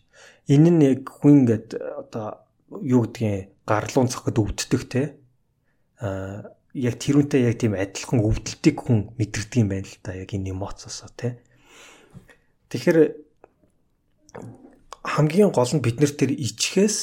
энэ 0.49 0.71
нь 0.71 0.85
яг 0.87 1.05
хүн 1.11 1.45
ингээд 1.45 1.75
одоо 1.75 2.47
юу 2.81 3.05
гэдгийг 3.05 3.53
гарлуун 3.67 4.09
цоход 4.09 4.39
өвддөг 4.39 4.83
те 4.87 5.19
а 5.99 6.54
яг 6.75 6.99
тэрүүнтэй 6.99 7.47
яг 7.47 7.57
тийм 7.63 7.79
адилхан 7.79 8.19
өвдөлтийг 8.19 8.77
хүн 8.83 9.15
мэдэрдэг 9.15 9.63
юм 9.63 9.71
байна 9.71 9.87
л 9.87 9.99
да 10.03 10.19
яг 10.19 10.31
энэ 10.35 10.51
эмоцосоо 10.51 11.11
те 11.15 11.39
тэгэхээр 12.75 13.15
хамгийн 15.07 15.55
гол 15.55 15.71
нь 15.71 15.85
бид 15.85 16.03
нар 16.03 16.11
тэр 16.11 16.35
ичхээс 16.35 16.99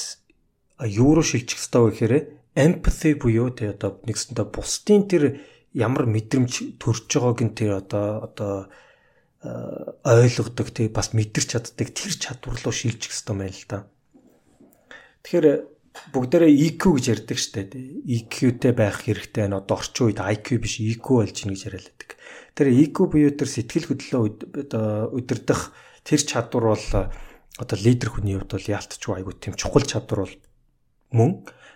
юу 0.92 1.16
руу 1.16 1.24
шилжих 1.24 1.56
ёстой 1.56 1.82
вэ 1.88 1.92
гэхээр 1.96 2.14
empathy 2.60 3.16
буюу 3.16 3.56
те 3.56 3.72
одоо 3.72 4.04
нэгсэндээ 4.04 4.48
бусдын 4.52 5.08
тэр 5.08 5.40
ямар 5.72 6.04
мэдрэмж 6.04 6.76
төрж 6.76 7.08
байгааг 7.08 7.40
нь 7.48 7.56
тэр 7.56 7.80
одоо 7.80 8.28
одоо 8.28 8.54
ойлгодог 10.04 10.68
тий 10.76 10.92
бас 10.92 11.16
мэдэрч 11.16 11.48
чаддаг 11.56 11.90
тэр 11.96 12.12
чадвар 12.12 12.60
руу 12.60 12.76
шилжих 12.76 13.16
хэрэгтэй 13.16 13.36
байна 13.40 13.56
л 13.56 13.66
да. 13.72 13.80
Тэгэхээр 15.24 15.48
бүгдээрээ 16.12 16.52
EQ 16.72 16.82
гэж 16.96 17.06
ярьдаг 17.12 17.38
штэ 17.38 17.64
тий. 17.72 18.02
EQ-тэй 18.08 18.74
байх 18.76 19.04
хэрэгтэй 19.04 19.48
байна. 19.48 19.60
Одоо 19.60 19.78
орчин 19.78 20.12
үед 20.12 20.20
IQ 20.20 20.64
биш 20.64 20.80
EQ 20.80 21.06
болж 21.20 21.36
гин 21.36 21.52
гэж 21.52 21.62
яриад 21.68 21.88
байдаг. 21.92 22.10
Тэр 22.56 22.68
EQ 22.72 22.96
буюу 23.12 23.32
тэр 23.36 23.50
сэтгэл 23.52 23.88
хөдлөлөө 23.92 24.24
одоо 24.68 25.12
удирдах 25.12 25.72
тэр 26.04 26.22
чадвар 26.24 26.66
бол 26.74 26.88
одоо 27.60 27.78
лидер 27.84 28.10
хүний 28.10 28.36
хувьд 28.40 28.56
бол 28.56 28.72
яалтчгүй 28.72 29.14
айгу 29.20 29.32
тийм 29.36 29.56
чухал 29.60 29.84
чадвар 29.84 30.26
бол 30.26 30.36
мөн. 31.12 31.32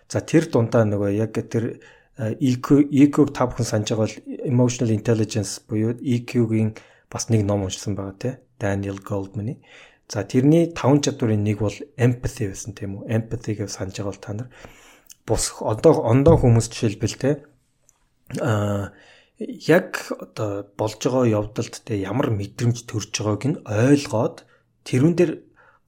За 0.08 0.24
тэр 0.24 0.48
дундаа 0.48 0.88
нөгөө 0.88 1.12
яг 1.16 1.36
тэр 1.36 1.84
EQ 2.16 2.88
EQ-г 2.92 3.36
та 3.36 3.48
бүхэн 3.52 3.68
санаж 3.68 3.92
байгаа 3.92 4.08
бол 4.08 4.18
emotional 4.48 4.92
intelligence 4.96 5.60
буюу 5.68 6.00
EQ-гийн 6.00 6.72
бас 7.12 7.28
нэг 7.28 7.44
ном 7.44 7.68
уншсан 7.68 7.96
байгаа 8.00 8.16
те 8.16 8.32
Daniel 8.60 9.04
Goldman-ы. 9.04 9.60
За 10.08 10.24
тэрний 10.24 10.70
таван 10.70 11.02
чадварын 11.02 11.42
нэг 11.42 11.60
бол 11.66 11.78
empathy 11.98 12.52
байсан 12.52 12.78
тийм 12.78 13.02
үү? 13.02 13.10
Empathy 13.10 13.58
гэж 13.58 13.70
санаж 13.74 13.98
байгаа 13.98 14.14
бол 14.14 14.22
та 14.22 14.34
нар 14.34 14.50
бус 15.26 15.58
одоо 15.60 16.06
ондоо 16.06 16.38
хүмүүс 16.38 16.70
жишээлбэл 16.70 17.18
те 17.18 17.32
а 18.42 18.94
яг 19.42 20.14
одоо 20.14 20.70
болж 20.78 21.02
байгаа 21.02 21.26
явдалд 21.42 21.82
те 21.82 21.98
ямар 21.98 22.30
мэдрэмж 22.30 22.86
төрж 22.86 23.10
байгааг 23.10 23.44
нь 23.50 23.62
ойлгоод 23.66 24.46
тэрүүн 24.86 25.16
дээр 25.18 25.32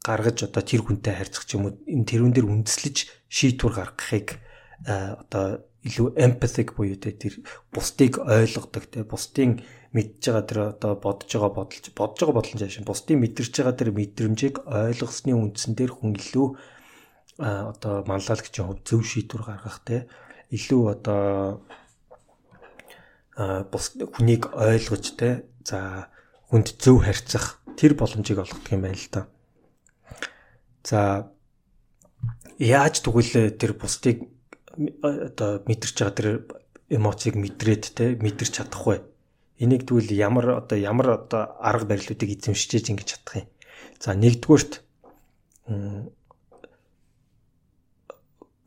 гаргаж 0.02 0.50
одоо 0.50 0.64
тэр 0.66 0.82
хүнтэй 0.82 1.14
харьцах 1.14 1.46
ч 1.46 1.54
юм 1.54 1.70
уу 1.70 1.78
энэ 1.86 2.10
тэрүүн 2.10 2.34
дээр 2.34 2.50
үндэслэж 2.50 2.98
шийдвэр 3.30 3.74
гаргахыг 3.78 4.42
одоо 4.82 5.62
илүү 5.86 6.18
empathic 6.18 6.74
буюу 6.74 6.98
те 6.98 7.14
тэр 7.14 7.38
бусдыг 7.70 8.18
ойлгодог 8.18 8.90
те 8.90 9.06
бусдын 9.06 9.62
мэдж 9.96 10.24
байгаа 10.28 10.46
тэр 10.48 10.60
одоо 10.74 10.94
бодож 10.96 11.32
байгаа 11.32 11.52
бодолж 11.56 11.86
бодож 11.96 12.20
байгаа 12.20 12.38
бодолж 12.40 12.62
шин 12.72 12.88
бусдын 12.88 13.22
мэдэрч 13.24 13.54
байгаа 13.62 13.76
тэр 13.78 13.90
мэдрэмжийг 13.96 14.56
ойлгосны 14.68 15.34
үндсэн 15.36 15.74
дээр 15.76 15.92
хүн 15.96 16.16
илүү 16.18 16.48
одоо 17.38 18.04
манлайлагчийн 18.10 18.68
хувь 18.68 18.84
зөв 18.84 19.02
шийдвэр 19.06 19.44
гаргах 19.46 19.80
те 19.86 20.10
илүү 20.52 20.84
одоо 20.92 21.62
бус 23.38 23.86
хүнийг 23.94 24.50
ойлгож 24.56 25.06
те 25.14 25.46
за 25.62 26.10
хүнд 26.50 26.82
зөв 26.82 27.06
харьцах 27.06 27.62
тэр 27.78 27.94
боломжийг 27.94 28.42
олгодог 28.42 28.74
юм 28.74 28.82
байна 28.82 28.98
л 28.98 29.10
да. 29.14 29.22
За 30.82 31.30
яаж 32.58 33.06
тэгвэл 33.06 33.54
тэр 33.54 33.78
бусдыг 33.78 34.26
одоо 35.04 35.62
мэдэрч 35.70 35.96
байгаа 36.02 36.18
тэр 36.18 36.30
эмоцийг 36.90 37.36
мэдрээд 37.38 37.84
те 37.94 38.18
мэдэрч 38.18 38.58
чадах 38.58 38.84
вэ? 38.88 38.98
Энийг 39.58 39.90
тэгвэл 39.90 40.14
ямар 40.14 40.62
одоо 40.62 40.78
ямар 40.78 41.18
одоо 41.18 41.58
арга 41.58 41.98
барилуудыг 41.98 42.30
эзэмшиж 42.38 42.94
ингэж 42.94 43.08
чадах 43.18 43.36
юм. 43.42 43.48
За 43.98 44.14
нэгдүгürt 44.14 44.86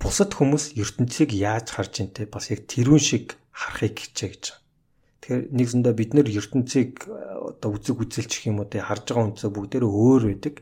бусад 0.00 0.32
хүмүүс 0.34 0.74
ертөнцийг 0.80 1.30
яаж 1.36 1.70
харж 1.76 2.02
ин 2.02 2.10
те 2.10 2.26
бас 2.26 2.50
яг 2.50 2.66
тэрүүн 2.66 2.98
шиг 2.98 3.36
харахыг 3.54 4.00
хичээ 4.00 4.30
гэж. 4.32 4.44
Тэгэхээр 5.20 5.42
нэгсэндээ 5.52 5.94
бид 5.94 6.10
нэр 6.16 6.28
ертөнцийг 6.32 7.04
э, 7.04 7.12
одоо 7.54 7.76
үзэг 7.76 8.00
үзэлч 8.00 8.32
гэх 8.40 8.48
юм 8.48 8.64
уу 8.64 8.68
те 8.72 8.80
харж 8.80 9.12
байгаа 9.12 9.28
өнцөө 9.30 9.50
бүгдээрээ 9.52 9.92
өөр 9.92 10.22
байдаг. 10.32 10.54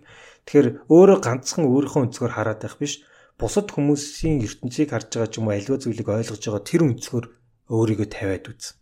Тэгэхээр 0.44 0.68
өөрөө 0.90 1.18
ганцхан 1.22 1.64
өөрийнхөө 1.70 2.02
өнцгөр 2.10 2.32
хараад 2.34 2.60
байх 2.66 2.76
биш 2.82 3.06
бусад 3.38 3.70
хүмүүсийн 3.70 4.42
ертөнцийг 4.42 4.90
харж 4.90 5.08
байгаа 5.14 5.30
ч 5.30 5.38
юм 5.38 5.46
уу 5.46 5.54
аливаа 5.54 5.78
зүйлийг 5.78 6.08
ойлгож 6.10 6.42
байгаа 6.42 6.64
тэр 6.66 6.82
өнцгөр 6.90 7.24
өөрийгөө 7.70 8.08
тавиад 8.10 8.44
үз. 8.50 8.77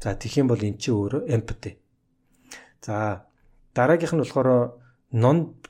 За 0.00 0.16
тэгэх 0.16 0.40
юм 0.42 0.48
бол 0.48 0.64
эн 0.64 0.80
чинь 0.80 0.96
өөрөө 0.96 1.28
empathy. 1.28 1.76
За 2.80 3.28
дараагийнх 3.76 4.16
нь 4.16 4.22
болохоор 4.24 4.80
non 5.12 5.60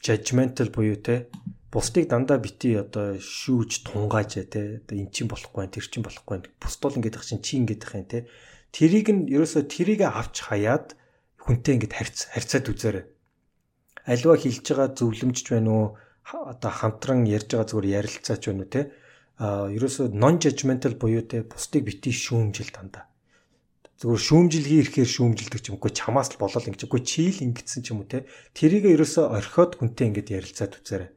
judgmental 0.00 0.70
буюу 0.70 0.96
те 1.02 1.28
бусдыг 1.74 2.06
дандаа 2.08 2.38
бити 2.38 2.78
одоо 2.78 3.18
шүүж 3.18 3.84
тунгааж 3.84 4.46
те 4.48 4.80
одоо 4.80 4.96
эн 4.96 5.10
чинь 5.10 5.26
болохгүй 5.26 5.66
тэр 5.68 5.86
чинь 5.90 6.06
болохгүй 6.06 6.46
бусдол 6.62 6.96
ингэдэг 6.96 7.22
чинь 7.26 7.42
чи 7.42 7.58
ингэдэг 7.58 7.94
юм 7.98 8.06
те 8.06 8.18
Тэрийг 8.70 9.10
нь 9.10 9.26
ерөөсөө 9.34 9.66
тэрийг 9.66 10.06
авч 10.06 10.46
хаяад 10.46 10.94
хүнтэй 11.42 11.74
ингэж 11.74 11.90
харьц 11.90 12.18
харьцаад 12.30 12.70
үзээрэй. 12.70 13.04
Аливаа 14.06 14.38
хилж 14.38 14.62
байгаа 14.62 14.94
зөвлөмжч 14.94 15.46
байна 15.50 15.70
уу? 15.74 15.86
Одоо 16.30 16.70
хамтран 16.70 17.26
ярьж 17.26 17.50
байгаа 17.50 17.66
зүгээр 17.66 17.94
ярилцаач 17.98 18.42
байна 18.46 18.62
уу 18.62 18.70
те? 18.70 18.94
А 19.42 19.66
ерөөсөө 19.74 20.14
non 20.14 20.38
judgmental 20.38 20.94
буюу 20.94 21.26
те 21.26 21.42
бусдыг 21.42 21.82
бити 21.90 22.14
шүүмжил 22.14 22.70
дандаа. 22.70 23.09
Зүгээр 24.00 24.22
шүүмжилгий 24.24 24.80
ирэхээр 24.80 25.10
шүүмжилдэг 25.12 25.60
ч 25.60 25.66
юм 25.68 25.76
уу 25.76 25.92
чамаас 25.92 26.32
л 26.32 26.40
болол 26.40 26.64
ингэж 26.64 26.88
үгүй 26.88 27.04
чийл 27.04 27.44
ингэсэн 27.44 27.84
ч 27.84 27.92
юм 27.92 28.00
уу 28.00 28.08
те. 28.08 28.24
Тэрийг 28.56 28.88
ерөөсөө 28.88 29.28
орхиод 29.28 29.76
хүнтэй 29.76 30.08
ингэж 30.08 30.26
ярилцаад 30.40 30.72
үзээрэй. 30.80 31.10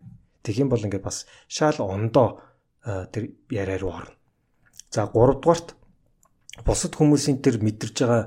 Тэгэх 0.43 0.61
юм 0.67 0.69
бол 0.69 0.83
ингээд 0.83 1.07
бас 1.07 1.23
шаал 1.47 1.79
ондоо 1.79 2.43
тэр 2.83 3.31
яриа 3.47 3.79
руу 3.79 3.95
орно. 4.03 4.11
За 4.91 5.07
3 5.07 5.39
дугаарт 5.39 5.79
бусад 6.67 6.91
хүмүүсийн 6.99 7.39
тэр 7.39 7.63
мэдэрж 7.63 7.95
байгаа 8.03 8.23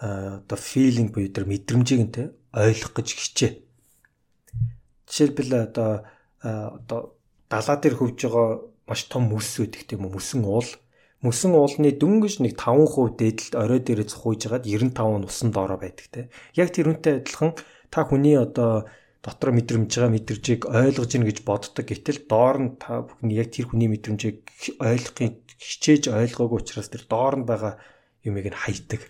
одоо 0.00 0.56
feeling 0.56 1.12
буюу 1.12 1.28
тэр 1.28 1.44
мэдрэмжийг 1.44 2.00
нь 2.00 2.14
те 2.16 2.32
ойлгох 2.56 2.96
гэж 2.96 3.08
хичээ. 3.12 3.52
Жишээлбэл 5.04 5.68
одоо 5.68 6.08
одоо 6.40 7.00
далаа 7.52 7.76
дээр 7.76 8.00
хөвж 8.00 8.18
байгаа 8.24 8.48
маш 8.88 9.04
том 9.04 9.28
мүс 9.28 9.60
үүдэг 9.60 9.84
тийм 9.84 10.08
үү 10.08 10.16
мөсөн 10.16 10.48
уул 10.48 10.68
мөсөн 11.24 11.52
уулны 11.58 11.90
дөнгөж 11.98 12.38
нэг 12.44 12.54
5% 12.54 13.18
дээдлэлд 13.18 13.54
орой 13.58 13.80
дээрээ 13.82 14.06
цухууж 14.06 14.40
хагаад 14.46 14.64
95 14.70 15.18
нь 15.18 15.26
усан 15.26 15.50
доороо 15.50 15.78
байдаг 15.82 16.06
те. 16.14 16.20
Яг 16.54 16.70
тэр 16.70 16.94
үнтэй 16.94 17.18
адилхан 17.18 17.58
та 17.90 18.06
хүний 18.06 18.38
одоо 18.38 18.86
дотор 19.18 19.50
мэдрэмж 19.50 19.90
байгаа 19.90 20.14
мэдрэмжийг 20.14 20.62
ойлгож 20.70 21.10
ийн 21.18 21.26
гэж 21.26 21.38
боддог. 21.42 21.84
Гэтэл 21.90 22.22
доор 22.30 22.56
нь 22.62 22.70
та 22.78 23.02
бүхэн 23.02 23.34
яг 23.34 23.50
тэр 23.50 23.66
хүний 23.66 23.90
мэдрэмжийг 23.90 24.46
ойлгохын 24.78 25.42
хичээж 25.58 26.14
ойлгоогүй 26.14 26.58
учраас 26.62 26.86
тэр 26.86 27.02
доор 27.10 27.34
нь 27.42 27.48
байгаа 27.50 27.82
юмыг 28.22 28.46
нь 28.46 28.62
хайдаг. 28.62 29.02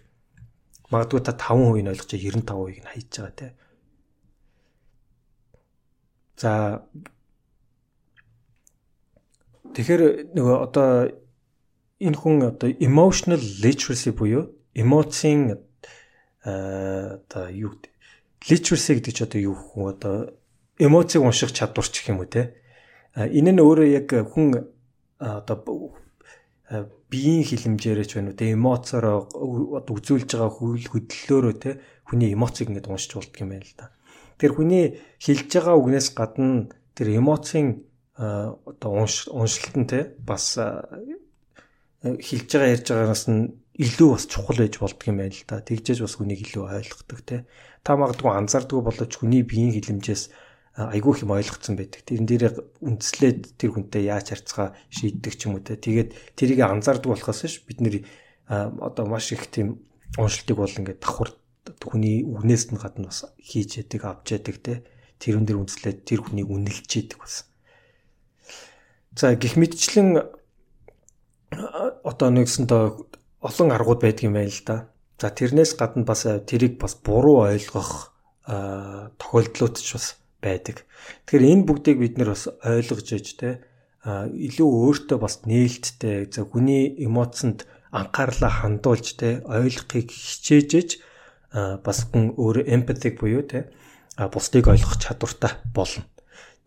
Магадгүй 0.89 1.21
та 1.21 1.37
5% 1.37 1.85
нь 1.85 1.91
ойлгож 1.93 2.09
95%ийг 2.09 2.81
нь 2.81 2.89
хайж 2.89 3.09
байгаа 3.13 3.37
те. 3.37 3.49
За 6.41 6.81
Тэгэхээр 9.69 10.33
нөгөө 10.33 10.57
одоо 10.65 11.13
энэ 11.99 12.17
хүн 12.17 12.37
одоо 12.55 12.71
emotional 12.79 13.43
literacy 13.63 14.11
буюу 14.15 14.55
эмоцийн 14.75 15.59
одоо 16.45 17.45
юу 17.51 17.75
гэдэг 17.75 17.93
literacy 18.47 18.93
гэдэг 18.95 19.13
ч 19.15 19.19
одоо 19.27 19.41
юу 19.43 19.57
хүн 19.59 19.85
одоо 19.91 20.15
эмоцийг 20.79 21.23
унших 21.27 21.51
чадвар 21.53 21.87
ч 21.91 22.01
гэх 22.01 22.15
юм 22.15 22.23
уу 22.23 22.31
те. 22.31 22.55
Энэ 23.19 23.51
нь 23.51 23.63
өөрөө 23.63 23.89
яг 23.99 24.09
хүн 24.31 24.71
одоо 25.19 25.59
биеийн 27.11 27.43
хилэмжээрэж 27.43 28.11
байна 28.15 28.31
уу 28.31 28.39
те 28.39 28.55
эмоцороо 28.55 29.27
одоо 29.75 29.95
үзүүлж 29.99 30.31
байгаа 30.31 30.55
хүл 30.55 30.79
хөдлөлөөрөө 30.79 31.55
те 31.59 31.71
хүний 32.07 32.31
эмоцийг 32.31 32.71
ингээд 32.71 32.87
уншиж 32.87 33.19
болдго 33.19 33.43
юм 33.43 33.51
байна 33.59 33.67
л 33.67 33.75
да. 33.75 33.91
Тэр 34.39 34.55
хүний 34.55 35.03
хилж 35.19 35.51
байгаа 35.51 35.75
үгнээс 35.75 36.15
гадна 36.15 36.71
тэр 36.95 37.19
эмоцийн 37.19 37.83
одоо 38.15 38.91
уншилт 39.35 39.75
нь 39.75 39.91
те 39.91 40.15
бас 40.23 40.55
хилж 42.03 42.49
байгаа 42.53 42.75
ярьж 42.79 42.87
байгаагаас 42.91 43.25
нь 43.27 43.43
илүү 43.79 44.09
бас 44.15 44.25
чухал 44.31 44.59
байж 44.59 44.75
болдго 44.79 45.07
юм 45.11 45.19
байна 45.19 45.35
л 45.35 45.47
да. 45.47 45.63
Тэгжээж 45.63 45.99
бас 46.03 46.15
хүнийг 46.19 46.43
илүү 46.47 46.65
ойлгодог 46.67 47.21
те. 47.27 47.47
Та 47.83 47.99
магадгүй 47.99 48.31
анзаардгүй 48.35 48.83
болооч 48.83 49.13
хүний 49.19 49.43
биеийн 49.43 49.75
хилэмжээс 49.75 50.31
айгүй 50.79 51.15
их 51.15 51.23
юм 51.27 51.35
ойлгоцсон 51.35 51.75
байдаг. 51.75 52.07
Тэрэн 52.07 52.27
дээр 52.27 52.55
үндэслээд 52.87 53.59
тэр 53.59 53.71
хүнтэй 53.75 54.07
яаж 54.07 54.31
харьцгаа 54.31 54.79
шийддэг 54.95 55.35
ч 55.35 55.51
юм 55.51 55.59
уу 55.59 55.63
те. 55.67 55.75
Тэгээд 55.75 56.39
тэрийг 56.39 56.63
анзаардаг 56.63 57.19
болохоос 57.19 57.51
ш 57.51 57.67
бид 57.67 57.83
нэр 57.83 58.07
одоо 58.47 59.07
маш 59.11 59.35
их 59.35 59.51
тийм 59.51 59.83
уншилтыг 60.15 60.55
бол 60.55 60.71
ингээд 60.71 61.03
давхар 61.03 61.35
хүний 61.83 62.23
үгнээс 62.23 62.71
нь 62.71 62.79
гадна 62.79 63.11
бас 63.11 63.27
хийж 63.43 63.83
яадаг 63.83 64.03
авч 64.07 64.39
яадаг 64.39 64.57
те. 64.63 64.75
Тэрэн 65.19 65.47
дээр 65.47 65.67
үндэслээд 65.67 66.07
тэр 66.07 66.23
хүнийг 66.23 66.47
үнэлж 66.47 66.91
яадаг 66.95 67.19
бас. 67.27 67.51
За 69.19 69.35
гих 69.35 69.59
мэдчлэн 69.59 70.38
одоо 71.51 72.29
нэгсэндээ 72.31 72.85
олон 73.41 73.69
аргууд 73.73 74.01
байдаг 74.05 74.25
юм 74.29 74.37
байна 74.37 74.53
л 74.53 74.63
да. 74.67 74.77
За 75.19 75.31
тэрнээс 75.31 75.75
гадна 75.75 76.05
бас 76.05 76.23
тэрийг 76.23 76.79
бас 76.79 76.95
буруу 76.95 77.49
ойлгох 77.49 78.13
тохиолдлууд 78.47 79.77
ч 79.81 79.97
бас 79.97 80.17
байдаг. 80.43 80.87
Тэгэхээр 81.27 81.49
энэ 81.53 81.67
бүгдийг 81.67 81.99
бид 81.99 82.15
нэр 82.19 82.33
бас 82.37 82.47
ойлгож 82.63 83.09
иж 83.17 83.29
те 83.41 83.65
илүү 84.05 84.69
өөртөө 84.69 85.19
бас 85.19 85.43
нээлттэй 85.45 86.31
за 86.31 86.47
хүний 86.47 86.95
эмоцонд 87.03 87.67
анхаарлаа 87.91 88.53
хандуулж 88.63 89.19
те 89.19 89.43
ойлгохыг 89.43 90.09
хичээжж 90.13 91.03
бас 91.83 91.99
хүн 92.09 92.39
өөрөө 92.39 92.65
эмпатик 92.69 93.19
буюу 93.19 93.43
те 93.43 93.73
бусдыг 94.31 94.71
ойлгох 94.71 95.03
чадвартай 95.03 95.59
болно. 95.75 96.07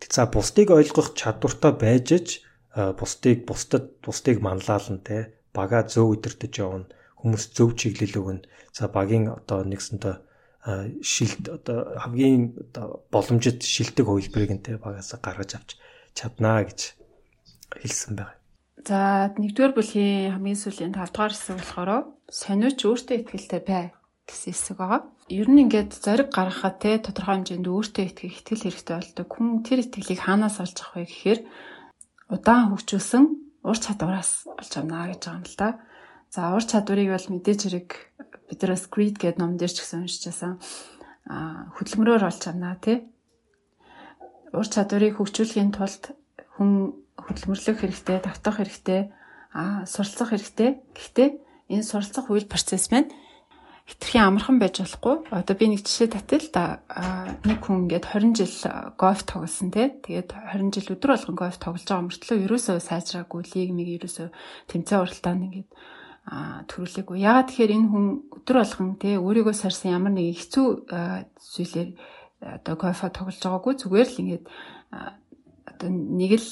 За 0.10 0.26
бусдыг 0.28 0.76
ойлгох 0.76 1.16
чадвартай 1.16 1.72
байж 1.72 2.08
иж 2.12 2.28
бусдыг 2.76 3.46
бусдад 3.46 4.00
бусдыг 4.06 4.42
манлайлна 4.42 5.00
те 5.04 5.18
бага 5.54 5.84
зөв 5.84 6.16
өдөртөж 6.16 6.54
явна 6.64 6.88
хүмүүс 7.20 7.54
зөв 7.56 7.76
чиглэл 7.76 8.20
өгнө. 8.20 8.48
За 8.74 8.88
багийн 8.88 9.30
одоо 9.30 9.68
нэгсэнтэй 9.68 10.16
шилд 11.02 11.50
одоо 11.50 12.00
хамгийн 12.00 12.56
одоо 12.72 13.04
боломжит 13.12 13.66
шилдэг 13.66 14.06
хувилбарыг 14.06 14.52
нь 14.56 14.64
те 14.64 14.78
багаас 14.78 15.12
гаргаж 15.20 15.52
авч 15.58 15.70
чаднаа 16.16 16.64
гэж 16.64 16.96
хэлсэн 17.82 18.16
байна. 18.16 18.38
За 18.86 19.30
нэгдүгээр 19.38 19.74
бүлгийн 19.76 20.34
хамгийн 20.38 20.58
сүүлийн 20.58 20.94
5 20.94 21.14
дугаар 21.14 21.34
хэсэг 21.34 21.58
болохоор 21.58 21.92
сониуч 22.30 22.80
өөртөө 22.82 23.18
ихтэй 23.26 23.62
бай 23.62 23.86
гэсэн 24.26 24.54
хэсэг 24.54 24.78
байгаа. 24.78 25.02
Ер 25.30 25.48
нь 25.50 25.62
ингээд 25.66 25.92
зориг 26.02 26.30
гаргахад 26.34 26.78
те 26.82 26.98
тодорхой 26.98 27.42
хэмжээнд 27.42 27.68
өөртөө 27.68 28.06
итгэх 28.10 28.42
итгэл 28.42 28.66
хэрэгтэй 28.66 28.96
болдог. 28.98 29.28
Хүн 29.30 29.50
тэр 29.66 29.80
итгэлийг 29.86 30.22
хаанаас 30.24 30.58
олж 30.64 30.78
авах 30.82 30.98
вэ 30.98 31.06
гэхээр 31.10 31.40
удаан 32.32 32.72
хөгжүүлсэн 32.72 33.24
ур 33.68 33.78
чадвараас 33.78 34.48
олж 34.48 34.74
авна 34.80 35.12
гэж 35.12 35.22
байгаа 35.28 35.38
юм 35.38 35.46
л 35.46 35.58
да. 35.60 35.70
За 36.32 36.56
ур 36.56 36.64
чадварыг 36.64 37.12
бол 37.12 37.28
мэдээж 37.36 37.60
хэрэг 37.68 37.90
биднээс 38.48 38.88
Creed 38.88 39.20
гэдэг 39.20 39.38
ном 39.38 39.60
дээр 39.60 39.72
ч 39.76 39.84
гэсэн 39.84 40.08
уншижсэн 40.08 40.56
а 41.28 41.68
хөдөлмөрөөр 41.76 42.24
олж 42.24 42.42
авнаа 42.48 42.80
тий. 42.80 43.04
Ур 44.56 44.68
чадварыг 44.68 45.20
хөгжүүлэхийн 45.20 45.76
тулд 45.76 46.16
хүн 46.56 46.96
хөдөлмөрлөх 47.20 47.78
хэрэгтэй, 47.84 48.18
давтах 48.24 48.58
хэрэгтэй, 48.64 49.12
суралцах 49.86 50.32
хэрэгтэй. 50.32 50.70
Гэхдээ 50.96 51.30
энэ 51.76 51.86
суралцах 51.86 52.32
үйл 52.32 52.48
процесс 52.48 52.90
маань 52.90 53.12
хитрхийн 53.92 54.24
амархан 54.32 54.58
байж 54.64 54.80
болохгүй. 54.80 55.16
Одоо 55.36 55.56
би 55.60 55.68
нэг 55.68 55.84
жишээ 55.84 56.16
татъя 56.16 56.40
л 56.40 56.50
да. 56.56 56.64
Нэг 57.44 57.60
хүн 57.60 57.92
ингээд 57.92 58.08
20 58.08 58.40
жил 58.40 58.56
гольф 58.96 59.28
тоглосон 59.28 59.76
тий. 59.76 59.92
Тэгээд 59.92 60.32
20 60.32 60.72
жил 60.72 60.96
өдөр 60.96 61.12
болгон 61.12 61.36
гольф 61.36 61.58
тоглож 61.60 61.84
байгаа 61.84 62.08
мөртлөө 62.08 62.38
ерөөсөө 62.48 62.78
сайжраагүй, 62.80 63.42
лиг 63.52 63.70
миг 63.76 63.90
ерөөсөө 64.00 64.28
тэмцээн 64.72 65.02
уралдаанд 65.04 65.44
ингээд 65.52 65.70
төрүүлээгүй. 66.72 67.18
Яагаад 67.20 67.48
тэгэхээр 67.52 67.76
энэ 67.76 67.90
хүн 67.92 68.06
өдөр 68.40 68.58
болгон 68.62 68.90
тий 69.02 69.16
өөрийгөө 69.20 69.56
сарсан 69.58 69.98
ямар 69.98 70.14
нэг 70.16 70.40
хэцүү 70.40 70.68
зүйлээр 70.88 71.90
одоо 72.62 72.76
гольфо 72.78 73.10
тоглож 73.10 73.38
байгаагүй 73.42 73.74
зүгээр 73.82 74.08
л 74.08 74.22
ингээд 74.22 74.46
одоо 75.68 75.90
нэг 75.90 76.32
л 76.40 76.48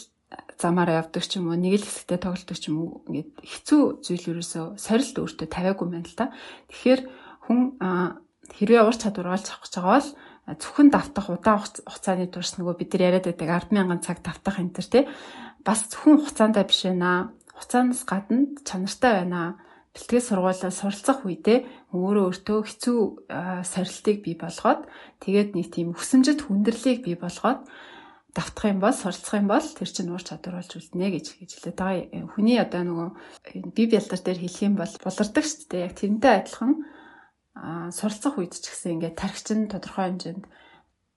замаараа 0.60 1.06
явдаг 1.06 1.24
ч 1.24 1.38
юм 1.38 1.50
уу 1.50 1.58
нэг 1.58 1.80
л 1.80 1.86
хэсэгтээ 1.86 2.20
тоглолдог 2.20 2.58
ч 2.58 2.66
юм 2.70 2.78
уу 2.82 2.90
ингээд 3.08 3.30
хэцүү 3.46 3.82
зүйл 4.04 4.26
ерөөсөө 4.36 4.66
сорилт 4.76 5.16
өөртөө 5.22 5.48
тавиагүй 5.48 5.88
байна 5.90 6.06
л 6.10 6.18
да. 6.18 6.28
Тэгэхээр 6.70 7.02
хүн 7.50 7.82
хэрвээ 8.54 8.86
ур 8.86 8.94
чадвар 8.94 9.34
олж 9.34 9.50
авах 9.50 9.66
гэж 9.66 9.74
байгаа 9.74 9.98
бол 9.98 10.10
зөвхөн 10.62 10.90
давтах 10.94 11.28
удаан 11.34 11.66
хугацааны 11.66 12.30
турш 12.30 12.58
нөгөө 12.62 12.76
бид 12.78 12.94
нар 12.94 13.06
яриад 13.10 13.26
байдаг 13.26 13.50
100000 13.74 14.06
цаг 14.06 14.18
давтах 14.22 14.62
энэ 14.62 14.74
төр 14.78 14.88
тий 14.90 15.04
бас 15.66 15.86
зөвхөн 15.90 16.22
хугацаандаа 16.22 16.66
биш 16.66 16.86
байна. 16.86 17.34
Хугацаанаас 17.54 18.04
гадна 18.08 18.50
чанартай 18.66 19.14
байна. 19.26 19.60
Бэлтгэл 19.94 20.22
сургуулиас 20.22 20.78
суралцах 20.80 21.26
үедээ 21.26 21.66
өөрөө 21.94 22.26
өөртөө 22.30 22.60
хэцүү 22.62 23.00
сорилтыг 23.66 24.18
бий 24.22 24.38
болгоод 24.38 24.86
тэгээд 25.18 25.50
нэг 25.58 25.68
тийм 25.74 25.98
хүсэмжит 25.98 26.46
хүндрэлийг 26.46 27.02
бий 27.04 27.18
болгоод 27.18 27.66
давтах 28.38 28.70
юм 28.70 28.80
бол 28.80 28.94
суралцах 28.94 29.42
юм 29.42 29.50
бол 29.50 29.66
тэр 29.66 29.90
чинь 29.90 30.14
уур 30.14 30.22
чадвар 30.22 30.62
болж 30.62 30.72
үлднэ 30.78 31.08
гэж 31.10 31.26
хэлээд 31.42 31.74
байгаа. 31.74 32.30
Хүний 32.38 32.62
одоо 32.62 32.82
нөгөө 32.86 33.10
бие 33.74 33.88
бялдар 33.90 34.22
дээр 34.22 34.40
хэлэх 34.46 34.62
юм 34.70 34.76
бол 34.78 34.94
булардаг 35.02 35.46
шүү 35.46 35.68
дээ. 35.74 35.86
Яг 35.90 35.94
тэрнтэй 35.98 36.34
адилхан 36.38 36.74
суралцах 37.92 38.40
үед 38.40 38.56
ч 38.56 38.72
гэсэн 38.72 39.00
ингээд 39.00 39.20
тархичин 39.20 39.68
тодорхой 39.68 40.12
хэмжээнд 40.12 40.44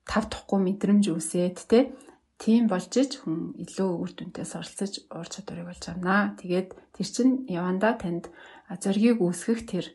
тав 0.07 0.25
тухгүй 0.27 0.59
мэдрэмж 0.59 1.05
үсээд 1.15 1.59
те 1.71 1.95
тийм 2.43 2.67
болж 2.67 2.91
иж 2.99 3.23
хүн 3.23 3.55
илүү 3.63 3.91
үр 4.03 4.11
дүнтэй 4.19 4.43
суралцаж 4.43 5.07
уур 5.15 5.29
чадварыг 5.31 5.71
болж 5.71 5.85
амнаа. 5.87 6.35
Тэгээд 6.43 6.69
тэр 6.75 7.07
чинь 7.07 7.47
яванда 7.47 7.95
танд 8.03 8.35
зоригийг 8.67 9.23
үүсгэх 9.23 9.61
тэр 9.71 9.87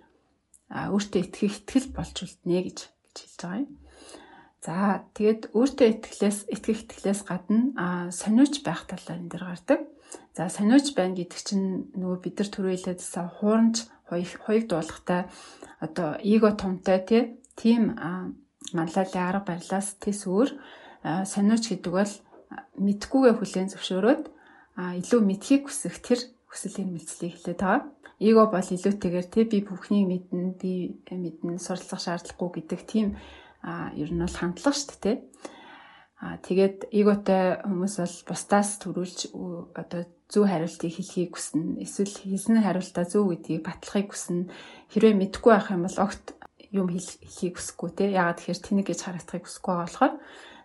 өөртөө 0.71 1.21
итгэх 1.27 1.67
итгэл 1.67 1.87
болж 1.91 2.15
үлднэ 2.23 2.59
гэж 2.63 2.77
гэж 2.87 3.15
хэлж 3.19 3.39
байгаа 3.43 3.59
юм. 3.67 3.71
За 4.63 4.75
тэгээд 5.15 5.41
өөртөө 5.51 5.87
итгэлээс 5.91 6.39
итгэх 6.55 6.79
итгэлээс 6.87 7.21
гадна 7.27 8.11
сониуч 8.15 8.63
байх 8.63 8.87
талаар 8.87 9.19
энэ 9.19 9.31
дэр 9.31 9.43
гардаг. 9.47 9.79
За 10.35 10.47
сониуч 10.47 10.95
байна 10.95 11.19
гэдэг 11.19 11.39
чинь 11.43 11.91
нөгөө 11.99 12.19
бид 12.23 12.35
нар 12.39 12.49
түрүүлээдсэн 12.51 13.27
хуурамч 13.39 13.75
хоёрыг 14.09 14.65
дуулахтай 14.67 15.27
одоо 15.79 16.17
эго 16.23 16.51
томтой 16.55 16.99
тийм 17.55 17.95
манлайлалын 18.73 19.27
арга 19.27 19.43
барилаас 19.47 19.97
тэс 19.99 20.27
өөр 20.27 20.49
сониуч 21.03 21.63
гэдэг 21.69 21.93
бол 21.93 22.13
мэдгүйгээ 22.79 23.33
хүлээн 23.37 23.71
зөвшөөрөөд 23.71 24.23
илүү 24.77 25.21
мэдхийг 25.25 25.63
хүсэх 25.67 25.95
тэр 26.05 26.19
хүслийн 26.47 26.93
мэлцлийг 26.93 27.33
хэлээд 27.35 27.59
байгаа. 27.59 27.83
Эго 28.19 28.49
бол 28.49 28.69
илүүтэйгээр 28.75 29.27
тий 29.29 29.45
би 29.45 29.59
бүхнийг 29.61 30.05
мэднэ, 30.09 30.57
би 30.57 30.71
мэднэ, 31.11 31.61
суралцах 31.61 32.01
шаардлагагүй 32.01 32.65
гэдэг 32.65 32.81
тийм 32.87 33.07
ер 33.93 34.09
нь 34.09 34.21
бол 34.23 34.37
хандлага 34.37 34.73
шүү 34.73 34.97
дээ. 35.03 35.17
А 36.17 36.41
тэгээд 36.41 36.89
эготой 36.89 37.61
хүмүүс 37.61 37.95
бол 38.01 38.15
бусдаас 38.33 38.69
төрүүлж 38.81 39.19
одоо 39.77 40.01
зөв 40.27 40.49
хариултыг 40.49 40.89
хэлхийг 40.89 41.37
хүснэ. 41.37 41.85
Эсвэл 41.85 42.09
хийсэн 42.09 42.65
хариултаа 42.65 43.05
зөв 43.05 43.29
гэдгийг 43.29 43.61
батлахыг 43.61 44.09
хүснэ. 44.09 44.49
Хэрвээ 44.89 45.13
мэдэхгүй 45.13 45.51
байх 45.53 45.69
юм 45.69 45.85
бол 45.85 45.97
огт 46.01 46.33
юм 46.73 46.89
хэлхийг 46.89 47.55
хүсэхгүй 47.61 47.89
те. 47.93 48.05
Ягаад 48.17 48.41
тэгэхээр 48.41 48.65
тэнэг 48.65 48.87
гэж 48.89 48.99
харагдахыг 49.05 49.45
хүсэхгүй 49.45 49.73
байгаа 49.77 49.85
болохоор 49.85 50.13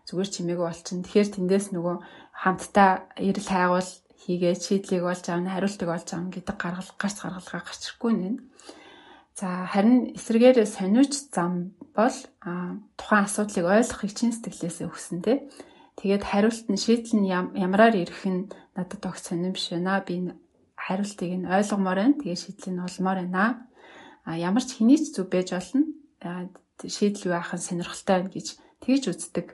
зүгээр 0.08 0.30
чимээгүй 0.34 0.66
болчихно. 0.66 1.04
Тэгэхээр 1.04 1.30
тэндээс 1.36 1.66
нөгөө 1.76 1.96
хамтдаа 2.32 2.90
эрэл 3.20 3.48
хайгуул 3.52 3.90
хийгээ 4.22 4.54
шийдлийг 4.56 5.04
олж 5.04 5.24
аавна, 5.30 5.52
хариултыг 5.54 5.88
олж 5.90 6.08
аавна 6.10 6.30
гэдэг 6.32 6.56
гаргал 6.58 6.90
гарц 6.98 7.18
гаргалгаа 7.22 7.62
гарчихгүй 7.62 8.12
нэ. 8.16 8.28
За 9.38 9.66
харин 9.70 10.14
эсрэгээр 10.14 10.66
сониуч 10.66 11.12
зам 11.34 11.74
бол 11.96 12.16
тухайн 12.98 13.24
асуудлыг 13.28 13.66
ойлгохыг 13.68 14.12
чин 14.16 14.32
сэтгэлээсээ 14.32 14.88
хүснэ 14.88 15.20
те. 15.24 15.34
Тэгээд 16.00 16.24
хариулт 16.24 16.66
нь 16.72 16.80
шийдэл 16.80 17.20
нь 17.20 17.28
ямараар 17.32 17.94
ирэх 18.00 18.24
нь 18.24 18.48
надад 18.76 19.02
огт 19.04 19.22
сонирм 19.24 19.52
биш 19.52 19.68
байна. 19.70 20.00
Би 20.00 20.32
хариултыг 20.76 21.30
нь 21.36 21.48
ойлгомоор 21.48 21.98
байна. 22.00 22.20
Тэгээд 22.20 22.42
шийдэл 22.42 22.72
нь 22.72 22.84
олмоор 22.86 23.18
байна. 23.20 23.68
А 24.24 24.30
ямар 24.38 24.64
ч 24.64 24.80
хэний 24.80 24.96
ч 24.96 25.12
зүв 25.12 25.28
байж 25.28 25.52
болно. 25.52 25.84
Шийдэл 26.80 27.28
юу 27.28 27.36
ахын 27.36 27.60
сонирхолтой 27.60 28.16
байна 28.24 28.32
гэж 28.32 28.46
тэгж 28.80 29.02
үздэг 29.12 29.46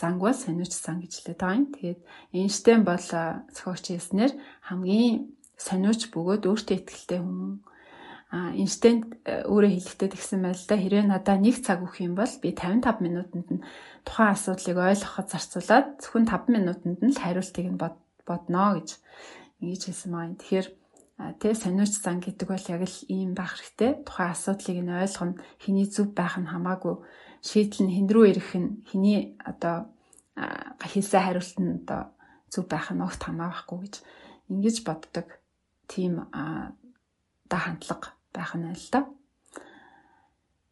занг 0.00 0.18
бол 0.22 0.32
сониуч 0.32 0.72
зан 0.72 1.02
гэж 1.02 1.12
хэлээд 1.12 1.40
байгаа 1.40 1.58
юм. 1.58 1.66
Тэгээд 1.74 2.00
Эйнштейн 2.32 2.82
бол 2.86 3.02
зохиогч 3.02 3.84
хэлснээр 3.90 4.32
хамгийн 4.68 5.36
сониуч 5.58 6.08
бөгөөд 6.14 6.48
өөртөө 6.48 6.76
ихтэй 6.80 7.20
хүн 7.20 7.60
Эйнштейн 8.30 9.10
э, 9.26 9.42
өөрөө 9.42 9.74
хэлэхдээ 9.74 10.10
тэгсэн 10.14 10.38
байл 10.46 10.62
да 10.70 10.78
хэрвээ 10.78 11.02
надад 11.02 11.42
нэг 11.42 11.66
цаг 11.66 11.82
өгөх 11.82 11.98
юм 11.98 12.14
бол 12.14 12.30
би 12.38 12.54
55 12.54 13.02
минутанд 13.02 13.48
нь 13.50 13.64
тухайн 14.06 14.38
асуудлыг 14.38 14.78
ойлгоход 14.78 15.26
зарцуулаад 15.34 15.98
зөвхөн 15.98 16.30
5 16.30 16.54
минутанд 16.54 16.98
нь 17.02 17.10
л 17.10 17.18
хариултыг 17.18 17.66
нь 17.66 17.82
бодно 18.22 18.78
гэж 18.78 19.02
ингэж 19.58 19.82
хэлсэн 19.82 20.10
маань. 20.14 20.38
Тэгэхээр 20.38 20.68
тэ 21.42 21.58
сониуч 21.58 21.92
зан 21.98 22.22
гэдэг 22.22 22.46
бол 22.46 22.66
яг 22.70 22.82
л 22.86 22.98
ийм 23.10 23.34
байх 23.34 23.58
хэрэгтэй. 23.58 24.06
Тухайн 24.06 24.30
асуудлыг 24.30 24.78
нь 24.78 24.94
ойлгоно, 24.94 25.34
хэний 25.58 25.86
зөв 25.90 26.14
байх 26.14 26.38
нь 26.38 26.46
хамаагүй. 26.46 27.02
Шийдэл 27.42 27.82
нь 27.82 27.94
хэн 27.98 28.06
рүү 28.14 28.24
ирэх 28.30 28.54
нь 28.54 28.86
хэний 28.86 29.34
одоо 29.42 29.90
хийсэн 30.78 31.18
хариулт 31.18 31.58
нь 31.58 31.82
одоо 31.82 32.14
зөв 32.46 32.70
байх 32.70 32.94
нь 32.94 33.02
огт 33.02 33.26
хамаахгүй 33.26 33.78
гэж 33.90 33.94
ингэж 34.54 34.76
боддог 34.86 35.26
тийм 35.90 36.30
одоо 36.30 37.58
хандлага 37.58 38.19
байх 38.34 38.54
нь 38.56 38.70
л 38.70 38.86
да. 38.92 39.06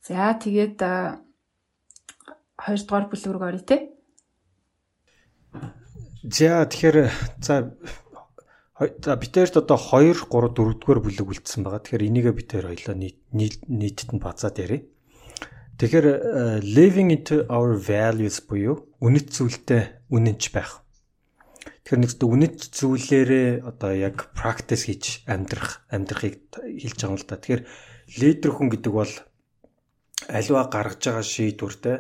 За 0.06 0.32
тэгээд 0.34 0.78
2 0.78 1.24
дугаар 2.59 3.06
бүлэг 3.11 3.32
рүү 3.34 3.44
оръё 3.48 3.64
те. 3.66 3.76
За 6.22 6.64
тэгэхээр 6.64 6.96
за 7.42 7.54
за 8.78 9.12
битээрт 9.16 9.54
одоо 9.62 9.76
2 9.76 10.14
3 10.30 10.54
4 10.54 10.80
дугаар 10.80 11.00
бүлэг 11.02 11.26
үлдсэн 11.28 11.62
байгаа. 11.66 11.82
Тэгэхээр 11.82 12.09
энийгээ 12.09 12.34
битээр 12.38 12.66
хоёлоо 12.70 12.96
нийтэд 12.98 14.11
нь 14.14 14.22
базаад 14.22 14.56
ярив. 14.59 14.86
Тэгэхээр 15.78 16.06
living 16.62 17.11
into 17.14 17.46
our 17.46 17.78
values 17.78 18.42
буюу 18.42 18.86
үнэт 18.98 19.30
зүйлтэй 19.34 20.11
үнэнч 20.11 20.50
байх. 20.50 20.82
Тэгэхээр 21.84 22.00
нэг 22.04 22.12
үнэт 22.20 22.56
зүйлээрээ 22.72 23.48
одоо 23.64 23.92
яг 23.96 24.30
practice 24.36 24.88
хийж 24.88 25.24
амьдрах 25.24 25.82
амьдрахыг 25.88 26.52
хэлж 26.54 26.98
байгаа 27.00 27.12
юм 27.12 27.18
л 27.18 27.26
да. 27.28 27.36
Тэгэхээр 27.40 27.62
лидер 28.20 28.52
хүн 28.52 28.68
гэдэг 28.72 28.92
бол 28.92 29.14
аливаа 30.28 30.64
гаргаж 30.68 31.02
байгаа 31.04 31.24
шийдвэртэй 31.24 31.96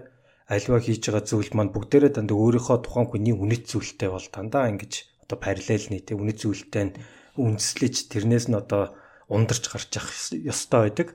аливаа 0.48 0.80
хийж 0.80 1.02
байгаа 1.08 1.24
зүйл 1.24 1.52
маань 1.56 1.72
бүгдээрээ 1.72 2.12
дандаа 2.16 2.36
өөрийнхөө 2.36 2.78
тухайн 2.84 3.08
хүний 3.08 3.34
үнэт 3.36 3.64
зүйлтэй 3.68 4.08
бол 4.12 4.26
дандаа 4.32 4.72
ингэж 4.72 4.92
одоо 5.24 5.38
параллел 5.40 5.86
нийт 5.92 6.08
үнэт 6.12 6.38
зүйлтэй 6.40 6.84
нь 6.88 6.96
үндэслэж 7.36 7.94
тэрнээс 8.12 8.46
нь 8.48 8.56
одоо 8.56 8.96
ундарч 9.28 9.64
гарч 9.68 9.92
явах 9.94 10.12
ёстой 10.32 10.80
байдаг. 10.88 11.08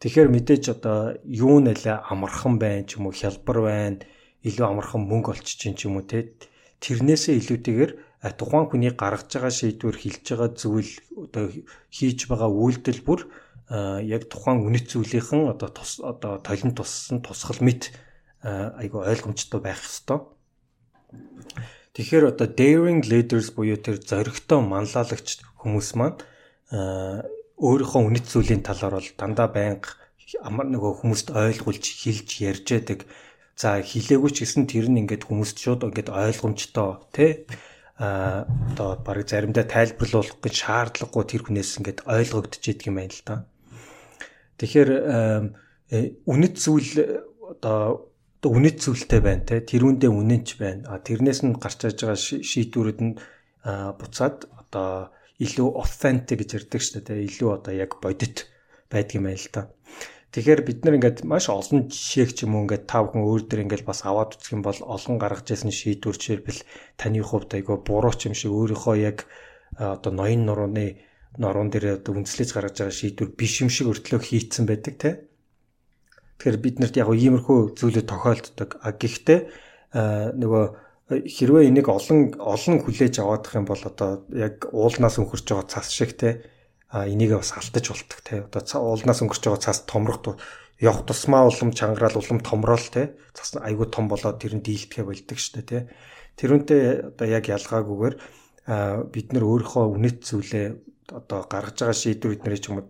Тэгэхээр 0.00 0.28
мэдээж 0.32 0.64
одоо 0.80 1.18
юу 1.26 1.60
нэлээ 1.60 2.08
амархан 2.08 2.56
байна 2.62 2.86
ч 2.88 2.96
юм 2.96 3.10
уу 3.10 3.14
хялбар 3.14 3.58
байна 3.68 4.00
илүү 4.46 4.66
амархан 4.66 5.02
мөнгө 5.04 5.36
олчих 5.36 5.60
чинь 5.60 5.76
ч 5.76 5.84
юм 5.84 6.00
уу 6.00 6.06
те 6.08 6.32
тэрнээсээ 6.80 7.34
илүүтэйгээр 7.40 7.92
тухайн 8.36 8.66
хүний 8.68 8.92
гаргаж 8.92 9.28
байгаа 9.32 9.52
шийдвэр 9.52 9.96
хэлж 9.96 10.24
байгаа 10.28 10.50
зүйл 10.52 10.92
одоо 11.16 11.44
хийж 11.92 12.18
байгаа 12.28 12.50
үйлдэл 12.52 13.00
бүр 13.04 13.20
яг 14.04 14.28
тухайн 14.28 14.64
үнэт 14.66 14.90
зүйлийнхэн 14.92 15.52
одоо 15.54 15.68
тус 15.70 16.00
одоо 16.02 16.42
толон 16.44 16.72
туссан 16.74 17.24
тусгал 17.24 17.60
мэд 17.64 17.94
айгу 18.42 19.00
ойлгомжтой 19.04 19.60
байх 19.60 19.80
хэвээр. 19.80 20.26
Тэгэхээр 21.94 22.24
одоо 22.32 22.48
daring 22.48 23.02
leaders 23.04 23.52
буюу 23.54 23.76
тэр 23.76 24.00
зоригтой 24.00 24.60
манлайлагч 24.64 25.44
хүмүүс 25.60 25.88
маань 25.96 26.16
өөрийнхөө 27.60 28.02
үнэт 28.08 28.26
зүйлийн 28.30 28.62
талаар 28.64 28.98
бол 28.98 29.10
дандаа 29.20 29.48
байнга 29.50 30.00
амар 30.40 30.66
нөгөө 30.70 31.02
хүмүүст 31.02 31.28
ойлгуулж 31.34 31.84
хэлж 31.84 32.28
ярьж 32.46 32.66
яадаг 32.70 33.00
За 33.56 33.80
хилээгүй 33.80 34.30
ч 34.34 34.44
гэсэн 34.44 34.66
тэр 34.68 34.86
нь 34.90 35.00
ингээд 35.04 35.26
хүмүүст 35.26 35.56
шууд 35.60 35.86
ингээд 35.88 36.10
ойлгомжтой 36.12 36.90
тий 37.14 37.30
а 38.00 38.48
одоо 38.72 38.96
баг 39.04 39.28
заримдаа 39.28 39.68
тайлбарлуулах 39.68 40.40
гэж 40.40 40.54
шаардлагагүй 40.64 41.24
тэр 41.28 41.42
хүнээс 41.44 41.84
ингээд 41.84 42.00
ойлгогдож 42.08 42.64
идэг 42.64 42.88
юм 42.88 42.96
байна 42.96 43.12
л 43.12 43.24
да. 43.28 43.36
Тэгэхээр 44.56 44.90
э, 45.92 46.00
үнэт 46.24 46.54
зүйл 46.56 47.20
одоо 47.44 48.10
одоо 48.40 48.56
үнэт 48.56 48.80
зүйлтэй 48.80 49.20
байна 49.20 49.44
те 49.44 49.60
тэрүүндээ 49.60 50.08
үнэнч 50.08 50.48
байна. 50.56 50.88
А 50.88 50.96
тэрнээс 50.96 51.44
нь 51.44 51.60
гарч 51.60 51.84
аж 51.84 52.00
байгаа 52.00 52.16
шийдвэрүүд 52.16 53.00
нь 53.04 53.14
буцаад 54.00 54.48
одоо 54.56 55.12
илүү 55.36 55.68
authentic 55.76 56.40
гэж 56.40 56.50
ярьдаг 56.56 56.80
шүү 56.80 57.04
дээ. 57.04 57.28
Илүү 57.28 57.50
одоо 57.52 57.72
яг 57.76 58.00
бодит 58.00 58.48
байдаг 58.88 59.12
юм 59.20 59.28
байна 59.28 59.36
л 59.36 59.52
да. 59.52 59.62
Тэгэхээр 60.30 60.62
бид 60.62 60.78
нар 60.86 60.94
ингээд 60.94 61.26
маш 61.26 61.50
олон 61.50 61.90
жишээг 61.90 62.30
ч 62.38 62.46
юм 62.46 62.54
уу 62.54 62.62
ингээд 62.62 62.86
тав 62.86 63.10
хүн 63.10 63.26
өөр 63.26 63.50
дөр 63.50 63.66
ингээд 63.66 63.82
бас 63.82 64.06
аваад 64.06 64.38
үзэх 64.38 64.54
юм 64.54 64.62
бол 64.62 64.78
олон 64.78 65.18
гаргаж 65.18 65.50
ирсэн 65.50 65.74
шийдвэр 65.74 66.14
жишээлбэл 66.14 66.62
таны 66.94 67.18
хувьд 67.18 67.50
айгаа 67.58 67.82
буруу 67.82 68.14
ч 68.14 68.30
юм 68.30 68.38
шиг 68.38 68.54
өөрийнхөө 68.54 68.96
яг 69.02 69.26
одоо 69.74 70.14
ноён 70.14 70.46
нурууны 70.46 71.02
норон 71.34 71.74
дээр 71.74 71.98
одоо 71.98 72.22
үндэслэж 72.22 72.48
гаргаж 72.54 72.78
байгаа 72.78 72.94
шийдвэр 72.94 73.30
биш 73.34 73.58
юм 73.58 73.74
шиг 73.74 73.90
өртлөө 73.90 74.22
хийцэн 74.22 74.70
байдаг 74.70 74.94
те. 75.02 75.10
Тэгэхээр 76.38 76.58
бид 76.62 76.76
нарт 76.78 76.94
яг 76.94 77.10
иймэрхүү 77.10 77.74
зүйлүүд 77.74 78.06
тохиолддог. 78.06 78.70
А 78.86 78.94
гэхдээ 78.94 79.40
нөгөө 80.38 80.64
хэрвээ 81.10 81.74
энийг 81.74 81.90
олон 81.90 82.38
олон 82.38 82.76
хүлээж 82.86 83.18
аваадах 83.18 83.58
юм 83.58 83.66
бол 83.66 83.82
одоо 83.82 84.22
яг 84.30 84.70
уулнаас 84.70 85.18
өнгөрч 85.18 85.46
байгаа 85.50 85.66
цас 85.66 85.90
шиг 85.90 86.14
те 86.14 86.46
энийг 86.92 87.38
бас 87.38 87.54
алдаж 87.54 87.86
болтго 87.88 88.18
те. 88.24 88.42
Одоо 88.46 88.82
уулнаас 88.82 89.22
өнгөрч 89.22 89.42
байгаа 89.46 89.62
цаас 89.62 89.86
томрох 89.86 90.38
явах 90.80 91.06
тусмаа 91.06 91.46
улам 91.46 91.70
чангараал 91.72 92.18
улам 92.18 92.40
томрол 92.40 92.86
те. 92.90 93.14
Цас 93.34 93.54
айгүй 93.60 93.86
том 93.90 94.08
болоод 94.08 94.40
тэр 94.42 94.58
нь 94.58 94.64
дийлдэхэ 94.64 95.06
болдог 95.06 95.38
штэ 95.38 95.62
те. 95.62 95.78
Тэрүүнтэй 96.40 97.14
одоо 97.14 97.26
яг 97.28 97.46
ялгаагүйгээр 97.46 98.14
бид 99.12 99.28
нар 99.32 99.44
өөрийнхөө 99.44 99.84
үнэт 99.92 100.18
зүйлээ 100.24 100.66
одоо 101.14 101.46
гаргаж 101.46 101.76
байгаа 101.78 101.96
шийдвэр 101.96 102.32
бидний 102.34 102.58
ч 102.58 102.70
юм 102.70 102.80
уу 102.80 102.88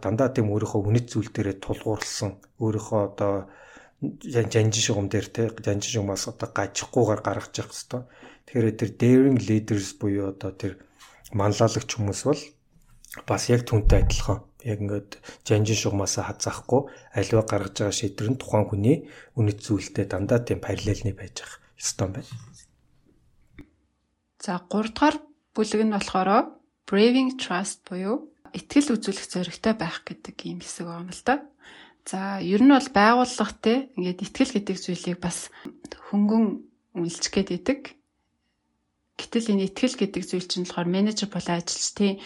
дандаа 0.00 0.28
тийм 0.32 0.48
өөрийнхөө 0.48 0.80
үнэт 0.80 1.06
зүйл 1.12 1.30
дээрээ 1.32 1.60
тулгуурлсан 1.60 2.40
өөрийнхөө 2.60 3.00
одоо 3.14 3.32
жанжин 4.24 4.72
шугам 4.72 5.08
дээр 5.12 5.28
те 5.28 5.42
жанжин 5.52 5.92
шугамаас 5.92 6.24
одоо 6.32 6.48
гажихгүйгээр 6.56 7.20
гаргаж 7.20 7.54
явах 7.60 7.76
хэвээр 7.76 8.04
тэгэхээр 8.48 8.78
тэр 8.80 8.90
daring 9.00 9.38
leaders 9.44 9.92
буюу 10.00 10.32
одоо 10.32 10.52
тэр 10.56 10.72
манлайлагч 11.36 11.90
хүмүүс 11.94 12.20
бол 12.24 12.42
бас 13.22 13.46
яг 13.48 13.62
түнтэй 13.68 14.02
адилхан 14.02 14.42
яг 14.64 14.78
ингээд 14.82 15.10
жанжин 15.46 15.78
шугамасаа 15.78 16.34
хазаахгүй 16.34 16.90
аливаа 17.14 17.44
гаргаж 17.46 17.74
байгаа 17.78 17.94
шийдвэр 17.94 18.30
нь 18.32 18.40
тухайн 18.40 18.66
хүний 18.66 18.96
үнэт 19.38 19.58
зүйлтэй 19.62 20.06
дандаа 20.08 20.40
тийм 20.42 20.58
параллельны 20.64 21.12
байж 21.14 21.44
ах 21.44 21.60
ёстой 21.78 22.08
байна. 22.10 22.32
За 24.40 24.58
3 24.58 24.92
дугаар 24.92 25.16
бүлэг 25.54 25.82
нь 25.84 25.94
болохоор 25.94 26.30
braving 26.88 27.36
trust 27.40 27.84
буюу 27.88 28.32
итгэл 28.56 28.94
үзүүлэх 28.96 29.26
зоригтой 29.28 29.74
байх 29.76 30.02
гэдэг 30.06 30.36
юм 30.48 30.60
хэсэг 30.64 30.86
байгаа 30.88 31.04
юм 31.04 31.12
л 31.12 31.22
да. 31.28 31.36
За 32.04 32.38
ер 32.40 32.60
нь 32.62 32.72
бол 32.72 32.90
байгууллага 32.92 33.54
те 33.64 33.74
ингээд 33.96 34.24
итгэл 34.24 34.52
гэдэг 34.54 34.76
зүйлийг 34.78 35.18
бас 35.20 35.48
хөнгөн 36.12 36.44
үнэлж 36.94 37.24
гээд 37.32 37.50
идэг. 37.56 37.80
Гэтэл 39.18 39.56
энэ 39.56 39.66
итгэл 39.72 39.96
гэдэг 39.96 40.22
зүйл 40.22 40.46
чинь 40.46 40.66
болохоор 40.68 40.88
менежер 40.88 41.28
болон 41.32 41.58
ажилчдын 41.58 42.20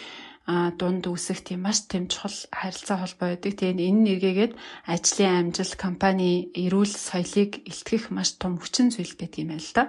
дунд 0.49 1.05
үүсэх 1.05 1.45
тийм 1.45 1.61
маш 1.69 1.85
тийм 1.85 2.09
чухал 2.09 2.33
харилцаа 2.49 2.97
холбоо 3.05 3.27
байдаг. 3.37 3.53
Тэгээд 3.53 3.85
энэ 3.85 4.01
нэргээгээд 4.05 4.53
ажлын 4.89 5.53
амжилт, 5.53 5.75
компани 5.77 6.49
эрүүл 6.57 6.89
соёлыг 6.89 7.61
илтгэх 7.69 8.09
маш 8.09 8.33
том 8.41 8.57
хүчин 8.57 8.89
зүйл 8.89 9.13
гэдэг 9.13 9.45
юм 9.45 9.53
байна 9.53 9.61
л 9.61 9.73
да. 9.77 9.85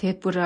Тэгээд 0.00 0.18
бүр 0.24 0.36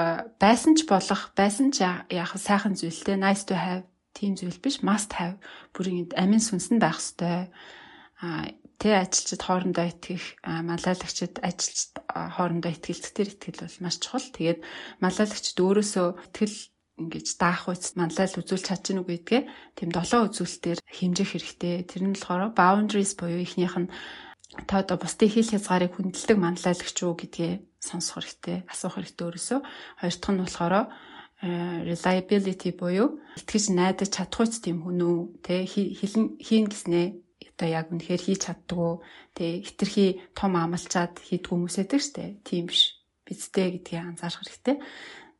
байсан 0.42 0.74
ч 0.74 0.82
болох, 0.90 1.30
байсан 1.38 1.70
ч 1.70 1.86
яг 1.86 2.30
сайхан 2.34 2.74
зүйлтэй 2.74 3.16
nice 3.16 3.46
to 3.46 3.54
have 3.54 3.86
тийм 4.18 4.34
зүйл 4.34 4.58
биш, 4.58 4.82
must 4.82 5.14
have 5.14 5.38
бүр 5.70 5.86
ингэ 5.88 6.18
амин 6.18 6.42
сүнсэн 6.42 6.82
байх 6.82 6.98
хэвээр 6.98 7.46
а 8.18 8.50
тэ 8.78 8.98
ажилчид 8.98 9.42
хоорондоо 9.42 9.86
итгэх 9.90 10.42
малайлагчид 10.42 11.38
ажилчид 11.38 11.94
хоорондоо 12.06 12.70
итгэлцэх 12.74 13.14
тэр 13.14 13.28
итгэл 13.30 13.62
бол 13.62 13.78
маш 13.82 13.96
чухал. 14.02 14.26
Тэгээд 14.34 14.60
малайлагчид 15.02 15.58
өөрөөсөө 15.58 16.08
итгэл 16.34 16.56
ингэж 16.98 17.38
даах 17.38 17.70
үйс 17.70 17.94
манлайл 17.94 18.34
үзүүлж 18.42 18.64
чадчихна 18.66 19.00
уу 19.02 19.08
гэдгээ 19.08 19.42
тийм 19.78 19.90
долоо 19.94 20.26
үзүүлэлтээр 20.28 20.78
хэмжих 20.82 21.30
хэрэгтэй. 21.32 21.86
Тэр 21.86 22.02
нь 22.10 22.14
болохоор 22.18 22.52
boundaries 22.58 23.14
буюу 23.14 23.40
ихнийх 23.40 23.78
нь 23.78 23.90
та 24.66 24.82
одоо 24.82 24.98
бусдын 24.98 25.30
хил 25.30 25.48
хязгаарыг 25.48 25.94
хүндэлдэг 25.94 26.38
манлайлагч 26.40 26.96
юу 27.04 27.14
гэдгээ 27.14 27.52
сонсох 27.78 28.18
хэрэгтэй, 28.18 28.56
асуух 28.66 28.98
хэрэгтэй 28.98 29.24
өөрөөсөө. 29.24 29.60
Хоёр 30.02 30.14
дахь 30.18 30.32
нь 30.34 30.42
болохоор 30.42 30.74
э, 30.78 30.86
reliability 31.86 32.70
буюу 32.74 33.22
итгэж 33.38 33.64
найдаж 33.70 34.10
чадах 34.10 34.42
үйс 34.42 34.58
тийм 34.58 34.82
хүн 34.82 34.98
үү, 34.98 35.18
тэ 35.44 35.68
хилэн 35.68 36.42
хийн 36.42 36.66
гэснээ 36.66 37.06
одоо 37.58 37.68
яг 37.68 37.90
үнэхээр 37.90 38.22
хийж 38.22 38.40
чаддаг 38.46 38.78
уу, 38.78 38.94
тэ 39.34 39.62
хитрхи 39.66 40.22
том 40.34 40.54
амлчаад 40.54 41.18
хийдэг 41.18 41.50
хүмүүс 41.50 41.76
байдаг 41.78 42.00
штэ. 42.02 42.38
Тийм 42.46 42.70
биш. 42.70 42.94
Бидтэй 43.26 43.82
гэдгийг 43.82 44.14
анзаарах 44.14 44.46
хэрэгтэй. 44.46 44.76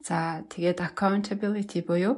За 0.09 0.41
тэгээд 0.49 0.81
accountability 0.81 1.85
буюу 1.85 2.17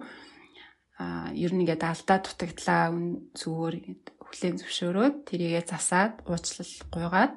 а 1.01 1.35
ер 1.35 1.51
нь 1.51 1.67
ингээд 1.67 1.83
алдаа 1.83 2.19
дутагдлаа 2.23 2.95
үн 2.95 3.35
зүгээр 3.35 3.77
хүлээн 4.23 4.57
зөвшөөрөөд 4.63 5.17
тэрийгээ 5.27 5.65
засаад 5.67 6.23
уучлал 6.23 6.73
гуйгаад 6.95 7.35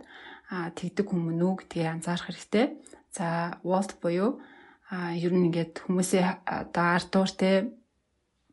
тэгдэг 0.78 1.08
хүмүүн 1.10 1.42
үү 1.42 1.54
гэдгийг 1.58 1.90
анзаарах 1.90 2.30
хэрэгтэй. 2.30 2.66
За 3.10 3.58
Walt 3.66 3.98
буюу 3.98 4.46
а 4.94 5.18
ер 5.18 5.34
нь 5.34 5.50
ингээд 5.50 5.90
хүмүүсээ 5.90 6.46
одоо 6.46 6.88
ардуур 7.02 7.32
те 7.34 7.74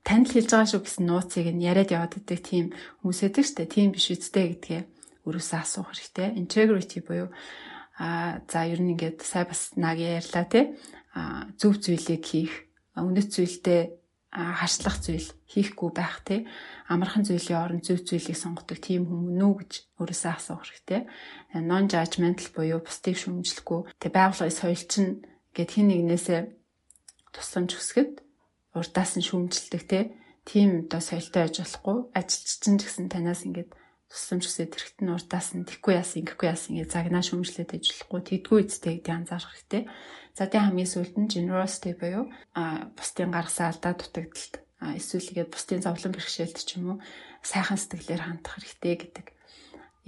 танд 0.01 0.33
хэлж 0.33 0.49
байгаа 0.49 0.71
шүү 0.73 0.81
гэсэн 0.89 1.05
нууцыг 1.05 1.47
нь 1.53 1.67
яриад 1.69 1.93
яваад 1.93 2.17
байдаг 2.17 2.41
тийм 2.41 2.73
хүмүүс 3.05 3.21
байдаг 3.21 3.45
штэ 3.45 3.69
тийм 3.69 3.93
биш 3.93 4.09
үстэй 4.09 4.57
гэдгээ 4.57 4.83
өрөөсөө 5.29 5.59
асуух 5.61 5.93
хэрэгтэй. 5.93 6.33
Integrity 6.41 7.05
буюу 7.05 7.29
а 8.01 8.41
за 8.49 8.65
ер 8.65 8.81
нь 8.81 8.97
ингээд 8.97 9.21
сая 9.21 9.45
бас 9.45 9.77
наг 9.77 10.01
ярьлаа 10.01 10.49
те 10.49 10.73
зөв 11.59 11.75
зүйлийг 11.83 12.23
хийх, 12.25 12.55
үнэт 12.95 13.29
зүйлдээ 13.35 14.01
харшлах 14.31 15.03
зүйл 15.03 15.27
хийхгүй 15.51 15.91
байх 15.91 16.23
те. 16.23 16.47
Амархан 16.87 17.27
зүйлийн 17.27 17.59
оронд 17.59 17.83
зөв 17.83 18.07
зүйлийг 18.07 18.39
сонгодог 18.39 18.79
тийм 18.79 19.11
хүмүүн 19.11 19.43
үү 19.43 19.55
гэж 19.59 19.73
өөрөөсөө 19.99 20.33
асуух 20.39 20.63
хэрэгтэй. 20.63 21.11
Non 21.67 21.91
judgmental 21.91 22.47
буюу 22.55 22.79
бусдыг 22.79 23.19
шүүмжлэхгүй. 23.19 23.91
Те 23.99 24.07
байгууллагын 24.15 24.55
соёл 24.55 24.85
чинь 24.87 25.27
гэд 25.51 25.71
хин 25.75 25.91
нэгнээсээ 25.91 26.41
тусламж 27.35 27.75
хүсгэд 27.75 28.23
урдаас 28.79 29.19
нь 29.19 29.27
шүүмжилдэг 29.27 29.83
те. 29.91 30.15
Тийм 30.47 30.87
одоо 30.87 31.03
соёлтой 31.03 31.51
байж 31.51 31.57
болохгүй. 31.59 31.97
Ажилч 32.15 32.63
чинь 32.63 32.79
ч 32.79 32.87
гэсэн 32.87 33.11
танаас 33.11 33.43
ингээд 33.43 33.75
тусламж 34.11 34.45
хүсээд 34.51 34.75
хэрэгт 34.75 34.99
нь 35.07 35.15
урдаас 35.15 35.49
нь 35.55 35.63
тэггүй 35.65 35.95
яасан 35.95 36.27
ингэхгүй 36.27 36.49
яасан 36.51 36.75
гэж 36.83 36.89
загнаа 36.91 37.23
шүүмжлээд 37.23 37.71
ажиллахгүй 37.79 38.21
тэгдгүй 38.27 38.59
эцтэй 38.67 38.93
гэдэг 38.99 39.15
анзаарах 39.15 39.55
хэрэгтэй. 39.55 39.83
За 40.35 40.51
тийм 40.51 40.63
хамгийн 40.67 40.91
сүүлд 40.91 41.15
нь 41.15 41.31
generosity 41.31 41.95
буюу 41.95 42.27
а 42.59 42.91
бусдын 42.99 43.31
гаргасан 43.31 43.71
алдаа 43.71 43.95
дутагдалт 43.95 44.55
эсвэл 44.99 45.31
игээд 45.31 45.55
бусдын 45.55 45.85
зовлон 45.87 46.13
бэрхшээлт 46.15 46.59
ч 46.59 46.71
юм 46.77 46.99
уу 46.99 46.99
сайхан 47.47 47.79
сэтгэлээр 47.79 48.23
хандах 48.27 48.59
хэрэгтэй 48.59 48.95
гэдэг. 48.99 49.27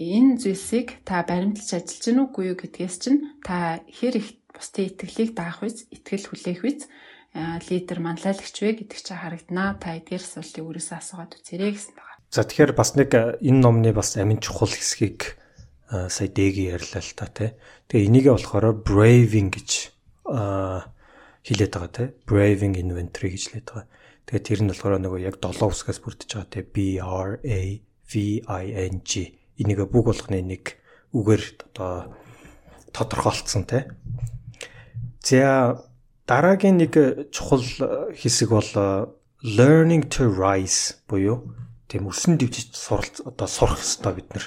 Энэ 0.02 0.40
зүйлсийг 0.42 0.88
та 1.06 1.22
баримталж 1.22 1.70
ажиллаж 1.78 2.02
гэнэ 2.02 2.22
үгүй 2.26 2.44
юу 2.50 2.58
гэдгээс 2.58 2.96
чинь 2.98 3.20
та 3.46 3.84
хэр 3.86 4.14
их 4.18 4.28
бусдын 4.50 4.88
итгэлийг 4.88 5.30
даах 5.36 5.62
үз, 5.62 5.86
итгэл 5.94 6.26
хүлээх 6.26 6.62
үз 6.64 6.80
лидер 7.68 7.98
манлайлагч 8.00 8.56
вэ 8.60 8.82
гэдэг 8.82 8.98
чинь 9.00 9.20
харагданаа. 9.20 9.80
Та 9.80 9.96
эдгээр 9.96 10.20
асуултыг 10.20 10.64
өөрөөсөө 10.64 10.96
асуугаад 11.00 11.36
үзээрэй 11.40 11.72
гэсэн 11.72 11.94
байна. 11.96 12.11
За 12.32 12.48
тэгэхээр 12.48 12.72
бас 12.72 12.96
нэг 12.96 13.12
э, 13.12 13.36
энэ 13.44 13.60
номны 13.60 13.92
бас 13.92 14.16
амин 14.16 14.40
чухал 14.40 14.72
хэсгийг 14.72 15.36
э, 15.92 16.08
сая 16.08 16.32
дэги 16.32 16.72
ярьлаа 16.72 17.04
л 17.04 17.12
та 17.12 17.28
тий. 17.28 17.52
Тэгээ 17.92 18.08
энийгээ 18.08 18.32
болохоор 18.32 18.72
braving 18.80 19.52
гэж 19.52 19.70
э, 20.32 20.80
хэлээд 21.44 21.72
байгаа 21.76 21.92
тий. 21.92 22.08
Braving 22.24 22.80
inventory 22.80 23.36
гэж 23.36 23.52
хэлээд 23.52 23.68
байгаа. 23.68 23.84
Тэгээ 24.24 24.46
тэр 24.48 24.60
нь 24.64 24.70
болохоор 24.72 24.96
нөгөө 25.04 25.20
яг 25.28 25.36
7 25.44 25.60
үсгээс 25.60 26.00
бүрдэж 26.00 26.30
байгаа 26.32 26.48
тий. 26.48 26.64
B 26.64 26.76
R 27.04 27.36
A 27.44 27.60
V 27.84 28.12
I 28.48 28.64
N 28.80 29.04
G. 29.04 29.36
Энийг 29.60 29.84
бүх 29.92 30.08
болгоны 30.08 30.40
нэг 30.40 30.80
үгээр 31.12 31.44
одоо 31.68 32.16
тодорхойлцсон 32.96 33.68
тий. 33.68 33.92
За 35.20 35.84
дараагийн 36.24 36.80
нэг 36.80 36.96
чухал 37.28 37.60
хэсэг 38.16 38.48
бол 38.48 38.72
learning 39.44 40.08
to 40.08 40.32
rise 40.32 40.96
буюу 41.04 41.60
тийм 41.92 42.08
өсөн 42.08 42.40
дэвжиж 42.40 42.72
суралц 42.72 43.20
одоо 43.20 43.44
сурах 43.44 43.76
хэрэгтэй 43.76 44.12
бид 44.16 44.28
нар. 44.32 44.46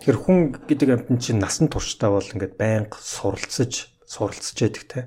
Тэгэхээр 0.00 0.18
хүн 0.24 0.38
гэдэг 0.64 0.88
амьтан 0.88 1.20
чинь 1.20 1.42
насан 1.44 1.68
туршдаа 1.68 2.16
бол 2.16 2.24
ингээд 2.24 2.56
байнга 2.56 2.96
суралцж 2.96 3.92
суралцж 4.08 4.56
яадаг 4.56 4.84
те. 4.88 5.00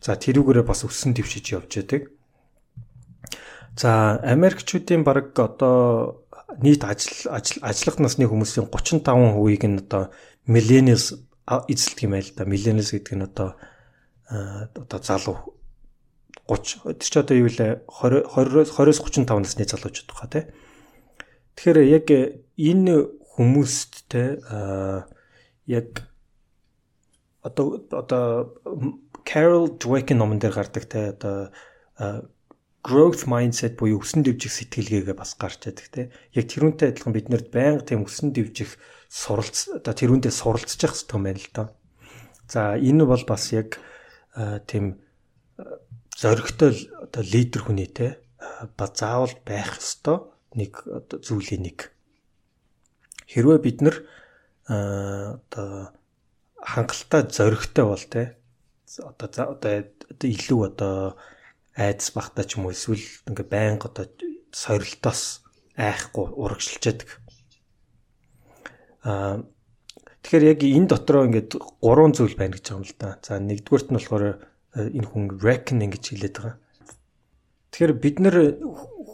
За 0.00 0.16
тэрүүгээрээ 0.16 0.64
бас 0.64 0.88
өсөн 0.88 1.12
дэвшиж 1.12 1.52
явж 1.52 1.84
яадаг. 1.84 2.08
За 3.76 4.16
Америкчүүдийн 4.24 5.04
баг 5.04 5.36
одоо 5.36 6.24
нийт 6.64 6.80
ажил 6.88 7.28
ажиллах 7.60 8.00
насны 8.00 8.24
хүмүүсийн 8.24 8.72
35%-ийг 8.72 9.64
нь 9.68 9.80
одоо 9.84 10.08
millennials 10.48 11.20
эзэлдэг 11.44 12.08
юм 12.08 12.16
байл 12.16 12.32
да. 12.32 12.48
Millennials 12.48 12.96
гэдэг 12.96 13.12
нь 13.12 13.26
одоо 13.28 13.60
одоо 14.72 15.00
залуу 15.04 15.60
30 16.48 16.96
тэр 16.96 17.10
чи 17.10 17.18
одоо 17.20 17.36
юу 17.36 17.52
вэ 17.52 17.84
20 17.84 18.32
20-оос 18.32 19.00
35 19.04 19.44
насны 19.44 19.68
залуучууд 19.68 20.08
баха 20.08 20.32
тий. 20.32 20.44
Тэгэхээр 21.56 21.78
яг 21.88 22.06
энэ 22.60 22.94
хүмүүст 23.36 24.12
те 24.12 24.40
яг 25.64 26.04
одоо 27.40 27.80
одоо 27.90 28.54
Carol 29.24 29.72
Dweck 29.80 30.12
номон 30.12 30.38
дээр 30.38 30.52
гардаг 30.52 30.84
те 30.84 31.16
одоо 31.16 31.50
growth 32.86 33.26
mindset 33.26 33.74
буюу 33.80 33.98
өсөн 34.04 34.22
дэвжих 34.22 34.52
сэтгэлгээгээ 34.52 35.16
бас 35.18 35.34
гарч 35.34 35.66
яадаг 35.66 35.88
те. 35.90 36.02
Яг 36.36 36.46
тэрүүнтэй 36.46 36.94
адилхан 36.94 37.16
бид 37.16 37.32
нэрд 37.32 37.48
байнга 37.50 37.82
тийм 37.82 38.06
өсөн 38.06 38.30
дэвжих 38.30 38.78
суралц 39.10 39.74
одоо 39.74 39.90
тэрүүндээ 39.90 40.30
суралцж 40.30 40.78
явах 40.78 40.94
хэрэгтэй 40.94 41.18
байна 41.18 41.40
л 41.40 41.50
доо. 41.50 41.66
За 42.46 42.78
энэ 42.78 43.04
бол 43.08 43.24
бас 43.26 43.50
яг 43.50 43.80
тийм 44.70 45.02
зоригтой 46.14 46.78
одоо 47.02 47.22
лидер 47.26 47.66
хүний 47.66 47.90
те 47.90 48.22
ба 48.78 48.86
заавал 48.86 49.34
байх 49.42 49.82
ёстой 49.82 50.35
нэг 50.56 50.72
зүйлийн 51.22 51.62
нэг. 51.68 51.92
Хэрвээ 53.28 53.58
бид 53.60 53.78
нар 53.84 53.96
одоо 54.66 55.92
хангалттай 56.58 57.28
зоригтой 57.30 57.84
бол 57.84 58.04
те 58.10 58.36
одоо 58.98 59.54
одоо 59.54 59.84
илүү 60.22 60.60
одоо 60.66 61.16
айдас 61.76 62.10
бахта 62.10 62.44
ч 62.44 62.56
юм 62.56 62.66
уу 62.66 62.74
эсвэл 62.74 63.04
ингээ 63.28 63.46
байнга 63.46 63.86
одоо 63.92 64.06
сорилтоос 64.50 65.44
айхгүй 65.76 66.26
урагшилж 66.32 66.82
яадаг. 66.88 67.10
Аа 69.04 69.44
тэгэхээр 70.24 70.50
яг 70.56 70.60
энэ 70.64 70.90
дотроо 70.90 71.28
ингээд 71.28 71.50
гурван 71.84 72.16
зүйл 72.16 72.34
байна 72.34 72.56
гэж 72.56 72.64
байгаа 72.64 72.80
юм 72.80 72.88
л 72.88 72.96
да. 72.98 73.18
За 73.22 73.38
нэгдүгürt 73.38 73.92
нь 73.92 73.96
болохоор 74.00 74.24
э, 74.26 74.34
энэ 74.96 75.06
хүн 75.06 75.24
reckoning 75.38 75.92
гэж 75.92 76.04
хэлээд 76.10 76.36
байгаа. 76.40 76.56
Тэгэхээр 77.70 77.92
бид 78.00 78.16
нэр 78.24 78.36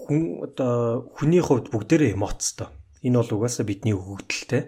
хүн 0.03 0.47
одоо 0.47 1.07
хүний 1.15 1.43
хувьд 1.43 1.71
бүгдээрээ 1.71 2.15
эмоцтой. 2.19 2.69
Энэ 3.03 3.19
бол 3.19 3.35
угаасаа 3.39 3.67
бидний 3.67 3.95
өгөгдөлтэй. 3.95 4.63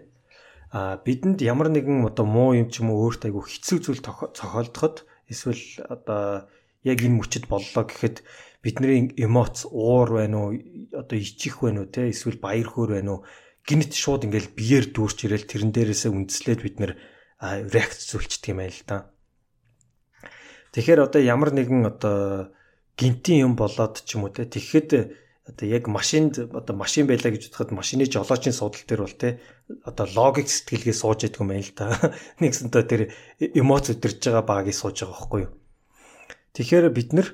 А 0.75 0.99
бидэнд 0.99 1.39
ямар 1.43 1.71
нэгэн 1.71 2.03
одоо 2.07 2.27
муу 2.27 2.55
юм 2.59 2.71
ч 2.71 2.83
юм 2.83 2.91
уу 2.91 3.07
өөртөө 3.07 3.31
айгу 3.31 3.47
хэцүү 3.47 3.79
зүйл 3.79 4.03
цохолдоход 4.03 5.07
эсвэл 5.31 5.63
одоо 5.87 6.51
яг 6.83 6.99
энэ 6.99 7.19
мөчөд 7.23 7.47
боллоо 7.47 7.85
гэхэд 7.87 8.27
бидний 8.59 9.15
эмоц 9.15 9.71
уур 9.71 10.19
байна 10.19 10.51
уу 10.51 10.51
одоо 10.91 11.15
ичих 11.15 11.63
байна 11.63 11.87
уу 11.87 11.93
те 11.95 12.11
эсвэл 12.11 12.43
баяр 12.43 12.67
хөөр 12.67 12.99
байна 12.99 13.11
уу 13.13 13.21
гинт 13.69 13.93
шууд 13.95 14.27
ингээл 14.27 14.57
биеэр 14.59 14.87
дүүрч 14.93 15.19
ирэл 15.25 15.47
тэрэн 15.49 15.71
дээрээсээ 15.73 16.11
үндслээд 16.13 16.61
бид 16.65 16.77
нэр 16.83 16.93
реакц 17.71 18.11
зүйлчдэг 18.11 18.53
юм 18.53 18.61
байл 18.61 18.81
да. 18.89 19.15
Тэгэхээр 20.75 21.01
одоо 21.07 21.21
ямар 21.23 21.55
нэгэн 21.55 21.83
одоо 21.87 22.51
гинтийн 22.99 23.49
юм 23.49 23.55
болоод 23.57 24.05
ч 24.05 24.17
юм 24.19 24.29
уу 24.29 24.33
те 24.35 24.45
тэгэхэд 24.45 25.24
одоо 25.45 25.67
яг 25.69 25.89
машинд 25.89 26.39
одоо 26.39 26.75
машин 26.77 27.07
байлаа 27.07 27.29
гэж 27.29 27.53
бодоход 27.53 27.71
машины 27.77 28.09
жолоочийн 28.09 28.57
судал 28.57 28.81
дээр 28.89 29.05
бол 29.05 29.13
те 29.13 29.41
одоо 29.85 30.09
логик 30.17 30.49
сэтгэлгээ 30.49 30.97
сууж 30.97 31.29
ядг 31.29 31.41
юм 31.45 31.53
байна 31.53 31.61
л 31.61 31.73
да. 31.77 32.17
Нэгсэнтэй 32.41 32.85
тэр 32.89 33.03
эмоц 33.53 33.93
өдөрж 33.93 34.25
байгаа 34.25 34.45
багийг 34.45 34.73
сууж 34.73 35.05
байгаа 35.05 35.21
байхгүй 35.21 35.41
юу? 35.45 35.53
Тэгэхээр 36.57 36.87
бид 36.97 37.11
нар 37.13 37.29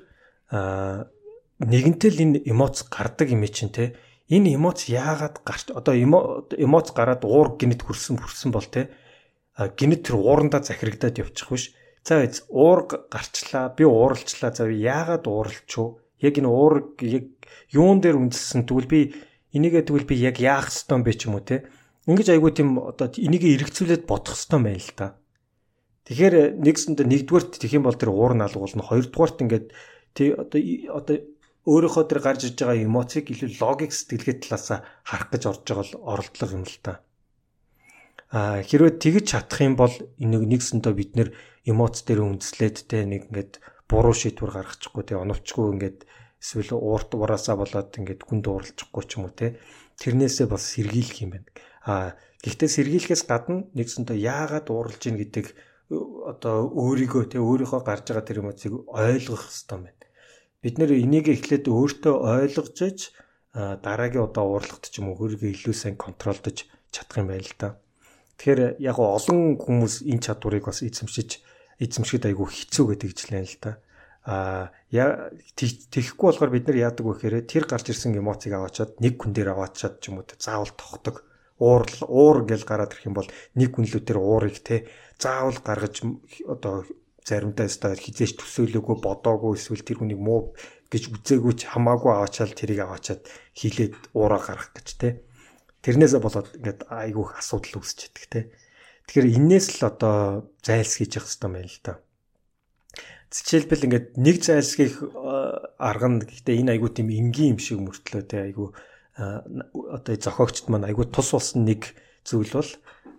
нэгэнтэл 1.63 2.19
энэ 2.19 2.39
эмоц 2.51 2.83
гардаг 2.91 3.31
юм 3.31 3.47
чинь 3.47 3.71
те 3.71 3.95
энэ 4.27 4.59
эмоц 4.59 4.91
яагаад 4.91 5.47
гарч 5.47 5.71
одоо 5.71 5.95
эмоц 5.95 6.91
гараад 6.91 7.23
уур 7.23 7.55
гинэт 7.55 7.87
хүрсэн 7.87 8.19
хүрсэн 8.19 8.51
бол 8.51 8.67
те 8.67 8.91
гинэт 9.55 10.11
тэр 10.11 10.19
уурандаа 10.19 10.67
захирагдаад 10.67 11.23
явчих 11.23 11.47
биш. 11.47 11.65
За 12.03 12.27
уур 12.51 12.91
гарчлаа 13.07 13.71
би 13.71 13.85
ууралчлаа 13.85 14.51
за 14.51 14.67
яагаад 14.67 15.31
ууралчуу? 15.31 16.01
Яг 16.19 16.35
энэ 16.39 16.49
уур 16.49 16.97
яг 17.05 17.40
юун 17.71 18.01
дээр 18.01 18.17
үндэссэн 18.19 18.67
тэгвэл 18.67 18.89
би 18.91 19.01
энийгээ 19.55 19.87
тэгвэл 19.87 20.07
би 20.07 20.17
яг 20.21 20.39
яах 20.39 20.71
ёстой 20.71 21.03
бэ 21.03 21.13
ч 21.15 21.27
юм 21.27 21.39
уу 21.39 21.45
те. 21.45 21.67
Ингиж 22.07 22.29
айгуу 22.31 22.51
тийм 22.51 22.79
одоо 22.79 23.11
энийг 23.19 23.45
эргцүүлээд 23.45 24.07
бодох 24.07 24.35
ёстой 24.35 24.61
байна 24.63 24.79
л 24.79 24.93
да. 24.97 25.07
Тэгэхээр 26.07 26.59
нэгсэндээ 26.59 27.07
нэгдүгээрт 27.07 27.61
тэх 27.61 27.73
юм 27.77 27.85
бол 27.87 27.99
тэр 27.99 28.11
уур 28.11 28.35
наалгуулна. 28.35 28.83
Хоёрдугаарт 28.83 29.43
ингээд 29.43 29.67
тий 30.15 30.35
одоо 30.35 30.59
одоо 30.91 31.17
өөрийнхөө 31.69 32.05
тэр 32.09 32.21
гарч 32.25 32.41
иж 32.49 32.57
байгаа 32.57 32.83
эмоцийг 32.83 33.31
илүү 33.31 33.61
логик 33.61 33.93
сэтгэлгээ 33.93 34.37
талаас 34.43 34.81
харах 35.05 35.29
гэж 35.31 35.43
орж 35.45 35.63
байгаа 35.69 35.87
л 35.87 35.95
оролдлого 36.03 36.57
юм 36.57 36.65
л 36.65 36.79
та. 36.81 37.05
А 38.33 38.63
хэрвээ 38.65 38.97
тэгж 38.97 39.25
чадах 39.29 39.61
юм 39.61 39.75
бол 39.77 39.93
энийг 40.17 40.45
нэгсэндээ 40.49 40.95
бид 40.97 41.13
нэр 41.19 41.29
эмоц 41.69 42.01
дээр 42.07 42.25
үндэслээд 42.25 42.77
те 42.89 43.05
нэг 43.05 43.29
ингээд 43.29 43.61
буруу 43.91 44.15
шийдвэр 44.15 44.55
гаргачихгүй 44.55 45.05
те 45.05 45.15
оновчгүй 45.19 45.67
ингээд 45.75 45.99
эсвэл 46.41 46.73
уурт 46.75 47.13
ураасаа 47.15 47.57
болоод 47.61 47.93
ингээд 48.01 48.25
хүнд 48.25 48.45
ууралчихгүй 48.49 49.05
ч 49.05 49.11
юм 49.21 49.29
уу 49.29 49.35
те 49.37 49.61
тэрнээсээ 50.01 50.47
бас 50.49 50.65
сэргийлэх 50.73 51.19
юм 51.21 51.31
байна. 51.37 51.49
А 51.85 52.17
гэхдээ 52.41 52.71
сэргийлэхээс 52.73 53.25
гадна 53.29 53.69
нэгсэндээ 53.77 54.19
яагаад 54.25 54.67
ууралж 54.73 55.03
ийн 55.05 55.21
гэдэг 55.21 55.47
одоо 55.93 56.73
өөрийгөө 56.73 57.37
тэ 57.37 57.39
өөрийнхөө 57.45 57.83
гарч 57.85 58.05
байгаа 58.09 58.25
тэр 58.25 58.41
эмоцийг 58.41 58.73
ойлгох 58.89 59.45
хэрэгтэй 59.45 59.79
байна. 59.85 60.07
Бид 60.63 60.75
нэр 60.81 60.91
энийг 60.97 61.27
эхлээд 61.29 61.67
өөртөө 61.69 62.15
ойлгож 62.15 62.77
иж 62.89 63.01
дараагийн 63.53 64.25
удаа 64.25 64.45
уурлагт 64.47 64.89
ч 64.89 65.03
юм 65.03 65.11
уу 65.13 65.21
өөрийгөө 65.21 65.51
илүү 65.53 65.75
сайн 65.77 65.97
контролдож 65.99 66.65
чадах 66.95 67.21
юм 67.21 67.29
байл 67.35 67.53
да. 67.59 67.77
Тэгэхээр 68.39 68.81
яг 68.81 68.97
олон 68.97 69.59
хүмүүс 69.59 70.07
энэ 70.07 70.25
чадварыг 70.25 70.65
бас 70.71 70.81
эзэмшиж 70.87 71.43
эзэмшгэд 71.83 72.25
айгүй 72.31 72.47
хэцүү 72.49 72.85
гэдэг 72.95 73.11
жийлэн 73.19 73.45
л 73.45 73.59
да. 73.61 73.83
А 74.29 74.69
тэгэхгүй 74.93 76.27
болохоор 76.29 76.53
бид 76.53 76.69
нар 76.69 76.93
яадаг 76.93 77.05
вэ 77.09 77.13
гэхээр 77.17 77.49
тэр 77.49 77.65
гарч 77.65 77.89
ирсэн 77.89 78.21
эмоцийг 78.21 78.53
аваачаад 78.53 79.01
нэг 79.01 79.17
хүн 79.17 79.33
дээр 79.33 79.57
аваачаад 79.57 80.05
ч 80.05 80.13
юм 80.13 80.21
уу 80.21 80.29
заавал 80.37 80.77
тогтдог. 80.77 81.25
Уур 81.57 81.89
уур 82.05 82.45
гэж 82.45 82.69
гараад 82.69 82.93
ирэх 82.93 83.09
юм 83.09 83.17
бол 83.17 83.29
нэг 83.57 83.73
хүнлүү 83.73 84.01
тэр 84.05 84.21
уурыг 84.21 84.61
те 84.61 84.93
заавал 85.17 85.57
гаргаж 85.65 86.05
одоо 86.45 86.85
заримдаа 87.25 87.69
өстой 87.69 87.97
хизээч 87.97 88.37
төсөөлөөгүй 88.37 88.97
бодоогүй 89.01 89.57
эсвэл 89.57 89.85
тэр 89.85 90.05
хүнийг 90.05 90.21
муу 90.21 90.53
гэж 90.93 91.13
үзээгүй 91.17 91.55
ч 91.57 91.69
хамаагүй 91.69 92.13
аваачаал 92.13 92.53
тэрийг 92.57 92.81
аваачаад 92.85 93.25
хилээд 93.57 93.93
уураа 94.17 94.41
гаргах 94.41 94.73
гэж 94.77 94.89
те. 95.01 95.09
Тэрнээсээ 95.85 96.21
болоод 96.21 96.49
ингээд 96.61 96.81
айгүйх 96.93 97.41
асуудал 97.41 97.81
үүсч 97.81 98.09
идэг 98.09 98.25
те. 98.29 98.41
Тэгэхээр 99.09 99.33
энээс 99.37 99.81
л 99.81 99.89
одоо 99.89 100.17
зайлсхийж 100.65 101.17
явах 101.17 101.29
хэрэгтэй 101.29 101.53
байна 101.53 101.69
л 101.69 101.81
да 101.85 101.95
жишээлбэл 103.31 103.87
ингээд 103.87 104.09
нэг 104.19 104.37
зайлсхийх 104.43 105.07
арга 105.79 106.09
нь 106.11 106.23
гэхдээ 106.27 106.61
энэ 106.61 106.73
айгүй 106.75 106.91
тийм 106.91 107.09
энгийн 107.15 107.55
юм 107.55 107.61
шиг 107.63 107.79
мөртлөө 107.79 108.23
те 108.27 108.51
айгүй 108.51 108.75
одоо 109.17 110.15
зохиогчд 110.19 110.67
маань 110.67 110.91
айгүй 110.91 111.07
тус 111.15 111.31
болсон 111.31 111.63
нэг 111.63 111.95
зүйл 112.27 112.51
бол 112.51 112.71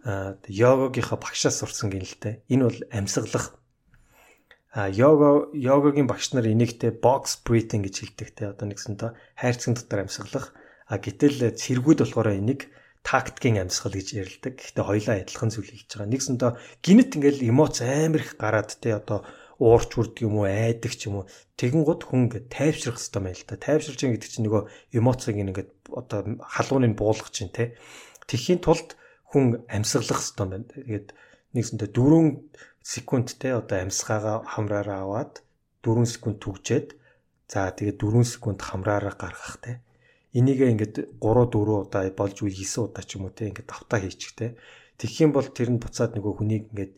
йогогийнхаа 0.03 1.17
багшаас 1.17 1.63
сурсан 1.63 1.89
гинэлтэй. 1.93 2.43
Энэ 2.51 2.63
бол 2.67 2.79
амьсгалах 2.91 3.55
а 4.71 4.87
йога 4.89 5.51
йогагийн 5.53 6.07
багш 6.07 6.31
нар 6.31 6.47
энийгтэй 6.47 6.91
box 6.95 7.43
breathing 7.43 7.83
гэж 7.83 7.95
хэлдэг 7.99 8.29
те 8.35 8.43
одоо 8.51 8.67
нэгсэнтэй 8.71 9.11
хайрцаг 9.35 9.75
дотор 9.75 10.07
амьсгалах 10.07 10.55
а 10.87 10.95
гэтэл 10.97 11.55
цэргүүд 11.55 12.03
болохоор 12.03 12.39
энийг 12.39 12.71
тактикийн 13.03 13.59
амьсгал 13.61 13.95
гэж 13.95 14.07
ярилдаг. 14.15 14.53
Гэхдээ 14.61 14.85
хоёлаа 14.85 15.15
адилхан 15.19 15.49
зүйл 15.51 15.69
хийж 15.73 15.89
байгаа. 15.91 16.13
Нэгсэндээ 16.13 16.51
гинэт 16.85 17.11
ингээл 17.17 17.47
эмоц 17.49 17.81
амар 17.81 18.21
их 18.21 18.37
гараад 18.37 18.69
те 18.79 18.95
одоо 18.95 19.25
уурч 19.61 19.89
хүрдэг 19.93 20.25
юм 20.25 20.41
уу 20.41 20.49
айдаг 20.49 20.97
ч 20.97 21.05
юм 21.05 21.21
уу. 21.21 21.29
Тэгэн 21.53 21.85
гот 21.85 22.01
хүн 22.09 22.25
ингээд 22.25 22.49
тайвшрах 22.49 22.97
хэрэгтэй 22.97 23.21
байл 23.21 23.43
та. 23.45 23.61
Тайвширч 23.61 23.99
байгаа 24.01 24.15
гэдэг 24.17 24.31
чинь 24.33 24.45
нөгөө 24.49 24.63
эмоцийг 24.97 25.37
ингээд 25.37 25.71
одоо 25.93 26.19
халууныг 26.41 26.97
буулгах 26.97 27.29
чинь 27.29 27.53
те. 27.53 27.77
Тэхийн 28.25 28.57
тулд 28.65 28.97
хүн 29.29 29.61
амьсгалах 29.69 30.17
хэрэгтэй 30.17 30.47
байна 30.49 30.65
тэгээд 30.65 31.07
нэгсэнтэй 31.53 31.89
4 31.93 32.41
секунд 32.81 33.27
те 33.37 33.53
одоо 33.53 33.77
амьсгаагаа 33.85 34.37
хамраараа 34.49 34.99
аваад 35.05 35.33
4 35.85 36.09
секунд 36.09 36.41
түгжээд 36.41 36.97
за 37.45 37.69
тэгээд 37.69 38.01
4 38.01 38.25
секунд 38.25 38.59
хамраараа 38.65 39.13
гаргах 39.13 39.61
те. 39.61 39.85
Энийгээ 40.33 40.73
ингээд 40.73 40.95
3 41.21 41.53
4 41.53 41.85
удаа 41.85 42.09
болж 42.09 42.37
үе 42.41 42.49
9 42.49 42.89
удаа 42.89 43.03
ч 43.05 43.21
юм 43.21 43.29
уу 43.29 43.35
те 43.35 43.51
ингээд 43.53 43.69
давтаа 43.69 43.99
хийчих 44.01 44.33
те. 44.33 44.57
Тэгэх 44.97 45.29
юм 45.29 45.31
бол 45.37 45.45
тэр 45.45 45.69
нь 45.69 45.81
буцаад 45.81 46.17
нөгөө 46.17 46.33
хүнийг 46.41 46.63
ингээд 46.73 46.93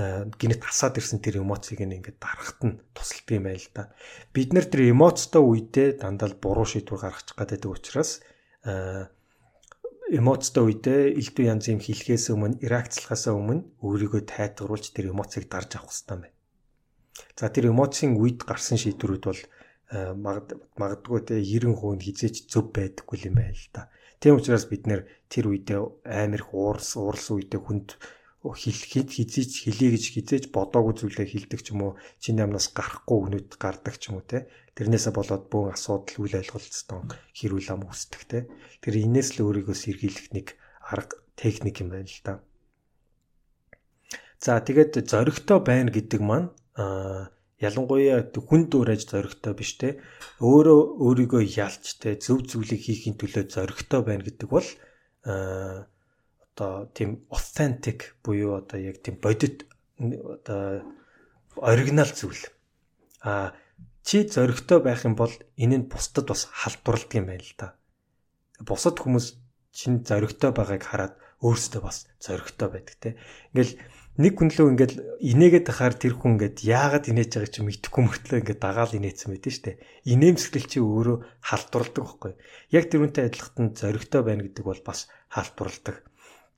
гинэт 0.00 0.62
хасаад 0.64 0.96
ирсэн 0.96 1.20
тэр 1.20 1.42
эмоцийг 1.42 1.84
ингээд 1.84 2.18
дарахт 2.22 2.60
нь 2.64 2.80
тусалдаг 2.94 3.30
юм 3.36 3.44
байл 3.50 3.68
та. 3.74 3.92
Бид 4.32 4.54
нэр 4.54 4.66
тэр 4.70 4.94
эмоцтой 4.94 5.42
үедээ 5.42 6.00
дандаа 6.00 6.30
буруу 6.36 6.64
шийдвэр 6.64 7.00
гаргачих 7.00 7.36
гадаг 7.36 7.66
учраас 7.66 8.22
эмоцтой 10.10 10.62
үедээ 10.66 11.14
элдв 11.20 11.38
янз 11.42 11.64
юм 11.70 11.80
хэлхээс 11.82 12.34
өмнө 12.34 12.62
реакцлахаас 12.66 13.30
өмнө 13.30 13.82
өөрийгөө 13.84 14.22
тайтгаруулж 14.26 14.90
тэр 14.90 15.14
эмоцийг 15.14 15.46
дарж 15.46 15.78
авах 15.78 15.94
хэрэгтэй 15.94 16.16
байна. 16.18 16.34
За 17.38 17.46
тэр 17.52 17.70
эмоцийн 17.70 18.18
үед 18.18 18.42
гарсан 18.42 18.78
шийдвэрүүд 18.80 19.24
бол 19.26 19.42
магадгүй 20.78 21.20
те 21.26 21.36
90% 21.42 22.02
хизээч 22.02 22.36
зөв 22.50 22.70
байдаггүй 22.74 23.26
юм 23.26 23.38
байл 23.38 23.64
та. 23.74 23.90
Тийм 24.22 24.38
учраас 24.38 24.66
бид 24.70 24.86
нэр 24.86 25.06
тэр 25.26 25.50
үедээ 25.50 25.80
амар 26.06 26.42
их 26.42 26.54
уурс 26.54 26.94
уурс 26.98 27.30
үедээ 27.34 27.60
хүнд 27.62 27.98
хэлхэд 28.40 29.12
хизээч 29.12 29.68
хэлээ 29.68 29.90
гэж 30.00 30.04
хизээж 30.16 30.44
бодоогүй 30.48 30.96
зүйлээ 30.96 31.28
хэлдэг 31.28 31.60
ч 31.60 31.76
юм 31.76 31.92
уу 31.92 31.92
чиний 32.24 32.40
амнаас 32.40 32.72
гарахгүй 32.72 33.16
өгнөд 33.20 33.60
гардаг 33.60 34.00
ч 34.00 34.08
юм 34.08 34.20
уу 34.20 34.24
те. 34.24 34.48
Тэрнээсээ 34.80 35.12
болоод 35.12 35.52
бөөн 35.52 35.76
асуудал 35.76 36.24
үйл 36.24 36.40
ойлголцсон 36.40 37.04
хэрүүл 37.36 37.68
ам 37.68 37.84
үүсдэг 37.84 38.22
те. 38.24 38.38
Тэр 38.80 38.94
инээс 38.96 39.36
л 39.36 39.44
өөрийгөө 39.44 39.76
сэргийлэх 39.76 40.32
нэг 40.32 40.56
арга 40.88 41.20
техник 41.36 41.84
юм 41.84 41.92
байна 41.92 42.08
л 42.08 42.20
да. 42.24 42.40
За 44.40 44.56
тэгээд 44.56 45.04
зоригтой 45.04 45.60
байна 45.60 45.92
гэдэг 45.92 46.20
маань 46.24 46.48
ялангуяа 47.60 48.24
хүн 48.32 48.72
дуурайж 48.72 49.04
зоригтой 49.04 49.52
биш 49.52 49.76
те. 49.76 50.00
Өөрөө 50.40 50.80
өөрийгөө 51.04 51.44
ялч 51.44 52.00
те 52.00 52.16
зөв 52.16 52.48
зүйлийг 52.48 52.80
хийхин 52.88 53.20
төлөө 53.20 53.52
зоригтой 53.52 54.00
байна 54.00 54.24
гэдэг 54.24 54.48
бол 54.48 54.64
одоо 56.60 56.92
тийм 56.92 57.24
authentic 57.32 58.12
буюу 58.22 58.60
одоо 58.60 58.76
яг 58.76 59.00
тийм 59.00 59.16
бодит 59.16 59.64
одоо 59.96 60.84
оригинал 61.56 62.12
зүйл. 62.12 62.44
А 63.24 63.54
чи 64.04 64.28
зоригтой 64.28 64.80
байх 64.84 65.04
юм 65.04 65.16
бол 65.16 65.32
энэ 65.56 65.76
нь 65.80 65.88
бусдад 65.88 66.28
бас 66.28 66.48
халдварладаг 66.52 67.16
юм 67.16 67.26
байна 67.32 67.40
л 67.40 67.56
да. 67.56 67.68
Бусад 68.60 69.00
хүмүүс 69.00 69.40
чинь 69.72 70.04
зоригтой 70.04 70.52
байгааг 70.52 70.84
хараад 70.84 71.14
өөрсдөө 71.40 71.80
бас 71.80 72.04
зоригтой 72.20 72.68
байдаг 72.68 72.96
те. 73.00 73.16
Ингээл 73.56 73.80
нэг 74.20 74.32
хүн 74.36 74.52
лөө 74.52 74.68
ингээд 74.76 74.94
инээгээд 75.24 75.64
тахаар 75.64 75.96
тэр 75.96 76.12
хүн 76.12 76.36
ингээд 76.36 76.60
яагаад 76.60 77.08
инээж 77.08 77.30
байгааг 77.40 77.52
чи 77.56 77.60
мэдэхгүй 77.64 78.02
мөртлөө 78.04 78.40
ингээд 78.44 78.60
дагаал 78.60 78.92
инээсэн 79.00 79.32
байд 79.32 79.48
нь 79.48 79.56
штэ. 79.56 79.80
Инээмсэглэл 80.04 80.68
чи 80.68 80.78
өөрөө 80.84 81.16
халдварладаг 81.40 82.04
байхгүй. 82.04 82.32
Яг 82.68 82.84
тэр 82.92 83.00
үнтэй 83.08 83.24
адилхтан 83.32 83.72
зоригтой 83.72 84.20
байна 84.28 84.44
гэдэг 84.44 84.64
бол 84.68 84.82
бас 84.84 85.08
халдварладаг. 85.32 86.04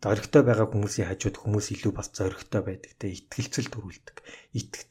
Зоригтой 0.02 0.42
байгаа 0.42 0.66
хүмүүсийн 0.66 1.06
хажууд 1.06 1.36
хүмүүс 1.38 1.66
илүү 1.78 1.92
бас 1.94 2.10
зоригтой 2.10 2.62
байдаг 2.66 2.92
те. 2.98 3.06
Итгэлцэл 3.14 3.70
төрүүлдэг. 3.70 4.16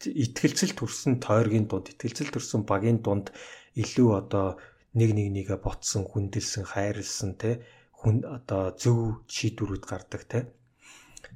Итгэлцэл 0.08 0.72
төрсэн 0.72 1.20
тойргийн 1.20 1.68
дунд, 1.68 1.92
итгэлцэл 1.92 2.32
төрсэн 2.32 2.64
багийн 2.64 3.04
дунд 3.04 3.36
илүү 3.76 4.10
одоо 4.16 4.56
нэг 4.96 5.12
нэг 5.12 5.28
нэгэ 5.36 5.60
ботсон, 5.60 6.08
хүндэлсэн, 6.08 6.64
хайрлсан 6.64 7.36
те 7.36 7.60
хүн 8.02 8.26
одоо 8.26 8.74
зөв 8.74 9.22
шийдвэрүүд 9.30 9.84
гардаг 9.86 10.22
те. 10.26 10.40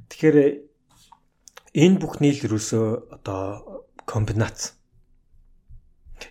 Тэгэхээр 0.09 0.37
энэ 1.77 1.99
бүхний 2.01 2.33
л 2.33 2.45
ерөөсөө 2.49 3.13
одоо 3.13 3.85
комбинац. 4.09 4.73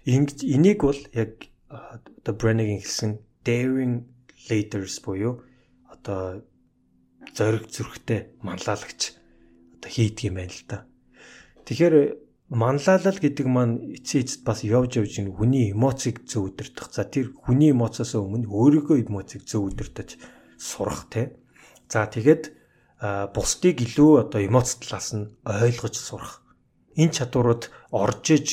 Энийг 0.05 0.83
бол 0.83 0.99
яг 1.15 1.47
одоо 1.71 2.35
Brennan 2.35 2.83
хэлсэн 2.83 3.23
daring 3.47 4.11
leaders 4.51 4.99
буюу 4.99 5.45
одоо 5.87 6.43
зориг 7.33 7.73
зүрхтэй 7.73 8.37
манлайлагч 8.45 9.17
одоо 9.81 9.91
хийдэг 9.91 10.29
юм 10.29 10.37
байна 10.37 10.53
л 10.53 10.65
да. 10.69 10.79
Тэгэхээр 11.65 11.95
манлайлал 12.53 13.19
гэдэг 13.19 13.47
маань 13.49 13.97
эцсийн 13.97 14.25
эцэд 14.25 14.43
бас 14.45 14.61
явж 14.65 15.01
явж 15.01 15.13
ин 15.19 15.33
хүний 15.33 15.73
эмоцийг 15.73 16.29
зөв 16.29 16.53
өдөртөх. 16.53 16.93
За 16.93 17.09
тэр 17.09 17.33
хүний 17.33 17.73
эмоцоос 17.73 18.15
өмнө 18.21 18.53
өөрийнхөө 18.53 19.09
эмоцийг 19.09 19.49
зөв 19.49 19.73
өдөртөж 19.73 20.21
сурах 20.61 21.09
те. 21.09 21.37
За 21.89 22.05
тэгээд 22.05 22.53
бусдыг 23.33 23.81
илүү 23.81 24.29
одоо 24.29 24.41
эмоц 24.45 24.77
талаас 24.81 25.17
нь 25.17 25.33
ойлгож 25.45 25.97
сурах. 25.97 26.45
Энэ 27.01 27.17
чадварууд 27.17 27.73
орж 27.91 28.25
иж 28.37 28.49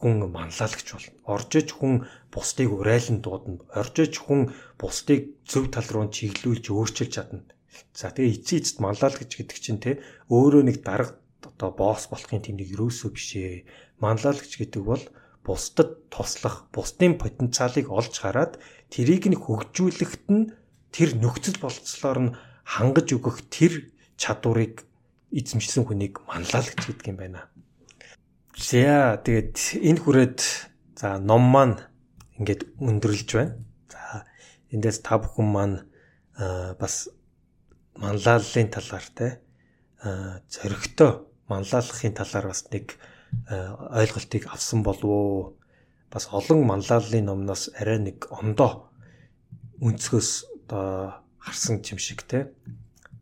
хүн 0.00 0.26
манлайлагч 0.30 0.88
болно. 0.94 1.14
Орж 1.26 1.50
иж 1.60 1.68
хүн 1.76 2.06
бусдыг 2.32 2.72
урайлан 2.72 3.20
дуудана. 3.22 3.62
Орж 3.74 3.94
иж 4.06 4.14
хүн 4.18 4.50
бусдыг 4.80 5.36
зөв 5.46 5.70
тал 5.70 5.86
руу 5.92 6.10
чиглүүлж 6.10 6.72
өөрчилж 6.72 7.12
чадна. 7.14 7.46
За 7.92 8.12
тэгээ 8.12 8.36
эцсийн 8.40 8.60
эцэд 8.60 8.78
манлайлагч 8.84 9.32
гэдэг 9.36 9.58
чинь 9.58 9.80
те 9.80 10.00
өөрөө 10.28 10.62
нэг 10.68 10.84
дарга 10.84 11.20
одоо 11.42 11.70
босс 11.72 12.08
болохын 12.08 12.42
тэмдэг 12.44 12.68
юусоо 12.76 13.10
бишээ. 13.12 13.64
Манлайлагч 14.00 14.60
гэдэг 14.60 14.82
бол 14.82 15.04
бусдад 15.44 16.08
туслах, 16.10 16.68
бусдын 16.72 17.18
потенциалыг 17.18 17.90
олж 17.90 18.14
хараад 18.22 18.62
тэрийг 18.92 19.26
нь 19.26 19.38
хөгжүүлэхэд 19.38 20.26
нь 20.30 20.52
тэр 20.94 21.18
нөхцөл 21.18 21.58
болцлоор 21.58 22.18
нь 22.20 22.34
хангаж 22.64 23.08
өгөх 23.10 23.48
тэр 23.50 23.90
чадварыг 24.16 24.86
эзэмшсэн 25.34 25.88
хүнийг 25.88 26.22
манлайлагч 26.28 26.80
гэдэг 26.86 27.06
юм 27.10 27.18
байна. 27.18 27.48
За 28.54 29.18
тэгээд 29.24 29.82
энэ 29.82 30.00
хүрээд 30.04 30.38
за 30.94 31.18
ном 31.18 31.42
маань 31.50 31.80
ингээд 32.38 32.78
өндөрлж 32.78 33.28
байна. 33.34 33.58
За 33.90 34.28
эндээс 34.70 35.02
та 35.02 35.18
бүхэн 35.18 35.48
маань 35.48 35.76
бас 36.78 37.10
манлайллын 37.96 38.68
талаар 38.72 39.06
те 39.14 39.28
зөрөгтэй 40.02 41.12
манлайлахын 41.48 42.14
талаар 42.16 42.46
бас 42.50 42.66
нэг 42.72 42.96
ойлголтыг 43.48 44.46
авсан 44.48 44.82
болов 44.82 45.04
уу? 45.04 45.56
Бас 46.10 46.28
олон 46.32 46.66
манлайллын 46.66 47.26
номноос 47.26 47.70
арай 47.76 47.98
нэг 47.98 48.26
ондоо 48.30 48.92
өнцгөөс 49.80 50.30
одоо 50.66 51.22
харсан 51.38 51.82
юм 51.82 51.98
шиг 51.98 52.22
те. 52.22 52.52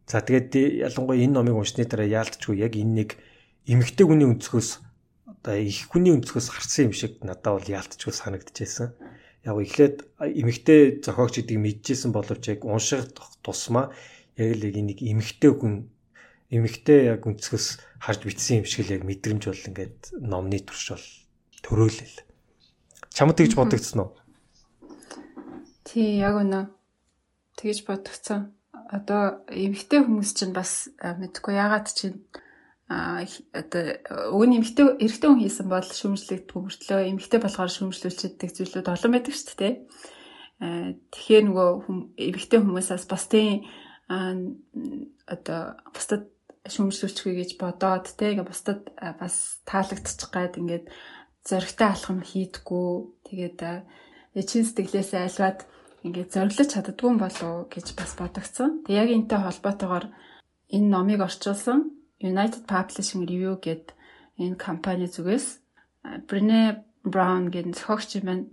За 0.06 0.20
тэгээд 0.20 0.54
ялангуяа 0.90 1.22
энэ 1.22 1.34
номыг 1.38 1.56
уншны 1.56 1.84
дараа 1.86 2.06
яалтчгүй 2.06 2.58
яг 2.58 2.74
энэ 2.74 2.94
нэг 3.04 3.10
эмэгтэй 3.66 4.06
хүний 4.06 4.26
өнцгөөс 4.26 4.70
одоо 5.30 5.54
их 5.56 5.86
хүний 5.88 6.12
өнцгөөс 6.16 6.48
харсан 6.50 6.90
юм 6.90 6.94
шиг 6.96 7.22
надад 7.22 7.54
бол 7.60 7.68
яалтчгүй 7.70 8.12
санагдчихсэн. 8.12 8.92
Яг 9.46 9.56
эхлээд 9.56 9.96
эмэгтэй 10.20 11.00
зохиогч 11.00 11.40
гэдгийг 11.40 11.60
мэдчихсэн 11.64 12.10
боловч 12.12 12.44
яг 12.50 12.66
унших 12.66 13.14
тусмаа 13.40 13.94
яг 14.37 14.51
л 14.59 14.64
нэг 14.66 14.99
эмэгтэй 15.01 15.51
хүн 15.51 15.91
эмэгтэй 16.51 17.14
яг 17.14 17.26
өнцгөөс 17.26 17.66
харж 18.03 18.20
бичсэн 18.26 18.62
юм 18.62 18.66
шиг 18.66 18.91
л 18.91 18.95
яг 18.99 19.03
мэдрэмж 19.07 19.43
бол 19.47 19.66
ингээд 19.70 19.99
номны 20.18 20.59
турш 20.61 20.95
бол 20.95 21.07
төрөөлөл. 21.62 22.16
Чамд 23.14 23.39
тэгж 23.39 23.55
бодогдсон 23.55 24.01
уу? 24.03 24.11
Тий, 25.87 26.18
яг 26.18 26.39
үнэ. 26.39 26.70
Тэгж 27.59 27.87
бодогцсон. 27.87 28.55
Одоо 28.91 29.47
эмэгтэй 29.47 30.03
хүмүүс 30.03 30.31
чинь 30.35 30.55
бас 30.55 30.91
мэдгүй 30.99 31.55
яагаад 31.55 31.87
чинь 31.95 32.26
а 32.91 33.22
одоо 33.55 34.35
өгний 34.35 34.59
эмэгтэй 34.59 34.99
эрэгтэй 34.99 35.31
хүн 35.31 35.43
хийсэн 35.47 35.70
бол 35.70 35.87
шүүмжлэгдэх 35.87 36.59
мөртлөө 36.59 37.07
эмэгтэй 37.14 37.39
болохоор 37.39 37.70
шүүмжлүүлчихдэг 37.70 38.51
зүйлүүд 38.51 38.91
олон 38.91 39.14
байдаг 39.14 39.31
шүү 39.31 39.55
дээ. 39.62 39.74
Тэгэхээр 41.14 41.45
нөгөө 41.47 41.68
эмэгтэй 42.18 42.59
хүмүүсээс 42.59 43.07
бусдын 44.11 44.58
одоо 45.30 45.78
бусдад 45.94 46.26
шүмжлүүлчихвэ 46.66 47.32
гэж 47.40 47.50
бодоод 47.62 48.11
те 48.18 48.34
ингээ 48.34 48.50
бусдад 48.50 48.90
бас 48.98 49.62
таалагдчих 49.64 50.30
гад 50.34 50.58
ингээд 50.58 50.90
зоригтой 51.46 51.88
алхам 51.94 52.20
хийдгүү 52.20 52.90
тэгээд 53.30 53.58
чин 54.50 54.62
сэтгэлээсээ 54.66 55.22
альваад 55.30 55.58
ингээд 56.04 56.34
зориглож 56.34 56.68
чаддгүй 56.74 57.12
болов 57.16 57.70
гэж 57.72 57.86
бас 57.96 58.12
бодогцсон. 58.18 58.82
Тэг 58.84 58.94
яг 58.98 59.08
энтэй 59.14 59.40
холбоотойгоор 59.40 60.06
энэ 60.74 60.88
номыг 60.90 61.20
орчуулсан 61.24 61.94
United 62.20 62.66
Publishing 62.66 63.24
Review 63.30 63.56
гэд 63.62 63.94
энэ 64.42 64.56
компани 64.56 65.08
зүгээс 65.08 65.61
Brené 66.28 66.84
Brown 67.04 67.48
гэдэг 67.52 67.76
зохиогч 67.76 68.11
юм 68.20 68.26
байна. 68.26 68.44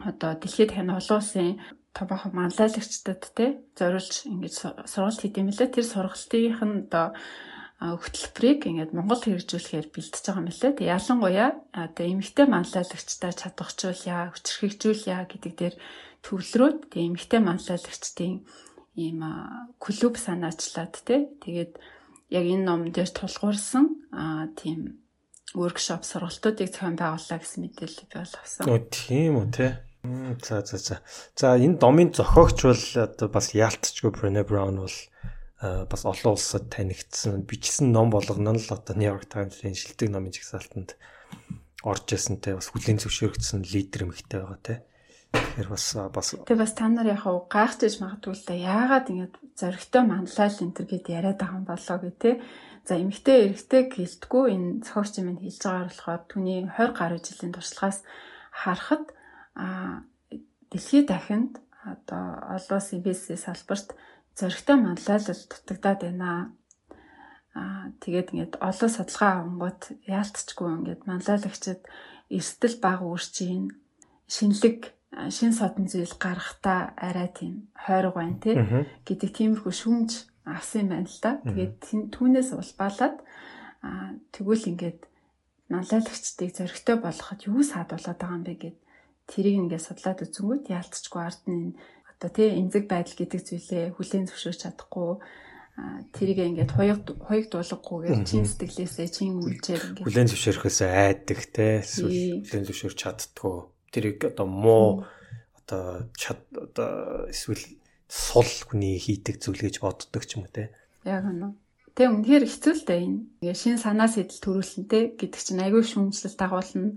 Одоо 0.00 0.34
дэлхийд 0.38 0.72
тань 0.74 0.94
олон 0.94 1.18
улсын 1.20 1.60
томоохон 1.96 2.32
манлайлагчдад 2.34 3.22
те 3.34 3.60
зориулж 3.74 4.26
ингэж 4.30 4.54
сургалт 4.86 5.20
хийдэм 5.20 5.50
билээ. 5.50 5.74
Тэр 5.74 5.86
сургалтынх 5.86 6.62
нь 6.62 6.86
одоо 6.86 7.16
хөтөлбөрийг 7.80 8.68
ингээд 8.68 8.92
Монгол 8.92 9.24
хэрэгжүүлэхээр 9.24 9.88
бэлтэж 9.88 10.24
байгаа 10.28 10.42
юм 10.44 10.48
лээ. 10.52 10.76
Тэг 10.76 10.86
ялангуяа 10.86 11.50
одоо 11.72 12.04
эмэгтэй 12.06 12.46
манлайлагчтай 12.46 13.32
чадварчуулъя, 13.32 14.30
хүчрхэгжүүлъя 14.36 15.24
гэдэг 15.24 15.52
дээр 15.56 15.74
төвлөрөөд 16.20 16.78
тэг 16.92 17.00
эмэгтэй 17.08 17.40
манлайлагчдын 17.40 18.44
ийм 19.00 19.18
клуб 19.80 20.14
санаачлаад 20.20 20.94
те 21.08 21.16
тэгээд 21.40 21.72
яг 22.30 22.44
энэ 22.44 22.66
ном 22.68 22.92
дээр 22.92 23.10
тулгуурсан 23.16 24.12
аа 24.12 24.52
тийм 24.54 25.00
workshop 25.56 26.04
сургалтуудыг 26.04 26.68
зохион 26.70 27.00
байгууллаа 27.00 27.38
гэсэн 27.40 27.64
мэдээлэл 27.64 28.06
би 28.06 28.16
бол 28.20 28.34
авсан. 28.36 28.64
Оо 28.68 28.78
тийм 28.92 29.40
үү 29.40 29.48
те. 29.50 29.68
За 30.02 30.64
за 30.64 30.78
за. 30.78 30.96
За 31.36 31.56
энэ 31.60 31.76
домын 31.76 32.12
зохиогч 32.16 32.64
бол 32.64 32.84
одоо 33.04 33.28
бас 33.28 33.52
яалтчгүй 33.52 34.10
Brené 34.16 34.48
Brown 34.48 34.80
бол 34.80 34.96
бас 35.60 36.02
олон 36.08 36.40
улсад 36.40 36.72
танигдсан 36.72 37.44
бичсэн 37.44 37.92
ном 37.92 38.08
болгоно 38.08 38.56
л 38.56 38.72
одоо 38.72 38.96
New 38.96 39.12
York 39.12 39.28
Times-ийн 39.28 39.76
шилдэг 39.76 40.08
номын 40.08 40.32
жагсаалтанд 40.32 40.96
орж 41.84 42.16
ирсэнтэй 42.16 42.56
бас 42.56 42.72
хүлэн 42.72 42.96
зөвшөөрөгдсөн 42.96 43.68
лидер 43.68 44.08
эмэгтэй 44.08 44.40
байгаа 44.40 44.60
те. 44.64 44.74
Тэгэхээр 45.36 45.68
бас 45.68 45.84
бас 46.16 46.28
Тэгээ 46.48 46.64
бас 46.64 46.72
та 46.72 46.88
нар 46.88 47.12
яхаа 47.12 47.44
гайхаж 47.44 48.00
магадгүй 48.00 48.34
л 48.40 48.46
да 48.48 48.54
яагаад 48.56 49.06
ингэж 49.12 49.32
зоригтой 49.60 50.02
манлайл 50.08 50.58
энэ 50.64 50.74
төр 50.80 50.86
гэд 50.88 51.06
яриад 51.12 51.38
байгаа 51.44 51.60
юм 51.60 51.68
болоо 51.68 51.96
гэ 52.00 52.12
те. 52.16 52.30
За 52.88 52.96
эмэгтэй 52.96 53.52
эрэгтэй 53.52 53.82
гэлтгүү 53.92 54.44
энэ 54.48 54.68
зохиогч 54.80 55.14
юм 55.20 55.36
хэлж 55.36 55.60
байгаагаар 55.60 55.92
болохоор 55.92 56.22
түүний 56.24 56.58
20 56.72 56.96
гаруй 56.96 57.20
жилийн 57.20 57.52
туршлагаас 57.52 58.00
харахад 58.48 59.04
а 59.54 60.04
дэлхийд 60.70 61.06
дахинд 61.08 61.52
одоо 61.84 62.24
олон 62.54 62.78
улсын 62.78 63.00
бизнес 63.02 63.44
салбарт 63.44 63.96
зөрөгтэй 64.38 64.76
манлайлал 64.76 65.42
дутагдаад 65.50 66.00
байна. 66.04 66.54
Аа 67.54 67.90
тэгээд 68.02 68.30
ингээд 68.32 68.54
олон 68.68 68.90
судалгаа 68.94 69.32
авангууд 69.42 69.82
яалтчгүй 70.06 70.70
ингээд 70.78 71.02
манлайлагчид 71.10 71.82
эрсдэл 72.30 72.76
баг 72.84 73.00
үрчийн 73.02 73.74
шинэлэг 74.30 74.94
шин 75.34 75.52
содон 75.52 75.90
зүйл 75.90 76.14
гаргахтаа 76.24 76.94
арай 76.94 77.28
тийм 77.34 77.54
хойрог 77.74 78.14
байна 78.14 78.38
тий 78.38 78.54
гэдэг 79.02 79.30
тиймэрхүү 79.34 79.74
шүмж 79.74 80.10
авсан 80.46 80.86
юм 80.86 80.88
байна 80.94 81.10
л 81.10 81.18
да. 81.18 81.32
Тэгээд 81.42 81.74
түүнээс 82.14 82.50
улбаалаад 82.54 83.16
аа 83.82 84.14
тэгвэл 84.30 84.70
ингээд 84.70 85.00
манлайлагчдыг 85.72 86.50
зөрөгтэй 86.54 86.96
болгоход 87.02 87.40
юу 87.50 87.62
саадуулаад 87.66 88.18
байгаа 88.18 88.38
юм 88.38 88.44
бэ 88.46 88.54
гэд 88.62 88.78
тэрийг 89.30 89.56
ингээд 89.70 89.86
судлаад 89.86 90.18
үзэнгүүт 90.26 90.64
яалтчгүй 90.74 91.22
ард 91.22 91.44
нь 91.46 91.78
одоо 92.10 92.30
тий 92.34 92.50
эмзэг 92.58 92.84
байдал 92.90 93.16
гэдэг 93.16 93.40
зүйлээ 93.46 93.84
хүлээн 93.94 94.26
зөвшөөрч 94.26 94.60
чадахгүй 94.66 95.10
тэрийг 96.12 96.38
ингээд 96.50 96.74
хоёрт 96.74 97.06
хоёрт 97.22 97.50
дуулгагүйгээр 97.54 98.26
чин 98.26 98.44
сэтгэлээсээ 98.44 99.08
чин 99.08 99.40
үйлчээр 99.40 99.82
ингээд 99.94 100.04
хүлэн 100.04 100.28
зөвшөөрөхөөс 100.28 100.78
айдаг 100.84 101.40
те 101.54 101.80
хүлэн 101.80 102.66
зөвшөөрч 102.66 102.98
чаддгүй 102.98 103.56
тэрийг 103.94 104.18
одоо 104.34 104.46
муу 104.50 105.06
одоо 105.62 106.10
чад 106.18 106.42
одоо 106.52 107.30
эсвэл 107.30 107.64
сул 108.10 108.50
хүний 108.66 108.98
хийдэг 108.98 109.38
зүйл 109.38 109.62
гэж 109.62 109.80
боддог 109.80 110.22
ч 110.26 110.36
юм 110.36 110.44
уу 110.44 110.52
те. 110.52 110.74
Яг 111.06 111.24
үнэ 111.24 111.54
Тэ 112.00 112.08
үнэхээр 112.08 112.48
хэцүү 112.48 112.74
л 112.80 112.84
дээ 112.88 113.00
энэ. 113.04 113.20
Тэгээ 113.44 113.56
шин 113.60 113.76
санаа 113.76 114.08
сэтэл 114.08 114.40
төрүүлсэнтэй 114.40 115.20
гэдэг 115.20 115.36
чинь 115.36 115.60
айгүй 115.60 115.84
шүүмжлэл 115.84 116.32
дагуулна. 116.40 116.96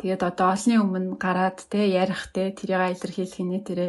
Тэгээд 0.00 0.24
одоо 0.24 0.56
олонний 0.56 0.80
өмнө 0.80 1.20
гараад 1.20 1.68
те 1.68 1.84
ярих 1.84 2.32
те 2.32 2.56
тэрийг 2.56 2.96
илэрхийлэх 2.96 3.44
нэ 3.44 3.60
тэрэ 3.68 3.86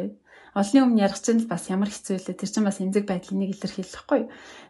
олонний 0.59 0.83
өмнө 0.83 1.03
ярих 1.07 1.19
чинь 1.23 1.47
бас 1.47 1.71
ямар 1.71 1.87
хэцүү 1.87 2.19
лээ. 2.19 2.35
Тэр 2.43 2.51
чинь 2.51 2.67
бас 2.67 2.83
эмзэг 2.83 3.07
байдлыг 3.07 3.55
илэрхийлэхгүй. 3.55 4.21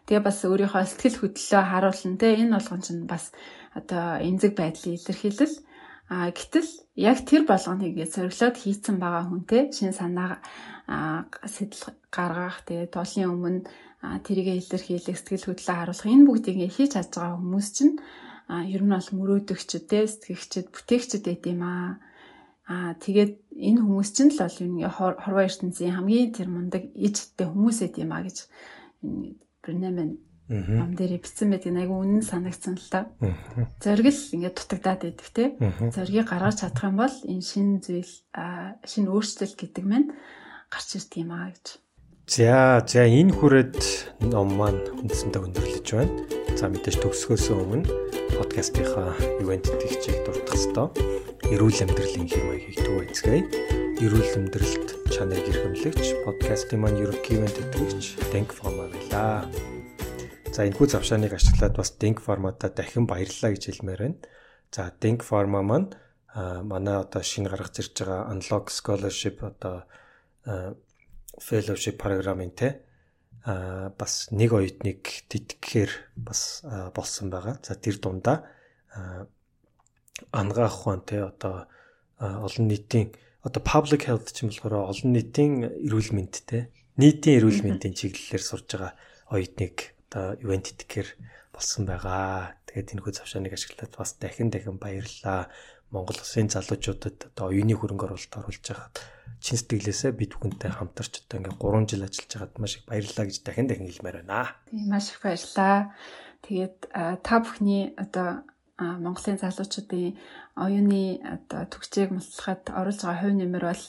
Тэгээ 0.06 0.22
бас 0.22 0.38
өөрийнхөө 0.46 0.86
сэтгэл 0.86 1.18
хөдлөлөө 1.26 1.62
харуулна 1.66 2.18
те 2.22 2.28
энэ 2.38 2.54
болгон 2.54 2.80
чинь 2.86 3.02
бас 3.10 3.34
одоо 3.74 4.22
эмзэг 4.22 4.54
байдлыг 4.54 4.94
илэрхийлэл 4.94 5.58
А 6.10 6.26
гэтэл 6.34 6.66
яг 6.98 7.22
тэр 7.22 7.46
болгоныг 7.46 7.94
ингээд 7.94 8.14
зориглоод 8.18 8.56
хийцэн 8.58 8.98
байгаа 8.98 9.30
хүн 9.30 9.42
те 9.46 9.70
шин 9.70 9.94
санаа 9.94 10.42
сэтэл 11.46 11.94
гаргах 12.10 12.66
тэгээ 12.66 12.90
тоолын 12.90 13.30
өмнө 13.30 13.70
тэрийгэ 14.00 14.56
илэрхийлэх 14.56 15.16
сэтгэл 15.20 15.46
хөдлөлөө 15.52 15.76
харуулах 15.76 16.08
энэ 16.08 16.26
бүгдийг 16.26 16.56
ингээ 16.56 16.72
хийж 16.72 16.90
чадж 16.96 17.12
байгаа 17.20 17.36
хүмүүс 17.36 17.68
чинь 17.76 17.94
ер 18.48 18.82
нь 18.82 18.94
бол 18.96 19.08
мөрөөдөгчд 19.12 19.84
те 19.86 20.08
сэтгэгчд 20.08 20.72
бүтээгчд 20.72 21.22
байт 21.28 21.44
юм 21.44 21.62
аа. 21.68 22.00
Аа 22.64 22.96
тэгээд 22.96 23.32
энэ 23.60 23.80
хүмүүс 23.84 24.10
чинь 24.16 24.32
л 24.32 24.40
бол 24.40 24.58
ингээ 24.64 24.90
хорвоо 24.96 25.44
ертөнцийн 25.44 25.94
хамгийн 25.94 26.32
тэр 26.32 26.48
мундаг 26.48 26.82
ижтэй 26.96 27.46
хүмүүс 27.46 27.78
байт 27.84 27.96
юм 28.00 28.10
аа 28.16 28.24
гэж 28.24 28.38
Бренемен 29.60 30.10
ам 30.50 30.96
дээр 30.98 31.22
бичсэн 31.22 31.52
байдаг 31.52 31.76
айгу 31.78 32.02
үнэн 32.02 32.26
санагдсан 32.26 32.74
л 32.74 32.88
та. 32.90 33.06
Зориг 33.78 34.10
л 34.10 34.34
ингээд 34.34 34.56
дутагдаад 34.58 35.00
байдаг 35.06 35.28
те. 35.30 35.44
Зоригийг 35.94 36.26
гаргаж 36.26 36.64
чадах 36.64 36.90
юм 36.90 36.96
бол 36.98 37.16
энэ 37.28 37.44
шин 37.44 37.78
зүйл 37.78 38.12
шин 38.82 39.06
өөрчлөлт 39.06 39.54
гэдэг 39.60 39.84
маань 39.86 40.10
гарч 40.72 40.88
ирт 40.98 41.12
юм 41.22 41.30
аа 41.30 41.54
гэж. 41.54 41.66
За 42.30 42.78
за 42.86 43.10
энэ 43.10 43.34
хүрээд 43.34 43.82
ном 44.30 44.54
маань 44.54 44.78
үндсэндээ 45.02 45.50
өндөрлөж 45.50 45.88
байна. 45.90 46.14
За 46.54 46.70
мэдээж 46.70 47.02
төгсгөөсөө 47.02 47.56
өмнө 47.58 47.90
подкастынхаа 48.38 49.18
ивент 49.42 49.66
тэгчийг 49.66 50.22
дурдах 50.22 50.54
хэвээр 50.54 51.58
эрүүл 51.58 51.82
амьдралын 51.90 52.30
хэм 52.30 52.44
маягийг 52.46 52.78
төв 52.86 53.02
эцгээе. 53.02 53.42
Эрүүл 54.06 54.46
амьдралд 54.46 54.88
чанарыг 55.10 55.50
эрхэмлэгч 55.50 56.06
подкастын 56.22 56.78
маань 56.78 57.02
ерөнхий 57.02 57.34
ивент 57.34 57.58
тэтгэгч 57.58 58.22
Denk 58.30 58.54
Pharma 58.54 58.86
байлаа. 58.86 59.50
За 60.54 60.62
энэ 60.70 60.78
хүү 60.78 60.86
завшааныг 60.86 61.34
ашиглаад 61.34 61.74
бас 61.74 61.98
Denk 61.98 62.22
Pharma-та 62.22 62.70
дахин 62.70 63.10
баярлалаа 63.10 63.58
гэж 63.58 63.74
хэлмээр 63.74 64.02
байна. 64.06 64.22
За 64.70 64.94
Denk 65.02 65.26
Pharma 65.26 65.66
маань 65.66 65.98
манай 66.62 67.02
одоо 67.02 67.26
шинэ 67.26 67.50
гаргаж 67.50 67.82
ирж 67.82 68.06
байгаа 68.06 68.30
Unlock 68.30 68.70
Scholarship 68.70 69.42
одоо 69.42 69.82
fellowship 71.40 71.96
програмын 71.98 72.52
те 72.52 72.68
а 73.44 73.90
бас 73.96 74.28
нэг 74.30 74.52
оюутныг 74.52 75.00
тэтгэхээр 75.32 75.92
бас 76.16 76.60
болсон 76.92 77.32
байгаа. 77.32 77.56
За 77.64 77.74
тэр 77.74 77.96
дундаа 77.96 78.44
ангаах 80.30 80.76
ухаан 80.84 81.02
те 81.08 81.24
одоо 81.24 81.66
олон 82.20 82.68
нийтийн 82.68 83.16
одоо 83.40 83.62
public 83.64 84.04
health 84.04 84.28
ч 84.36 84.44
юм 84.44 84.52
болохоор 84.52 84.92
олон 84.92 85.10
нийтийн 85.16 85.64
эрүүл 85.88 86.12
мэнд 86.12 86.44
те 86.44 86.68
нийтийн 87.00 87.40
эрүүл 87.40 87.64
мэндийн 87.64 87.96
чиглэлээр 87.96 88.44
сурж 88.44 88.68
байгаа 88.76 88.92
оюутныг 89.32 89.96
одоо 90.12 90.36
ивент 90.44 90.68
тэтгэхээр 90.68 91.08
болсон 91.56 91.88
байгаа. 91.88 92.60
Тэгээд 92.68 92.92
энэ 92.92 93.02
хүү 93.02 93.12
завшааныг 93.16 93.54
ашиглаад 93.56 93.92
бас 93.96 94.12
дахин 94.20 94.52
дахин 94.52 94.76
баярлалаа. 94.76 95.48
Монгол 95.90 96.18
Улсын 96.22 96.48
залуучуудад 96.50 97.34
одоо 97.34 97.50
оюуны 97.50 97.74
хөрөнгө 97.74 98.06
оруулалт 98.06 98.34
оруулж 98.38 98.62
байгаад 98.62 98.96
чин 99.42 99.58
сэтгэлээсээ 99.58 100.12
бид 100.14 100.38
бүхэнтэй 100.38 100.70
хамтарч 100.70 101.26
одоо 101.26 101.36
ингээ 101.42 101.58
3 101.58 101.90
жил 101.90 102.06
ажиллаж 102.06 102.30
байгаад 102.30 102.54
маш 102.62 102.72
их 102.78 102.84
баярлалаа 102.86 103.26
гэж 103.26 103.36
дахин 103.42 103.66
дахин 103.66 103.88
хэлмээр 103.90 104.16
байна. 104.22 104.54
Тийм 104.70 104.86
маш 104.86 105.06
их 105.10 105.18
баярлалаа. 105.24 105.76
Тэгээд 106.46 106.78
та 107.26 107.34
бүхний 107.42 107.82
одоо 107.98 108.46
Монголын 108.80 109.42
залуучуудын 109.42 110.16
оюуны 110.56 111.20
одоо 111.26 111.62
төгсөөг 111.68 112.10
маслахад 112.16 112.62
оруулж 112.70 113.00
байгаа 113.04 113.20
хувь 113.20 113.36
нэмэр 113.36 113.64
бол 113.68 113.84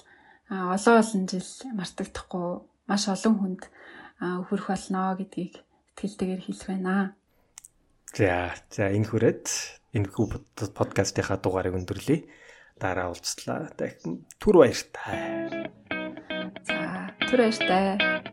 олон 0.52 0.95
олон 0.99 1.24
жил 1.32 1.49
мартагдахгүй 1.80 2.49
маш 2.89 3.04
олон 3.08 3.36
хүнд 3.39 3.64
хүрэх 4.20 4.68
болно 4.68 5.16
гэдгийг 5.16 5.54
итгэлтэйгээр 5.95 6.41
хэлэх 6.43 6.68
байна. 6.68 7.16
За 8.12 8.52
за 8.68 8.91
энэ 8.91 9.08
хүрээд 9.08 9.45
энэ 9.91 10.07
хүү 10.07 10.25
подкастынхаа 10.77 11.37
дугаарыг 11.43 11.75
өндөрлөе. 11.75 12.23
Дараа 12.79 13.11
уулзлаа. 13.11 13.69
Түр 14.39 14.63
баяртай. 14.63 15.51
За 16.65 17.11
түр 17.27 17.45
баяртай. 17.45 18.30